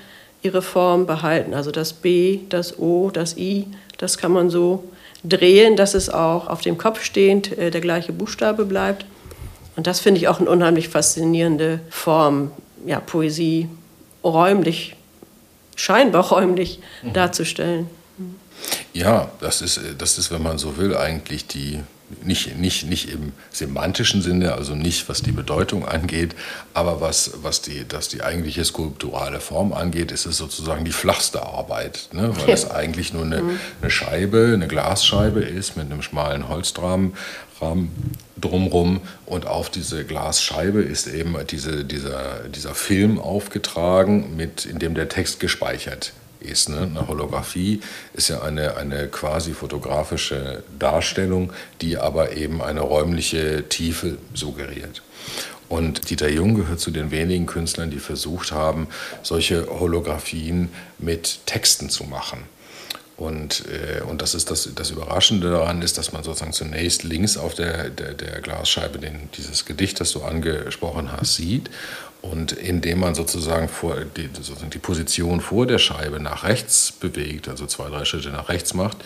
ihre 0.42 0.62
Form 0.62 1.06
behalten. 1.06 1.54
Also 1.54 1.72
das 1.72 1.94
B, 1.94 2.40
das 2.50 2.80
O, 2.80 3.12
das 3.12 3.38
I, 3.38 3.68
das 3.98 4.18
kann 4.18 4.32
man 4.32 4.50
so 4.50 4.84
drehen, 5.24 5.76
dass 5.76 5.94
es 5.94 6.10
auch 6.10 6.48
auf 6.48 6.62
dem 6.62 6.78
Kopf 6.78 7.04
stehend 7.04 7.58
äh, 7.58 7.72
der 7.72 7.82
gleiche 7.82 8.12
Buchstabe 8.14 8.66
bleibt. 8.66 9.06
Und 9.76 9.88
das 9.88 10.00
finde 10.00 10.20
ich 10.20 10.28
auch 10.28 10.40
eine 10.40 10.50
unheimlich 10.50 10.90
faszinierende 10.90 11.80
Form, 11.90 12.52
ja, 12.86 13.00
Poesie 13.00 13.70
räumlich, 14.24 14.96
scheinbar 15.78 16.26
räumlich 16.26 16.82
mhm. 17.02 17.14
darzustellen. 17.14 17.90
Ja, 18.94 19.32
das 19.40 19.62
ist, 19.62 19.80
das 19.98 20.18
ist, 20.18 20.32
wenn 20.32 20.42
man 20.42 20.58
so 20.58 20.78
will, 20.78 20.98
eigentlich 20.98 21.48
die, 21.48 21.80
nicht, 22.24 22.58
nicht, 22.58 22.88
nicht 22.88 23.10
im 23.12 23.34
semantischen 23.52 24.22
Sinne, 24.22 24.54
also 24.54 24.74
nicht 24.74 25.08
was 25.10 25.22
die 25.22 25.32
Bedeutung 25.32 25.86
angeht, 25.88 26.36
aber 26.74 27.00
was, 27.00 27.32
was 27.44 27.62
die, 27.62 27.86
das 27.88 28.08
die 28.08 28.24
eigentliche 28.24 28.66
skulpturale 28.66 29.40
Form 29.40 29.74
angeht, 29.74 30.12
ist 30.12 30.26
es 30.26 30.38
sozusagen 30.38 30.86
die 30.86 30.92
flachste 30.92 31.44
Arbeit, 31.44 32.10
ne? 32.14 32.32
weil 32.38 32.54
es 32.54 32.70
eigentlich 32.72 33.14
nur 33.14 33.24
eine, 33.24 33.44
mhm. 33.44 33.60
eine 33.82 33.92
Scheibe, 33.92 34.52
eine 34.54 34.68
Glasscheibe 34.68 35.42
ist 35.42 35.78
mit 35.78 35.92
einem 35.92 36.02
schmalen 36.02 36.48
Holzrahmen 36.48 37.14
Rahmen 37.62 38.14
drumrum 38.40 39.02
und 39.26 39.48
auf 39.48 39.70
diese 39.70 40.04
Glasscheibe 40.04 40.82
ist 40.82 41.08
eben 41.08 41.36
diese, 41.50 41.86
dieser, 41.86 42.44
dieser 42.50 42.76
Film 42.76 43.20
aufgetragen, 43.20 44.36
mit, 44.36 44.66
in 44.66 44.80
dem 44.80 44.94
der 44.94 45.10
Text 45.10 45.40
gespeichert 45.40 46.14
ist. 46.40 46.70
Ne? 46.70 46.82
Eine 46.82 47.08
Holographie 47.08 47.82
ist 48.14 48.30
ja 48.30 48.42
eine, 48.42 48.78
eine 48.78 49.08
quasi 49.08 49.54
fotografische 49.54 50.64
Darstellung, 50.78 51.52
die 51.82 51.98
aber 51.98 52.34
eben 52.34 52.62
eine 52.62 52.82
räumliche 52.82 53.68
Tiefe 53.70 54.18
suggeriert. 54.34 55.02
Und 55.70 56.10
Dieter 56.10 56.30
Jung 56.30 56.56
gehört 56.56 56.80
zu 56.80 56.92
den 56.92 57.12
wenigen 57.12 57.46
Künstlern, 57.46 57.92
die 57.92 58.00
versucht 58.00 58.52
haben, 58.52 58.88
solche 59.22 59.68
Holographien 59.68 60.70
mit 60.98 61.46
Texten 61.46 61.90
zu 61.90 62.06
machen. 62.06 62.44
Und, 63.18 63.64
äh, 63.66 64.04
und 64.04 64.22
das 64.22 64.36
ist 64.36 64.52
das, 64.52 64.70
das 64.76 64.92
Überraschende 64.92 65.50
daran 65.50 65.82
ist, 65.82 65.98
dass 65.98 66.14
man 66.14 66.24
sozusagen 66.24 66.54
zunächst 66.54 67.04
links 67.04 67.36
auf 67.36 67.56
der, 67.56 67.90
der, 67.90 68.14
der 68.14 68.42
Glasscheibe 68.42 69.00
den, 69.00 69.30
dieses 69.36 69.66
Gedicht, 69.66 70.00
das 70.00 70.12
du 70.12 70.22
angesprochen 70.22 71.12
hast, 71.12 71.36
sieht. 71.36 71.72
Und 72.22 72.52
indem 72.52 73.00
man 73.00 73.16
sozusagen, 73.16 73.70
vor, 73.70 73.96
die, 74.16 74.30
sozusagen 74.34 74.70
die 74.70 74.78
Position 74.78 75.42
vor 75.42 75.66
der 75.66 75.80
Scheibe 75.80 76.20
nach 76.20 76.44
rechts 76.44 76.92
bewegt, 76.92 77.48
also 77.48 77.66
zwei, 77.66 77.90
drei 77.90 78.06
Schritte 78.06 78.30
nach 78.30 78.50
rechts 78.50 78.76
macht, 78.76 78.98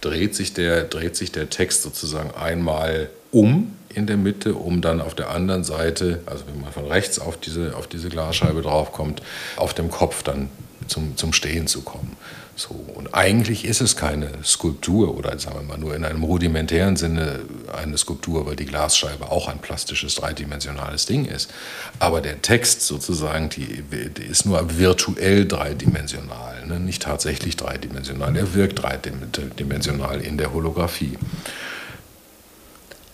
dreht 0.00 0.36
sich 0.36 0.52
der, 0.52 0.84
dreht 0.84 1.16
sich 1.16 1.32
der 1.32 1.50
Text 1.50 1.82
sozusagen 1.82 2.32
einmal 2.32 3.10
um 3.32 3.74
in 3.88 4.06
der 4.06 4.16
Mitte, 4.16 4.54
um 4.54 4.80
dann 4.80 5.00
auf 5.00 5.14
der 5.14 5.30
anderen 5.30 5.64
Seite, 5.64 6.20
also 6.26 6.44
wenn 6.46 6.60
man 6.60 6.72
von 6.72 6.86
rechts 6.86 7.18
auf 7.18 7.36
diese, 7.36 7.74
auf 7.76 7.86
diese 7.88 8.10
Glasscheibe 8.10 8.62
draufkommt, 8.62 9.22
auf 9.56 9.74
dem 9.74 9.90
Kopf 9.90 10.22
dann 10.22 10.50
zum, 10.86 11.16
zum 11.16 11.32
Stehen 11.32 11.66
zu 11.66 11.82
kommen. 11.82 12.16
So, 12.58 12.70
und 12.94 13.14
eigentlich 13.14 13.66
ist 13.66 13.82
es 13.82 13.96
keine 13.96 14.30
Skulptur 14.42 15.14
oder 15.14 15.38
sagen 15.38 15.56
wir 15.56 15.62
mal 15.62 15.76
nur 15.76 15.94
in 15.94 16.06
einem 16.06 16.24
rudimentären 16.24 16.96
Sinne 16.96 17.40
eine 17.76 17.98
Skulptur, 17.98 18.46
weil 18.46 18.56
die 18.56 18.64
Glasscheibe 18.64 19.30
auch 19.30 19.48
ein 19.48 19.58
plastisches, 19.58 20.14
dreidimensionales 20.14 21.04
Ding 21.04 21.26
ist. 21.26 21.52
Aber 21.98 22.22
der 22.22 22.40
Text 22.40 22.80
sozusagen, 22.80 23.50
die, 23.50 23.82
die 23.82 24.22
ist 24.22 24.46
nur 24.46 24.78
virtuell 24.78 25.46
dreidimensional, 25.46 26.66
ne? 26.66 26.80
nicht 26.80 27.02
tatsächlich 27.02 27.56
dreidimensional. 27.56 28.34
Er 28.34 28.54
wirkt 28.54 28.82
dreidimensional 28.82 30.22
in 30.22 30.38
der 30.38 30.54
Holographie. 30.54 31.18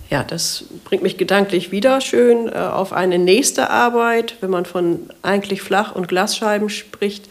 Ja, 0.08 0.22
das 0.22 0.66
bringt 0.84 1.02
mich 1.02 1.18
gedanklich 1.18 1.72
wieder 1.72 2.00
schön 2.00 2.46
äh, 2.46 2.52
auf 2.52 2.92
eine 2.92 3.18
nächste 3.18 3.70
Arbeit, 3.70 4.36
wenn 4.40 4.50
man 4.50 4.66
von 4.66 5.10
eigentlich 5.22 5.62
Flach- 5.62 5.96
und 5.96 6.06
Glasscheiben 6.06 6.68
spricht 6.68 7.28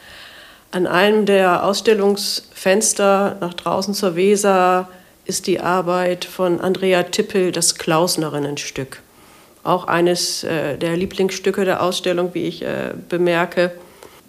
an 0.71 0.87
einem 0.87 1.25
der 1.25 1.65
Ausstellungsfenster 1.65 3.37
nach 3.41 3.53
draußen 3.53 3.93
zur 3.93 4.15
Weser 4.15 4.87
ist 5.25 5.47
die 5.47 5.59
Arbeit 5.59 6.25
von 6.25 6.61
Andrea 6.61 7.03
Tippel, 7.03 7.51
das 7.51 7.75
Klausnerinnenstück. 7.75 9.01
Auch 9.63 9.85
eines 9.85 10.43
äh, 10.43 10.77
der 10.77 10.97
Lieblingsstücke 10.97 11.65
der 11.65 11.83
Ausstellung, 11.83 12.33
wie 12.33 12.47
ich 12.47 12.63
äh, 12.63 12.93
bemerke, 13.09 13.71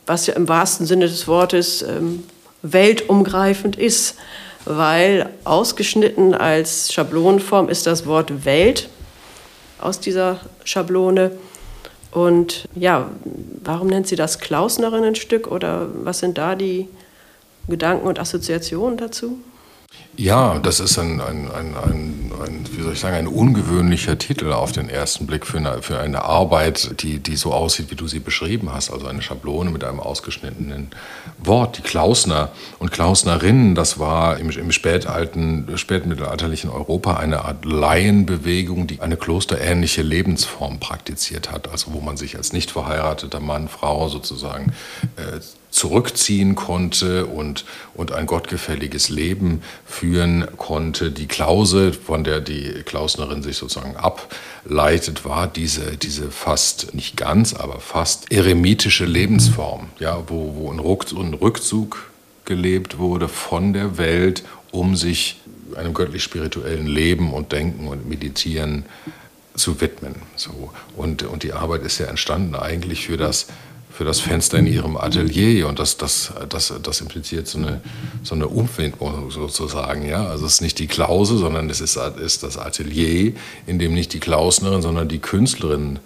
was 0.05 0.27
ja 0.27 0.35
im 0.35 0.49
wahrsten 0.49 0.85
Sinne 0.85 1.07
des 1.07 1.27
Wortes 1.29 1.83
ähm, 1.83 2.25
weltumgreifend 2.63 3.77
ist, 3.77 4.17
weil 4.65 5.31
ausgeschnitten 5.45 6.35
als 6.35 6.93
Schablonenform 6.93 7.69
ist 7.69 7.87
das 7.87 8.05
Wort 8.07 8.45
Welt 8.45 8.89
aus 9.81 10.01
dieser 10.01 10.41
Schablone 10.65 11.33
und 12.13 12.69
ja, 12.75 13.11
warum 13.65 13.89
nennt 13.89 14.07
sie 14.07 14.17
das 14.17 14.39
Klausnerinnenstück 14.39 15.51
oder 15.51 15.89
was 16.05 16.19
sind 16.19 16.39
da 16.39 16.55
die 16.55 16.89
Gedanken 17.69 18.07
und 18.07 18.19
Assoziationen 18.19 18.99
dazu? 18.99 19.39
Ja, 20.17 20.59
das 20.59 20.79
ist 20.79 20.99
ein, 20.99 21.23
ein, 21.23 21.51
ein, 21.51 21.75
ein, 21.75 22.67
wie 22.73 22.83
soll 22.83 22.93
ich 22.93 23.01
sagen, 23.01 23.17
ein 23.17 23.27
ungewöhnlicher 23.27 24.19
Titel 24.19 24.53
auf 24.53 24.71
den 24.71 24.91
ersten 24.91 25.27
Blick 25.27 25.47
für 25.47 25.57
eine, 25.57 25.81
für 25.81 25.99
eine 25.99 26.23
Arbeit, 26.23 27.03
die, 27.03 27.19
die 27.19 27.35
so 27.35 27.55
aussieht, 27.55 27.91
wie 27.91 27.95
du 27.95 28.07
sie 28.07 28.19
beschrieben 28.19 28.75
hast. 28.75 28.91
Also 28.91 29.07
eine 29.07 29.23
Schablone 29.23 29.71
mit 29.71 29.85
einem 29.85 30.01
ausgeschnittenen 30.01 30.91
Wort. 31.39 31.79
Die 31.79 31.83
Klausner 31.83 32.51
und 32.79 32.93
Klausnerinnen, 32.93 33.75
das 33.75 33.99
war 33.99 34.39
im, 34.39 34.51
im 34.51 34.71
spätalten, 34.71 35.67
spätmittelalterlichen 35.79 36.69
Europa 36.69 37.17
eine 37.17 37.47
Art 37.47 37.65
Laienbewegung, 37.65 38.87
die 38.87 39.01
eine 39.01 39.17
klosterähnliche 39.17 40.03
Lebensform 40.03 40.79
praktiziert 40.79 41.51
hat. 41.51 41.71
Also 41.71 41.95
wo 41.95 42.01
man 42.03 42.19
sich 42.19 42.37
als 42.37 42.53
nicht 42.53 42.71
verheirateter 42.71 43.41
Mann, 43.41 43.67
Frau 43.69 44.11
sozusagen 44.11 44.75
äh, 45.17 45.41
zurückziehen 45.73 46.55
konnte 46.55 47.27
und, 47.27 47.65
und 47.95 48.13
ein 48.13 48.27
gottgefälliges 48.27 49.09
Leben 49.09 49.63
führen 49.87 50.47
konnte. 50.59 51.11
Die 51.11 51.27
Klause, 51.27 51.93
von 51.93 52.25
der 52.25 52.41
die 52.41 52.83
Klausnerin 52.85 53.43
sich 53.43 53.57
sozusagen 53.57 53.97
ableitet, 53.97 55.25
war 55.25 55.49
diese, 55.49 55.97
diese 55.97 56.31
fast, 56.31 56.95
nicht 56.95 57.17
ganz, 57.17 57.55
aber 57.55 57.81
fast 57.81 58.31
eremitische 58.31 59.07
Lebensform, 59.07 59.89
ja, 59.99 60.23
wo, 60.29 60.55
wo 60.57 60.71
ein, 60.71 61.35
Rückzug 61.35 62.11
gelebt 62.45 62.99
wurde 62.99 63.29
von 63.29 63.73
der 63.73 63.97
Welt, 63.97 64.45
um 64.73 64.95
sich 64.95 65.41
einem 65.75 65.95
göttlich-spirituellen 65.95 66.87
Leben 66.87 67.33
und 67.33 67.53
Denken 67.53 67.89
und 67.89 68.07
Meditieren 68.07 68.85
zu 69.55 69.81
widmen. 69.81 70.17
So. 70.37 70.71
Und, 70.97 71.23
und 71.23 71.45
die 71.45 71.55
Arbeit 71.55 71.83
ist 71.83 71.99
ja 71.99 72.07
entstanden 72.07 72.55
eigentlich 72.55 73.07
für 73.07 73.17
das 73.17 73.47
für 73.93 74.05
das 74.05 74.21
Fenster 74.21 74.59
in 74.59 74.67
ihrem 74.67 74.97
Atelier 74.97 75.69
und 75.69 75.79
das, 75.79 75.97
das, 75.97 76.33
das, 76.49 76.73
das 76.83 77.01
impliziert 77.01 77.47
so 77.47 77.59
eine, 77.59 77.81
so 78.23 78.35
eine 78.35 78.49
Umwindung 78.49 79.31
sozusagen. 79.31 80.07
Ja? 80.09 80.27
Also 80.27 80.47
es 80.47 80.55
ist 80.55 80.61
nicht 80.63 80.79
die 80.79 80.87
Klause, 80.87 81.37
sondern 81.37 81.69
es 81.69 81.81
ist, 81.81 81.97
ist 81.97 82.43
das 82.43 82.57
Atelier, 82.57 83.33
in 83.67 83.79
dem 83.79 83.95
nicht 83.95 84.13
die 84.13 84.21
Klausnerin, 84.21 84.83
sondern 84.83 85.09
die 85.09 85.19
Künstlerin 85.19 85.99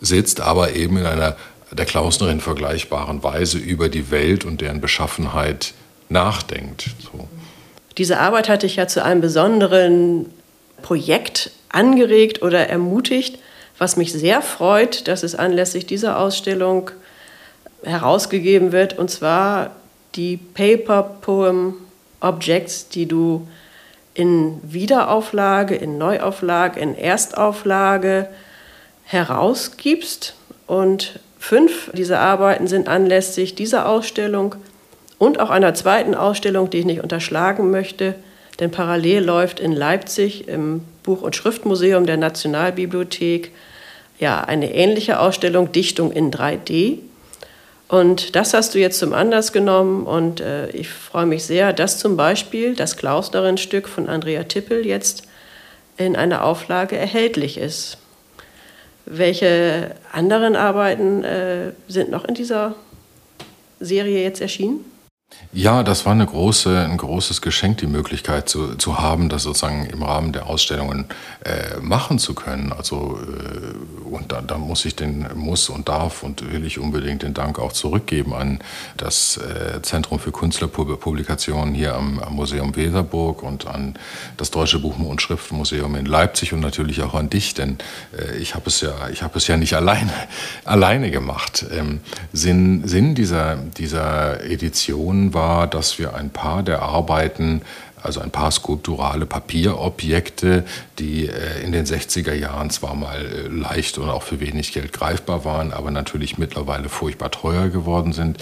sitzt, 0.00 0.40
aber 0.40 0.74
eben 0.74 0.96
in 0.96 1.06
einer 1.06 1.36
der 1.70 1.86
Klausnerin 1.86 2.40
vergleichbaren 2.40 3.22
Weise 3.22 3.58
über 3.58 3.88
die 3.88 4.10
Welt 4.10 4.44
und 4.44 4.60
deren 4.60 4.80
Beschaffenheit 4.80 5.74
nachdenkt. 6.08 6.90
So. 7.00 7.28
Diese 7.98 8.20
Arbeit 8.20 8.48
hatte 8.48 8.66
ich 8.66 8.76
ja 8.76 8.86
zu 8.86 9.04
einem 9.04 9.20
besonderen 9.20 10.26
Projekt 10.82 11.50
angeregt 11.68 12.42
oder 12.42 12.68
ermutigt, 12.68 13.38
was 13.78 13.96
mich 13.96 14.12
sehr 14.12 14.40
freut, 14.40 15.08
dass 15.08 15.22
es 15.22 15.34
anlässlich 15.34 15.86
dieser 15.86 16.18
Ausstellung 16.18 16.90
herausgegeben 17.84 18.72
wird, 18.72 18.98
und 18.98 19.10
zwar 19.10 19.70
die 20.14 20.36
Paper 20.36 21.02
Poem 21.20 21.74
Objects, 22.20 22.88
die 22.88 23.06
du 23.06 23.46
in 24.14 24.60
Wiederauflage, 24.62 25.74
in 25.74 25.98
Neuauflage, 25.98 26.80
in 26.80 26.96
Erstauflage 26.96 28.28
herausgibst. 29.04 30.34
Und 30.66 31.20
Fünf 31.46 31.90
dieser 31.92 32.20
Arbeiten 32.20 32.68
sind 32.68 32.88
anlässlich 32.88 33.54
dieser 33.54 33.86
Ausstellung 33.86 34.54
und 35.18 35.40
auch 35.40 35.50
einer 35.50 35.74
zweiten 35.74 36.14
Ausstellung, 36.14 36.70
die 36.70 36.78
ich 36.78 36.84
nicht 36.86 37.02
unterschlagen 37.02 37.70
möchte, 37.70 38.14
denn 38.60 38.70
parallel 38.70 39.22
läuft 39.22 39.60
in 39.60 39.72
Leipzig 39.72 40.48
im 40.48 40.80
Buch- 41.02 41.20
und 41.20 41.36
Schriftmuseum 41.36 42.06
der 42.06 42.16
Nationalbibliothek 42.16 43.52
ja 44.18 44.40
eine 44.40 44.74
ähnliche 44.74 45.20
Ausstellung 45.20 45.70
Dichtung 45.70 46.12
in 46.12 46.30
3D. 46.30 47.00
Und 47.94 48.34
das 48.34 48.54
hast 48.54 48.74
du 48.74 48.80
jetzt 48.80 48.98
zum 48.98 49.12
Anlass 49.12 49.52
genommen 49.52 50.04
und 50.04 50.40
äh, 50.40 50.68
ich 50.70 50.88
freue 50.88 51.26
mich 51.26 51.44
sehr, 51.44 51.72
dass 51.72 52.00
zum 52.00 52.16
Beispiel 52.16 52.74
das 52.74 52.96
Klausnerin-Stück 52.96 53.88
von 53.88 54.08
Andrea 54.08 54.42
Tippel 54.42 54.84
jetzt 54.84 55.28
in 55.96 56.16
einer 56.16 56.42
Auflage 56.42 56.96
erhältlich 56.96 57.56
ist. 57.56 57.98
Welche 59.06 59.94
anderen 60.10 60.56
Arbeiten 60.56 61.22
äh, 61.22 61.70
sind 61.86 62.10
noch 62.10 62.24
in 62.24 62.34
dieser 62.34 62.74
Serie 63.78 64.24
jetzt 64.24 64.40
erschienen? 64.40 64.84
Ja, 65.56 65.84
das 65.84 66.04
war 66.04 66.12
eine 66.12 66.26
große, 66.26 66.80
ein 66.80 66.96
großes 66.96 67.40
Geschenk, 67.40 67.78
die 67.78 67.86
Möglichkeit 67.86 68.48
zu, 68.48 68.74
zu 68.74 68.98
haben, 68.98 69.28
das 69.28 69.44
sozusagen 69.44 69.86
im 69.86 70.02
Rahmen 70.02 70.32
der 70.32 70.46
Ausstellungen 70.46 71.04
äh, 71.44 71.78
machen 71.80 72.18
zu 72.18 72.34
können. 72.34 72.72
Also 72.72 73.20
äh, 73.22 74.04
und 74.12 74.32
da, 74.32 74.40
da, 74.40 74.58
muss 74.58 74.84
ich 74.84 74.96
den 74.96 75.28
muss 75.36 75.68
und 75.68 75.88
darf 75.88 76.24
und 76.24 76.50
will 76.52 76.66
ich 76.66 76.80
unbedingt 76.80 77.22
den 77.22 77.34
Dank 77.34 77.60
auch 77.60 77.72
zurückgeben 77.72 78.34
an 78.34 78.58
das 78.96 79.36
äh, 79.36 79.80
Zentrum 79.82 80.18
für 80.18 80.32
Künstlerpublikationen 80.32 81.72
hier 81.72 81.94
am, 81.94 82.18
am, 82.18 82.34
Museum 82.34 82.74
Weserburg 82.74 83.44
und 83.44 83.68
an 83.68 83.94
das 84.36 84.50
Deutsche 84.50 84.80
Buch- 84.80 84.98
und 84.98 85.22
Schriftmuseum 85.22 85.94
in 85.94 86.06
Leipzig 86.06 86.52
und 86.52 86.60
natürlich 86.60 87.00
auch 87.02 87.14
an 87.14 87.30
dich, 87.30 87.54
denn 87.54 87.78
äh, 88.18 88.36
ich 88.38 88.56
habe 88.56 88.66
es 88.66 88.80
ja 88.80 89.08
ich 89.12 89.22
habe 89.22 89.38
es 89.38 89.46
ja 89.46 89.56
nicht 89.56 89.74
alleine 89.74 90.12
alleine 90.64 91.12
gemacht. 91.12 91.64
Ähm, 91.70 92.00
Sinn, 92.32 92.88
Sinn 92.88 93.14
dieser 93.14 93.54
dieser 93.54 94.42
Edition 94.44 95.23
war, 95.32 95.66
dass 95.66 95.98
wir 95.98 96.14
ein 96.14 96.30
paar 96.30 96.62
der 96.62 96.82
Arbeiten 96.82 97.62
also 98.04 98.20
ein 98.20 98.30
paar 98.30 98.50
skulpturale 98.50 99.24
Papierobjekte, 99.24 100.64
die 100.98 101.26
äh, 101.26 101.62
in 101.64 101.72
den 101.72 101.86
60er 101.86 102.34
Jahren 102.34 102.68
zwar 102.68 102.94
mal 102.94 103.24
äh, 103.24 103.48
leicht 103.48 103.96
und 103.96 104.10
auch 104.10 104.22
für 104.22 104.40
wenig 104.40 104.72
Geld 104.72 104.92
greifbar 104.92 105.44
waren, 105.46 105.72
aber 105.72 105.90
natürlich 105.90 106.36
mittlerweile 106.36 106.90
furchtbar 106.90 107.30
teuer 107.30 107.70
geworden 107.70 108.12
sind, 108.12 108.36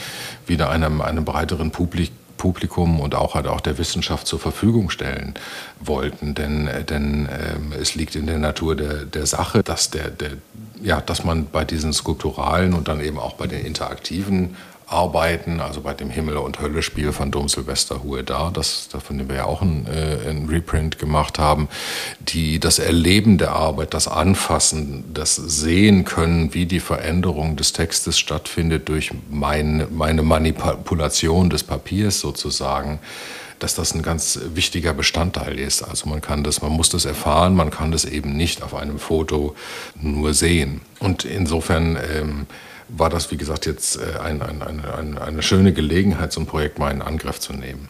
wieder 0.46 0.68
einem, 0.68 1.00
einem 1.00 1.24
breiteren 1.24 1.70
Publikum 1.70 2.16
Publikum 2.38 2.98
und 2.98 3.14
auch 3.14 3.36
halt 3.36 3.46
auch 3.46 3.60
der 3.60 3.78
Wissenschaft 3.78 4.26
zur 4.26 4.40
Verfügung 4.40 4.90
stellen 4.90 5.34
wollten. 5.78 6.34
Denn, 6.34 6.66
äh, 6.66 6.82
denn 6.82 7.28
ähm, 7.30 7.72
es 7.80 7.94
liegt 7.94 8.16
in 8.16 8.26
der 8.26 8.38
Natur 8.38 8.74
der, 8.74 9.04
der 9.04 9.26
Sache, 9.26 9.62
dass, 9.62 9.90
der, 9.90 10.10
der, 10.10 10.30
ja, 10.82 11.00
dass 11.00 11.22
man 11.22 11.46
bei 11.46 11.64
diesen 11.64 11.92
skulpturalen 11.92 12.74
und 12.74 12.88
dann 12.88 13.00
eben 13.00 13.20
auch 13.20 13.34
bei 13.34 13.46
den 13.46 13.64
interaktiven 13.64 14.56
arbeiten, 14.92 15.60
also 15.60 15.80
bei 15.80 15.94
dem 15.94 16.10
Himmel- 16.10 16.36
und 16.36 16.60
Hölle-Spiel 16.60 17.12
von 17.12 17.30
Dom 17.30 17.48
Silvester 17.48 18.02
Hue 18.02 18.22
da, 18.22 18.50
das, 18.50 18.88
von 19.04 19.18
dem 19.18 19.28
wir 19.28 19.36
ja 19.36 19.44
auch 19.44 19.62
ein, 19.62 19.86
äh, 19.86 20.52
Reprint 20.52 20.98
gemacht 20.98 21.38
haben, 21.38 21.68
die 22.20 22.60
das 22.60 22.78
Erleben 22.78 23.38
der 23.38 23.52
Arbeit, 23.52 23.94
das 23.94 24.08
Anfassen, 24.08 25.04
das 25.12 25.36
Sehen 25.36 26.04
können, 26.04 26.54
wie 26.54 26.66
die 26.66 26.80
Veränderung 26.80 27.56
des 27.56 27.72
Textes 27.72 28.18
stattfindet 28.18 28.88
durch 28.88 29.10
mein, 29.30 29.86
meine 29.90 30.22
Manipulation 30.22 31.50
des 31.50 31.62
Papiers 31.62 32.20
sozusagen, 32.20 32.98
dass 33.62 33.74
das 33.74 33.94
ein 33.94 34.02
ganz 34.02 34.40
wichtiger 34.54 34.92
Bestandteil 34.92 35.58
ist. 35.58 35.82
Also 35.82 36.08
man 36.08 36.20
kann 36.20 36.42
das, 36.42 36.62
man 36.62 36.72
muss 36.72 36.88
das 36.88 37.04
erfahren, 37.04 37.54
man 37.54 37.70
kann 37.70 37.92
das 37.92 38.04
eben 38.04 38.36
nicht 38.36 38.62
auf 38.62 38.74
einem 38.74 38.98
Foto 38.98 39.54
nur 40.00 40.34
sehen. 40.34 40.80
Und 40.98 41.24
insofern 41.24 41.96
ähm, 41.96 42.46
war 42.88 43.10
das, 43.10 43.30
wie 43.30 43.36
gesagt, 43.36 43.66
jetzt 43.66 43.96
äh, 43.96 44.18
ein, 44.20 44.42
ein, 44.42 44.62
ein, 44.62 45.18
eine 45.18 45.42
schöne 45.42 45.72
Gelegenheit, 45.72 46.32
so 46.32 46.40
ein 46.40 46.46
Projekt 46.46 46.78
mal 46.78 46.90
in 46.90 47.02
Angriff 47.02 47.40
zu 47.40 47.52
nehmen. 47.52 47.88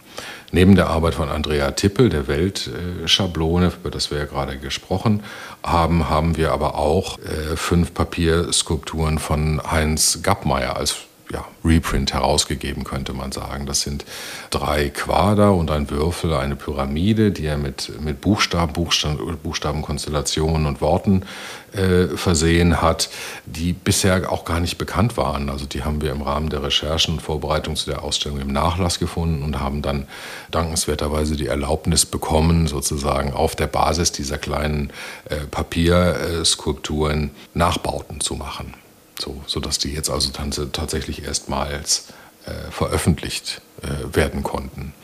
Neben 0.51 0.75
der 0.75 0.89
Arbeit 0.89 1.15
von 1.15 1.29
Andrea 1.29 1.71
Tippel, 1.71 2.11
der 2.11 2.29
Weltschablone, 2.29 3.73
über 3.81 3.91
das 3.91 4.11
wir 4.11 4.19
ja 4.19 4.25
gerade 4.27 4.59
gesprochen 4.59 5.23
haben, 5.63 6.11
haben 6.11 6.37
wir 6.37 6.53
aber 6.53 6.75
auch 6.75 7.19
äh, 7.19 7.57
fünf 7.57 7.95
Papierskulpturen 7.95 9.19
von 9.19 9.63
Heinz 9.71 10.21
Gappmeier 10.23 10.77
als 10.77 10.97
ja, 11.33 11.47
Reprint 11.65 12.13
herausgegeben, 12.13 12.85
könnte 12.85 13.15
man 13.15 13.33
sagen. 13.33 13.65
Das 13.65 13.81
sind 13.81 14.05
drei 14.51 14.91
Quader 14.91 15.55
und 15.55 15.71
ein 15.71 15.91
Würfel, 15.91 16.35
eine 16.35 16.57
Pyramide, 16.57 17.33
die 17.33 17.47
er 17.47 17.57
mit, 17.57 17.93
mit 18.01 18.21
Buchstaben, 18.21 18.73
Buchstaben, 18.75 19.39
Buchstabenkonstellationen 19.43 20.67
und 20.67 20.81
Worten 20.83 21.25
äh, 21.73 22.09
versehen 22.17 22.83
hat, 22.83 23.09
die 23.47 23.73
bisher 23.73 24.31
auch 24.31 24.45
gar 24.45 24.61
nicht 24.61 24.77
bekannt 24.77 25.17
waren. 25.17 25.49
Also 25.49 25.65
die 25.65 25.85
haben 25.85 26.03
wir 26.03 26.13
im 26.13 26.21
Rahmen 26.21 26.51
der 26.51 26.63
Recherchen 26.63 27.15
und 27.15 27.21
Vorbereitung 27.21 27.77
zu 27.77 27.89
der 27.89 28.03
Ausstellung 28.03 28.39
im 28.41 28.53
Nachlass 28.53 28.99
gefunden 28.99 29.43
und 29.43 29.59
haben 29.59 29.81
dann 29.81 30.07
dankenswerterweise 30.51 31.37
die 31.37 31.47
Erlaubnis 31.47 32.05
bekommen, 32.05 32.67
sozusagen 32.67 33.33
auf 33.33 33.57
der 33.57 33.69
Basis 33.69 34.13
dieser 34.13 34.37
kleinen 34.37 34.91
äh, 35.31 35.37
Papierskulpturen 35.51 37.31
Nachbauten 37.55 38.21
zu 38.21 38.35
machen 38.35 38.75
so, 39.19 39.43
sodass 39.47 39.79
die 39.79 39.93
jetzt 39.93 40.11
also 40.11 40.31
tatsächlich 40.31 41.25
erstmals 41.25 42.09
äh, 42.47 42.71
veröffentlicht 42.71 43.61
äh, 43.83 44.15
werden 44.15 44.43
konnten. 44.43 44.95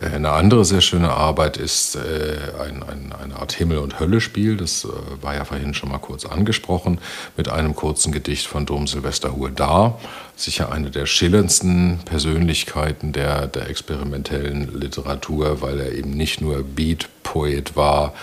Äh, 0.00 0.06
eine 0.06 0.30
andere 0.30 0.64
sehr 0.64 0.80
schöne 0.80 1.10
Arbeit 1.10 1.56
ist 1.56 1.96
äh, 1.96 2.38
ein, 2.60 2.82
ein, 2.82 3.12
eine 3.12 3.36
Art 3.36 3.52
Himmel- 3.52 3.78
und 3.78 4.00
Hölle-Spiel. 4.00 4.56
Das 4.56 4.84
äh, 4.84 4.88
war 5.22 5.34
ja 5.34 5.44
vorhin 5.44 5.74
schon 5.74 5.90
mal 5.90 5.98
kurz 5.98 6.24
angesprochen, 6.24 6.98
mit 7.36 7.48
einem 7.48 7.74
kurzen 7.74 8.12
Gedicht 8.12 8.46
von 8.46 8.66
Dom 8.66 8.86
Silvester 8.86 9.36
Huedar. 9.36 10.00
Sicher 10.36 10.72
eine 10.72 10.90
der 10.90 11.06
schillerndsten 11.06 12.00
Persönlichkeiten 12.04 13.12
der, 13.12 13.46
der 13.46 13.68
experimentellen 13.68 14.80
Literatur, 14.80 15.60
weil 15.60 15.78
er 15.78 15.92
eben 15.92 16.10
nicht 16.10 16.40
nur 16.40 16.62
Beat-Poet 16.62 17.76
war, 17.76 18.14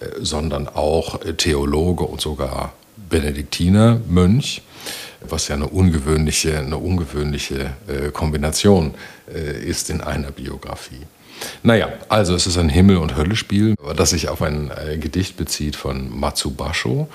äh, 0.00 0.06
sondern 0.18 0.68
auch 0.68 1.20
Theologe 1.36 2.04
und 2.04 2.20
sogar 2.20 2.72
Benediktinermönch 3.08 4.62
was 5.28 5.48
ja 5.48 5.54
eine 5.54 5.66
ungewöhnliche, 5.66 6.58
eine 6.58 6.76
ungewöhnliche 6.76 7.72
äh, 7.86 8.10
Kombination 8.10 8.94
äh, 9.32 9.64
ist 9.64 9.90
in 9.90 10.00
einer 10.00 10.30
Biografie. 10.30 11.06
Naja, 11.62 11.88
also 12.08 12.34
es 12.34 12.46
ist 12.46 12.58
ein 12.58 12.68
Himmel- 12.68 12.98
und 12.98 13.16
Hölle-Spiel, 13.16 13.74
das 13.96 14.10
sich 14.10 14.28
auf 14.28 14.42
ein 14.42 14.70
äh, 14.70 14.98
Gedicht 14.98 15.36
bezieht 15.36 15.76
von 15.76 16.18
Matsubasho, 16.18 17.08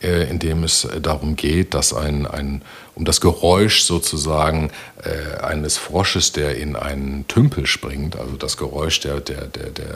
äh, 0.00 0.30
in 0.30 0.38
dem 0.38 0.64
es 0.64 0.86
darum 1.00 1.36
geht, 1.36 1.74
dass 1.74 1.92
ein, 1.92 2.26
ein 2.26 2.62
um 2.94 3.04
das 3.04 3.20
Geräusch 3.20 3.82
sozusagen 3.82 4.70
äh, 5.02 5.40
eines 5.40 5.78
Frosches, 5.78 6.32
der 6.32 6.56
in 6.56 6.76
einen 6.76 7.26
Tümpel 7.26 7.66
springt, 7.66 8.16
also 8.16 8.36
das 8.36 8.56
Geräusch 8.56 9.00
der, 9.00 9.20
der, 9.20 9.46
der, 9.46 9.70
der 9.70 9.94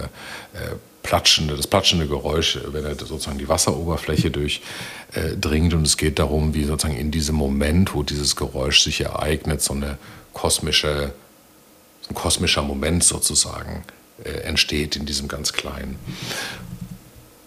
äh, 0.55 0.77
platschende, 1.07 1.57
das 1.57 1.67
platschende 1.67 2.09
Geräusch, 2.09 2.59
wenn 2.73 2.85
er 2.85 2.97
sozusagen 2.97 3.39
die 3.39 3.49
Wasseroberfläche 3.49 4.31
durchdringt. 4.31 5.73
Äh, 5.73 5.77
und 5.77 5.87
es 5.87 5.97
geht 5.97 6.19
darum, 6.19 6.53
wie 6.53 6.65
sozusagen 6.65 6.99
in 6.99 7.11
diesem 7.11 7.37
Moment, 7.37 7.95
wo 7.95 8.03
dieses 8.03 8.35
Geräusch 8.35 8.83
sich 8.83 9.01
ereignet, 9.01 9.63
so 9.63 9.73
eine 9.73 9.99
kosmische, 10.33 11.13
so 12.03 12.09
ein 12.11 12.15
kosmischer 12.15 12.63
Moment 12.63 13.05
sozusagen 13.05 13.85
äh, 14.25 14.31
entsteht 14.41 14.97
in 14.97 15.07
diesem 15.07 15.29
ganz 15.29 15.53
kleinen. 15.53 15.97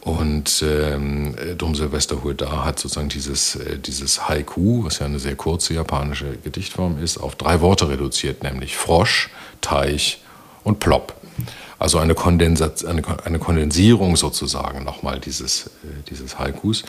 Und 0.01 0.63
ähm, 0.65 1.35
Dom 1.57 1.75
Silvester 1.75 2.23
Hueda 2.23 2.63
hat 2.63 2.79
sozusagen 2.79 3.09
dieses, 3.09 3.55
äh, 3.55 3.77
dieses 3.77 4.29
Haiku, 4.29 4.85
was 4.85 4.99
ja 4.99 5.05
eine 5.05 5.19
sehr 5.19 5.35
kurze 5.35 5.73
japanische 5.73 6.37
Gedichtform 6.37 7.03
ist, 7.03 7.17
auf 7.17 7.35
drei 7.35 7.59
Worte 7.59 7.89
reduziert, 7.89 8.41
nämlich 8.41 8.77
Frosch, 8.77 9.29
Teich 9.59 10.21
und 10.63 10.79
Plopp. 10.79 11.18
Also 11.77 11.97
eine, 11.97 12.15
Kondensat 12.15 12.85
eine, 12.85 13.01
eine 13.25 13.39
Kondensierung 13.39 14.15
sozusagen 14.15 14.83
nochmal 14.83 15.19
dieses, 15.19 15.67
äh, 15.67 16.03
dieses 16.09 16.39
Haikus. 16.39 16.83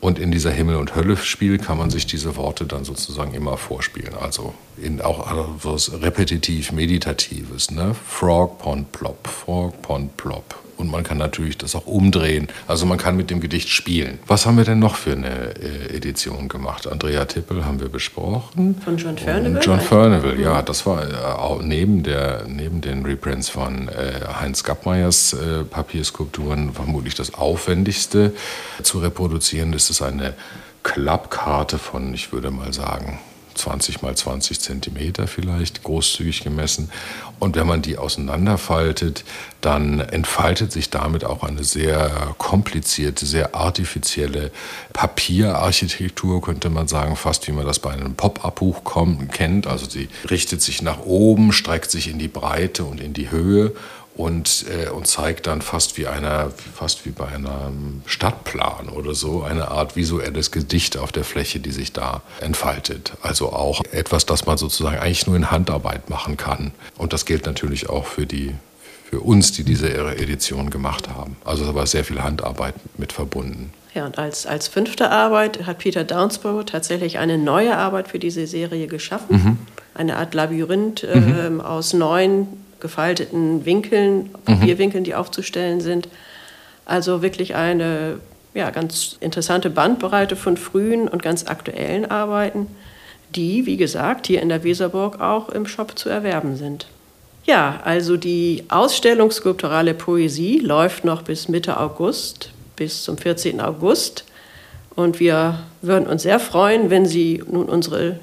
Und 0.00 0.18
in 0.18 0.30
dieser 0.30 0.50
Himmel- 0.50 0.76
und 0.76 0.94
Hölle-Spiel 0.94 1.58
kann 1.58 1.78
man 1.78 1.90
sich 1.90 2.06
diese 2.06 2.36
Worte 2.36 2.66
dann 2.66 2.84
sozusagen 2.84 3.32
immer 3.32 3.56
vorspielen. 3.56 4.14
Also 4.20 4.52
in 4.76 5.00
auch 5.00 5.30
etwas 5.30 5.92
repetitiv 6.02 6.72
Meditatives. 6.72 7.70
Ne? 7.70 7.94
Frog, 8.06 8.58
Pond, 8.58 8.92
Plop, 8.92 9.26
Frog, 9.26 9.80
Pond, 9.82 10.16
Plop. 10.16 10.63
Und 10.76 10.90
man 10.90 11.04
kann 11.04 11.18
natürlich 11.18 11.58
das 11.58 11.74
auch 11.74 11.86
umdrehen. 11.86 12.48
Also 12.66 12.86
man 12.86 12.98
kann 12.98 13.16
mit 13.16 13.30
dem 13.30 13.40
Gedicht 13.40 13.68
spielen. 13.68 14.18
Was 14.26 14.46
haben 14.46 14.56
wir 14.56 14.64
denn 14.64 14.78
noch 14.78 14.96
für 14.96 15.12
eine 15.12 15.54
äh, 15.56 15.96
Edition 15.96 16.48
gemacht? 16.48 16.86
Andrea 16.86 17.24
Tippel 17.24 17.64
haben 17.64 17.80
wir 17.80 17.88
besprochen. 17.88 18.76
Von 18.84 18.96
John 18.96 19.16
Furnivall? 19.16 19.62
John 19.62 19.80
Furnivall, 19.80 20.40
ja. 20.40 20.62
Das 20.62 20.86
war 20.86 21.08
äh, 21.08 21.14
auch 21.14 21.62
neben, 21.62 22.02
der, 22.02 22.44
neben 22.48 22.80
den 22.80 23.04
Reprints 23.04 23.48
von 23.48 23.88
äh, 23.88 24.20
Heinz 24.40 24.64
Gappmeyers 24.64 25.34
äh, 25.34 25.64
Papierskulpturen 25.64 26.72
vermutlich 26.72 27.14
das 27.14 27.34
aufwendigste 27.34 28.32
zu 28.82 28.98
reproduzieren. 28.98 29.72
Das 29.72 29.90
ist 29.90 30.02
eine 30.02 30.34
Klappkarte 30.82 31.78
von, 31.78 32.12
ich 32.14 32.32
würde 32.32 32.50
mal 32.50 32.72
sagen, 32.72 33.18
20 33.54 34.02
mal 34.02 34.16
20 34.16 34.60
Zentimeter 34.60 35.26
vielleicht, 35.26 35.82
großzügig 35.82 36.44
gemessen. 36.44 36.90
Und 37.38 37.56
wenn 37.56 37.66
man 37.66 37.82
die 37.82 37.98
auseinanderfaltet, 37.98 39.24
dann 39.60 40.00
entfaltet 40.00 40.72
sich 40.72 40.90
damit 40.90 41.24
auch 41.24 41.42
eine 41.42 41.64
sehr 41.64 42.34
komplizierte, 42.38 43.26
sehr 43.26 43.54
artifizielle 43.54 44.50
Papierarchitektur, 44.92 46.42
könnte 46.42 46.70
man 46.70 46.88
sagen, 46.88 47.16
fast 47.16 47.48
wie 47.48 47.52
man 47.52 47.66
das 47.66 47.78
bei 47.78 47.90
einem 47.90 48.14
Pop-up-Buch 48.14 48.82
kennt. 49.32 49.66
Also 49.66 49.88
sie 49.88 50.08
richtet 50.30 50.62
sich 50.62 50.82
nach 50.82 51.00
oben, 51.00 51.52
streckt 51.52 51.90
sich 51.90 52.08
in 52.08 52.18
die 52.18 52.28
Breite 52.28 52.84
und 52.84 53.00
in 53.00 53.12
die 53.12 53.30
Höhe 53.30 53.72
und, 54.16 54.66
äh, 54.68 54.90
und 54.90 55.06
zeigt 55.06 55.46
dann 55.46 55.62
fast 55.62 55.96
wie 55.96 56.06
einer, 56.06 56.50
fast 56.50 57.04
wie 57.04 57.10
bei 57.10 57.26
einem 57.26 58.02
Stadtplan 58.06 58.88
oder 58.88 59.14
so, 59.14 59.42
eine 59.42 59.68
Art 59.68 59.96
visuelles 59.96 60.50
Gedicht 60.50 60.96
auf 60.96 61.12
der 61.12 61.24
Fläche, 61.24 61.58
die 61.60 61.72
sich 61.72 61.92
da 61.92 62.22
entfaltet. 62.40 63.12
Also 63.22 63.52
auch 63.52 63.82
etwas, 63.90 64.26
das 64.26 64.46
man 64.46 64.56
sozusagen 64.56 64.98
eigentlich 64.98 65.26
nur 65.26 65.36
in 65.36 65.50
Handarbeit 65.50 66.10
machen 66.10 66.36
kann. 66.36 66.72
Und 66.96 67.12
das 67.12 67.26
gilt 67.26 67.46
natürlich 67.46 67.88
auch 67.88 68.06
für 68.06 68.26
die 68.26 68.54
für 69.10 69.20
uns, 69.20 69.52
die 69.52 69.62
diese 69.62 69.92
Edition 70.16 70.70
gemacht 70.70 71.08
haben. 71.08 71.36
Also 71.44 71.64
da 71.64 71.74
war 71.74 71.86
sehr 71.86 72.04
viel 72.04 72.22
Handarbeit 72.22 72.74
mit 72.96 73.12
verbunden. 73.12 73.72
Ja, 73.94 74.06
und 74.06 74.18
als, 74.18 74.44
als 74.44 74.66
fünfte 74.66 75.10
Arbeit 75.10 75.66
hat 75.66 75.78
Peter 75.78 76.02
Downsborough 76.02 76.64
tatsächlich 76.64 77.18
eine 77.18 77.38
neue 77.38 77.76
Arbeit 77.76 78.08
für 78.08 78.18
diese 78.18 78.48
Serie 78.48 78.88
geschaffen. 78.88 79.36
Mhm. 79.36 79.58
Eine 79.94 80.16
Art 80.16 80.34
Labyrinth 80.34 81.04
mhm. 81.04 81.60
äh, 81.60 81.62
aus 81.62 81.92
neun 81.92 82.48
gefalteten 82.84 83.64
Winkeln, 83.64 84.28
Papierwinkeln, 84.44 85.04
mhm. 85.04 85.06
die 85.06 85.14
aufzustellen 85.14 85.80
sind. 85.80 86.06
Also 86.84 87.22
wirklich 87.22 87.54
eine 87.54 88.18
ja, 88.52 88.68
ganz 88.68 89.16
interessante 89.20 89.70
Bandbreite 89.70 90.36
von 90.36 90.58
frühen 90.58 91.08
und 91.08 91.22
ganz 91.22 91.46
aktuellen 91.46 92.04
Arbeiten, 92.10 92.66
die, 93.34 93.64
wie 93.64 93.78
gesagt, 93.78 94.26
hier 94.26 94.42
in 94.42 94.50
der 94.50 94.64
Weserburg 94.64 95.18
auch 95.18 95.48
im 95.48 95.66
Shop 95.66 95.98
zu 95.98 96.10
erwerben 96.10 96.56
sind. 96.56 96.86
Ja, 97.46 97.80
also 97.84 98.18
die 98.18 98.64
Ausstellung 98.68 99.30
Skulpturale 99.30 99.94
Poesie 99.94 100.58
läuft 100.58 101.06
noch 101.06 101.22
bis 101.22 101.48
Mitte 101.48 101.80
August, 101.80 102.50
bis 102.76 103.02
zum 103.02 103.16
14. 103.16 103.62
August. 103.62 104.26
Und 104.94 105.20
wir 105.20 105.60
würden 105.80 106.06
uns 106.06 106.22
sehr 106.22 106.38
freuen, 106.38 106.90
wenn 106.90 107.06
Sie 107.06 107.42
nun 107.50 107.64
unsere 107.64 108.18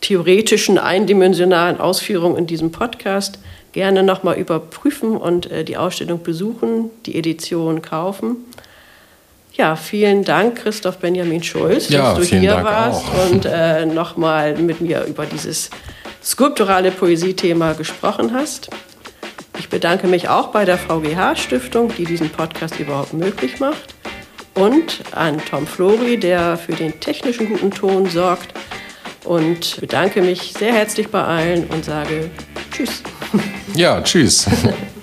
theoretischen, 0.00 0.78
eindimensionalen 0.78 1.80
Ausführungen 1.80 2.36
in 2.38 2.46
diesem 2.46 2.70
Podcast 2.70 3.40
gerne 3.72 4.02
nochmal 4.02 4.36
überprüfen 4.36 5.16
und 5.16 5.50
äh, 5.50 5.64
die 5.64 5.76
Ausstellung 5.76 6.22
besuchen, 6.22 6.90
die 7.06 7.16
Edition 7.16 7.82
kaufen. 7.82 8.36
Ja, 9.52 9.76
vielen 9.76 10.24
Dank, 10.24 10.56
Christoph 10.62 10.98
Benjamin 10.98 11.42
Schulz, 11.42 11.88
ja, 11.88 12.14
dass 12.14 12.28
du 12.28 12.36
hier 12.36 12.52
Dank 12.52 12.64
warst 12.64 13.04
auch. 13.04 13.30
und 13.30 13.44
äh, 13.44 13.84
nochmal 13.84 14.56
mit 14.56 14.80
mir 14.80 15.04
über 15.04 15.26
dieses 15.26 15.70
skulpturale 16.22 16.90
Poesie-Thema 16.90 17.74
gesprochen 17.74 18.32
hast. 18.32 18.70
Ich 19.58 19.68
bedanke 19.68 20.06
mich 20.06 20.28
auch 20.28 20.48
bei 20.48 20.64
der 20.64 20.78
VGH-Stiftung, 20.78 21.92
die 21.96 22.04
diesen 22.04 22.30
Podcast 22.30 22.78
überhaupt 22.80 23.12
möglich 23.12 23.60
macht. 23.60 23.94
Und 24.54 25.02
an 25.12 25.38
Tom 25.44 25.66
Flori, 25.66 26.18
der 26.18 26.56
für 26.56 26.72
den 26.72 26.98
technischen 27.00 27.48
guten 27.48 27.70
Ton 27.70 28.06
sorgt. 28.06 28.54
Und 29.24 29.78
bedanke 29.80 30.22
mich 30.22 30.54
sehr 30.58 30.72
herzlich 30.72 31.08
bei 31.08 31.22
allen 31.22 31.66
und 31.68 31.84
sage 31.84 32.30
Tschüss. 32.72 33.02
Ja, 33.74 34.00
tschüss. 34.02 34.46